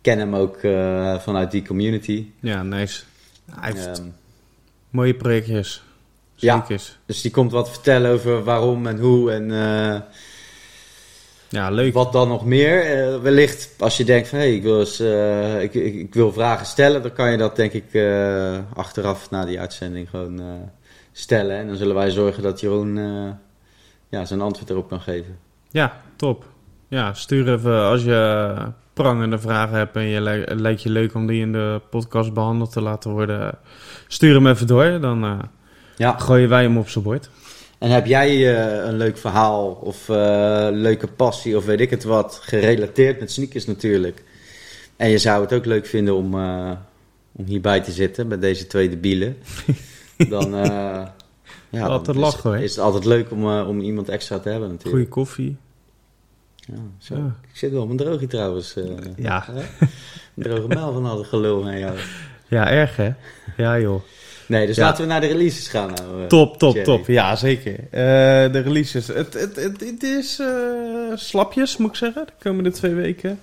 [0.00, 2.26] Ken hem ook eh, vanuit die community.
[2.40, 3.02] Ja, nice.
[3.50, 4.08] Hij heeft Ehm,
[4.90, 5.82] mooie projectjes.
[6.34, 6.66] Ja.
[7.06, 10.00] Dus die komt wat vertellen over waarom en hoe en eh,
[11.48, 11.92] Ja, leuk.
[11.94, 12.80] wat dan nog meer.
[12.80, 16.32] Eh, wellicht als je denkt van hé, ik, wil eens, eh, ik, ik, ik wil
[16.32, 17.84] vragen stellen, dan kan je dat denk ik
[18.74, 20.40] achteraf na die uitzending gewoon
[21.12, 21.56] stellen.
[21.56, 22.94] En dan zullen wij zorgen dat Jeroen
[24.08, 25.38] ja, zijn antwoord erop kan geven.
[25.70, 26.44] Ja, top.
[26.88, 28.54] Ja, stuur even als je
[28.94, 32.32] prangende vragen hebt en je li- het lijkt je leuk om die in de podcast
[32.32, 33.58] behandeld te laten worden.
[34.08, 35.38] Stuur hem even door, dan eh,
[35.96, 36.18] Ja.
[36.18, 37.30] gooien wij hem op zijn bord.
[37.78, 42.04] En heb jij eh, een leuk verhaal of eh, leuke passie of weet ik het
[42.04, 44.22] wat, gerelateerd met sneakers natuurlijk.
[44.96, 46.34] En je zou het ook leuk vinden om,
[47.32, 49.36] om hierbij te zitten, bij deze twee debielen.
[50.28, 50.50] Dan,
[51.70, 52.58] ja, Altijd dan is- lachen, hoor.
[52.58, 54.94] Is het altijd leuk om, om iemand extra te hebben natuurlijk.
[54.96, 55.56] Goeie koffie.
[56.66, 57.14] Ja, zo.
[57.16, 57.36] Ja.
[57.52, 58.76] Ik zit wel op een drogie trouwens.
[58.76, 58.84] eh.
[59.16, 59.44] Ja.
[60.36, 61.96] Een droge mijl van al het gelul met jou.
[62.48, 63.10] Ja, erg hè?
[63.56, 64.02] Ja joh.
[64.46, 64.84] Nee, dus Ja.
[64.84, 66.22] laten we naar de releases gaan nou.
[66.22, 66.26] eh.
[66.26, 66.84] Top, top, Jerry.
[66.86, 67.06] top.
[67.06, 67.72] Ja, zeker.
[67.90, 69.06] Eh, de releases.
[69.06, 70.40] Het, het, het, het is
[71.14, 73.40] slapjes, moet ik zeggen, de komende twee weken.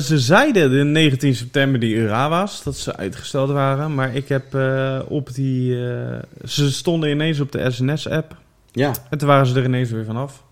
[0.00, 3.94] Ze zeiden de 19 september die Urawa's, dat ze uitgesteld waren.
[3.94, 4.44] Maar ik heb
[5.08, 5.74] op die...
[6.44, 8.36] ze stonden ineens op de SNS-app.
[8.72, 10.42] Ja, En toen waren ze er ineens weer vanaf.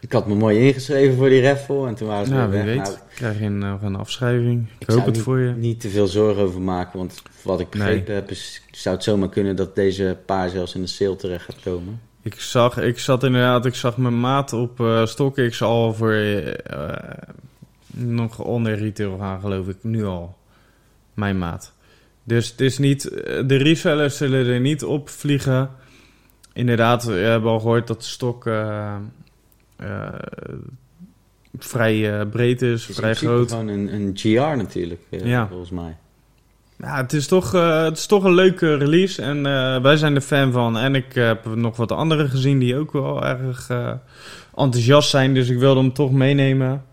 [0.00, 2.74] Ik had me mooi ingeschreven voor die raffle en toen waren ze Nou, weer weg.
[2.74, 2.84] weet.
[2.84, 4.66] Nou, Krijg je een, nog een afschrijving.
[4.78, 5.52] Ik, hoop het niet, voor je.
[5.52, 9.28] niet te veel zorgen over maken, want wat ik begrepen heb is, zou het zomaar
[9.28, 12.00] kunnen dat deze paar zelfs in de sale terecht gaat komen.
[12.22, 16.92] Ik zag, ik zat inderdaad, ik zag mijn maat op eh StockX al voor eh,
[17.90, 20.36] nog onder retail gaan, geloof ik, nu al.
[21.14, 21.72] Mijn maat.
[22.24, 25.70] Dus het is niet, eh, de resellers zullen er niet op vliegen.
[26.52, 28.94] Inderdaad, we hebben al gehoord dat de stok eh, eh,
[31.58, 33.50] vrij eh, breed is, Het is vrij groot.
[33.50, 35.46] gewoon een, een GR natuurlijk, eh, Ja.
[35.48, 35.96] volgens mij.
[36.78, 40.14] Ja, het is toch, eh, het is toch een leuke release en eh, wij zijn
[40.14, 40.78] er fan van.
[40.78, 43.92] En ik heb nog wat andere gezien die ook wel erg eh,
[44.56, 46.84] enthousiast zijn, dus ik wilde hem toch meenemen.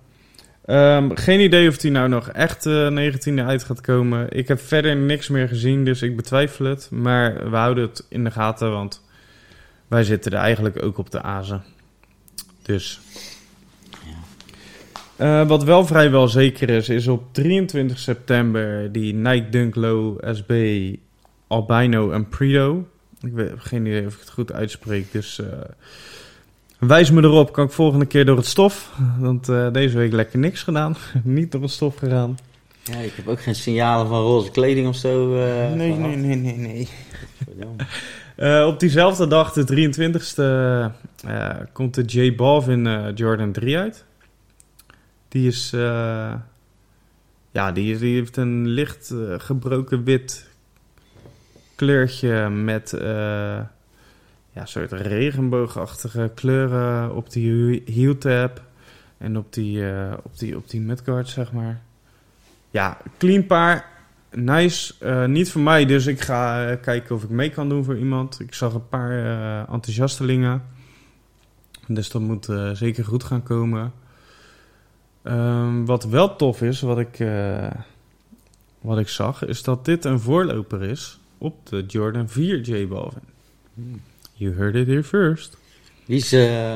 [0.66, 4.28] Ehm, geen idee of die nou nog echt eh 19e uit gaat komen.
[4.30, 6.90] Ik heb verder niks meer gezien, dus ik betwijfel het.
[6.92, 9.02] Maar we houden het in de gaten, want
[9.88, 11.64] wij zitten er eigenlijk ook op de azen.
[12.66, 13.00] Dus.
[15.16, 20.52] Eh, wat wel vrijwel zeker is, is op 23 september die Nike Dunk Low SB
[21.48, 22.88] Albino en Predo.
[23.22, 25.48] Ik weet, heb geen idee of ik het goed uitspreek, dus eh,
[26.80, 27.54] wijs me erop.
[27.54, 30.96] Kan ik volgende keer door het stof, want eh, deze week lekker niks gedaan.
[31.24, 32.38] Niet door het stof gegaan.
[32.84, 35.36] Ja, ik heb ook geen signalen van roze kleding of zo.
[35.36, 36.88] eh, nee, nee, nee, nee, nee.
[38.36, 40.92] Eh, op diezelfde dag, de 23e,
[41.28, 44.06] eh, komt de J Balvin eh, Jordan 3 uit.
[45.28, 45.70] Die is,
[47.52, 50.50] ja, die, heeft een licht gebroken wit
[51.76, 52.94] kleurtje met,
[54.52, 58.62] ja, soort regenboogachtige kleuren op die heel tab
[59.18, 59.84] en op die,
[60.24, 61.82] op die, op die zeg maar.
[62.70, 63.95] Ja, clean paar.
[64.36, 64.94] Nice.
[65.00, 67.98] Eh, niet voor mij, dus ik ga eh, kijken of ik mee kan doen voor
[67.98, 68.40] iemand.
[68.40, 70.64] Ik zag een paar eh, enthousiastelingen.
[71.88, 73.94] Dus dat moet zeker goed gaan komen.
[75.24, 77.26] Ehm, wat wel tof is, wat ik,
[78.82, 83.22] wat ik zag, is dat dit een voorloper is op de Jordan 4 J Balvin.
[84.34, 85.58] You heard it here first.
[86.06, 86.32] Wie is,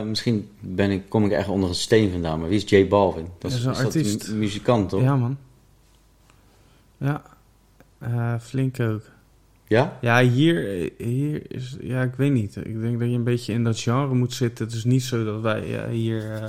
[0.05, 3.27] misschien ben ik, kom ik echt onder een steen vandaan, maar wie is J Balvin?
[3.39, 4.27] Dat is een artiest.
[4.27, 5.01] een mu- muzikant, toch?
[5.01, 5.37] Ja, man.
[6.97, 7.23] Ja,
[7.99, 9.01] Eh, flink ook.
[9.67, 9.97] Ja?
[10.01, 11.77] Ja, hier, hier is...
[11.81, 12.55] Ja, ik weet niet.
[12.55, 14.65] Ik denk dat je een beetje in dat genre moet zitten.
[14.65, 16.43] Het is niet zo dat wij eh, hier eh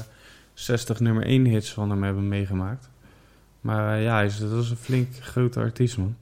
[0.55, 2.89] 60 nummer 1 hits van hem hebben meegemaakt.
[3.61, 6.17] Maar eh, ja, is, dat is een flink grote artiest, man.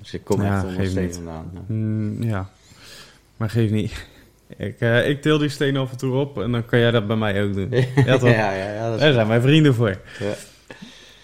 [0.00, 1.14] Dus ik kom Ja, echt onder steen niet.
[1.14, 1.50] vandaan.
[1.54, 1.60] Ja.
[1.74, 2.50] Mm, ja,
[3.36, 3.92] maar geef niet.
[4.56, 7.06] Ik, eh, ik til die steen af en toe op en dan kan jij dat
[7.06, 7.68] bij mij ook doen.
[8.06, 8.28] Ja, toch?
[8.30, 10.00] ja, ja, ja, dat is- Daar zijn mijn vrienden voor.
[10.18, 10.32] Ja.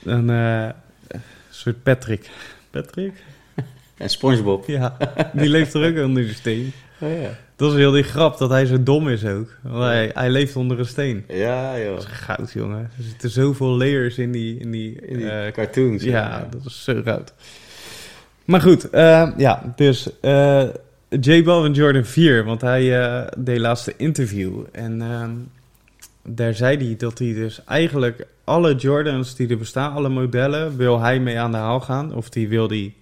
[0.03, 0.63] Dan, eh,
[1.09, 1.21] een
[1.51, 2.31] soort Patrick.
[2.71, 3.13] Patrick?
[3.97, 4.67] En Spongebob.
[4.67, 4.97] Ja,
[5.33, 6.73] die leeft er ook onder de steen.
[7.01, 7.31] Oh, ja.
[7.57, 9.57] Dat is heel die grap dat hij zo dom is ook.
[9.63, 11.25] Want hij, hij leeft onder een steen.
[11.29, 11.95] ja, joh.
[11.95, 12.79] Dat is goud, jongen.
[12.79, 14.59] Er zitten zoveel layers in die...
[14.59, 16.03] In die, In die eh, cartoons.
[16.03, 17.33] ja, dat is zo goud.
[18.45, 20.65] Maar goed, eh, ja, dus eh
[21.21, 24.61] J Balvin Jordan 4, want hij deed laatste interview.
[24.73, 25.31] En ehm,
[26.31, 31.01] daar zei hij dat hij dus eigenlijk alle Jordans die er bestaan, alle modellen, wil
[31.01, 32.15] hij mee aan de haal gaan.
[32.15, 32.95] Of die wil hij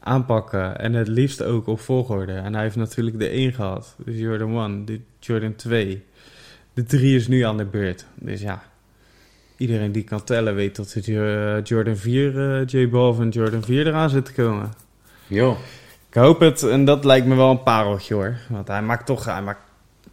[0.00, 2.32] aanpakken en het liefst ook op volgorde.
[2.32, 6.04] En hij heeft natuurlijk de 1 gehad, dus Jordan 1, de Jordan 2.
[6.74, 8.06] De 3 is nu aan de beurt.
[8.14, 8.62] Dus ja,
[9.56, 13.86] iedereen die kan tellen weet dat de Jo- Jordan 4, eh J Balvin Jordan 4
[13.86, 14.72] eraan zit te komen.
[15.26, 15.56] Jo.
[16.08, 18.36] Ik hoop het, en dat lijkt me wel een pareltje hoor.
[18.48, 19.60] Want hij maakt toch, hij maakt,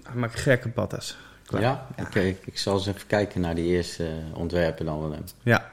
[0.03, 1.17] hij maakt gekke patas.
[1.49, 1.61] Klaar.
[1.61, 1.87] Ja?
[1.97, 2.03] Ja.
[2.03, 5.23] Oké, ik zal eens even kijken naar die eerste ontwerpen dan hem.
[5.43, 5.71] Ja,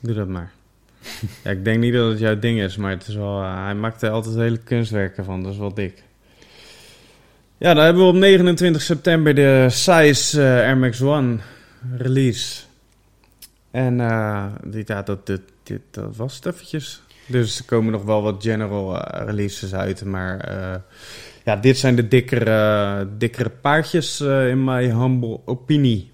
[0.00, 0.52] doe dat maar.
[1.44, 3.74] ja, ik denk niet dat het jouw ding is, maar het is wel, eh, hij
[3.74, 6.02] maakt er altijd hele kunstwerken van, dat is wel dik.
[7.58, 11.38] Ja, dan hebben we op 29 september de Size eh, Air Max One
[11.96, 12.62] release.
[13.70, 17.02] En eh, dit, ja, dat, dit, dit, dat was het eventjes.
[17.26, 20.50] Dus er komen nog wel wat general releases uit, maar
[21.44, 26.10] ja, dit zijn de dikkere, dikkere paardjes eh, in my humble opinie.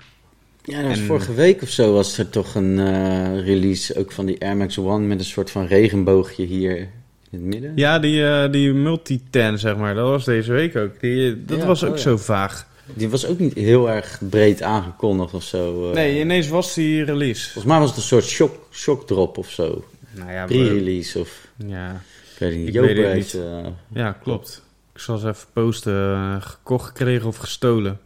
[0.64, 4.12] Ja, dat was En- vorige week of zo was er toch een eh, release ook
[4.12, 6.88] van die Air Max One met een soort van regenboogje hier in
[7.30, 7.72] het midden.
[7.74, 11.00] Ja, die, eh die multi-ten, zeg maar, dat was deze week ook.
[11.00, 12.02] Die, dat Ja, was ook oh ja.
[12.02, 12.66] zo vaag.
[12.94, 15.88] Die was ook niet heel erg breed aangekondigd of zo.
[15.88, 15.94] eh.
[15.94, 17.42] Nee, ineens was die release.
[17.42, 19.84] Volgens mij was het een soort shock, shock drop of zo.
[20.10, 21.46] Nou ja, Pre-release of...
[21.66, 22.02] ja,
[22.32, 22.68] Ik weet niet.
[22.74, 24.62] Ik weet het eh, ja, klopt.
[24.99, 26.15] Ik zal ze even posten.
[26.15, 27.99] eh, gekocht, gekregen of gestolen.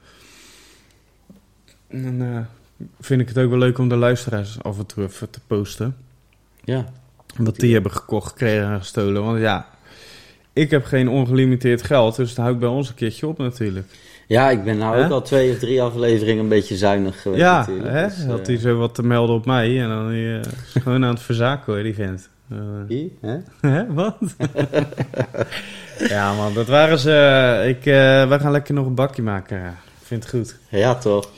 [1.89, 2.39] En dan eh,
[3.01, 5.97] vind ik het ook wel leuk om de luisteraars af en toe even te posten.
[6.64, 6.85] ja,
[7.36, 9.24] Wat die hebben gekocht, gekregen en gestolen.
[9.24, 9.66] Want ja,
[10.52, 12.16] ik heb geen ongelimiteerd geld.
[12.16, 13.86] Dus dan hou ik bij ons een keertje op natuurlijk.
[14.27, 17.66] ja, ik ben nou ook al twee of drie afleveringen een beetje zuinig geweest ja,
[17.82, 18.06] hè?
[18.06, 19.82] Dus, had eh, hij zo wat te melden op mij.
[19.82, 20.47] En dan is
[20.82, 22.28] gewoon aan het verzaken hoor, die vent.
[22.86, 23.19] Wie?
[23.20, 23.36] Hè?
[23.70, 24.16] Hè, wat?
[26.14, 27.64] ja man, dat waren ze.
[27.68, 29.66] Ik, eh wij gaan lekker nog een bakje maken.
[30.00, 30.56] Ik vind het goed.
[30.68, 31.28] Ja, toch?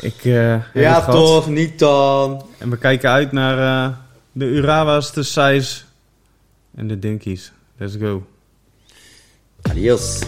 [0.00, 1.48] Ik, eh, Ja, toch?
[1.48, 2.46] Niet dan.
[2.58, 3.96] En we kijken uit naar eh,
[4.32, 5.80] de Urawa's, de Size
[6.76, 7.52] en de Dinkies.
[7.76, 8.26] Let's go.
[9.62, 10.18] Adios.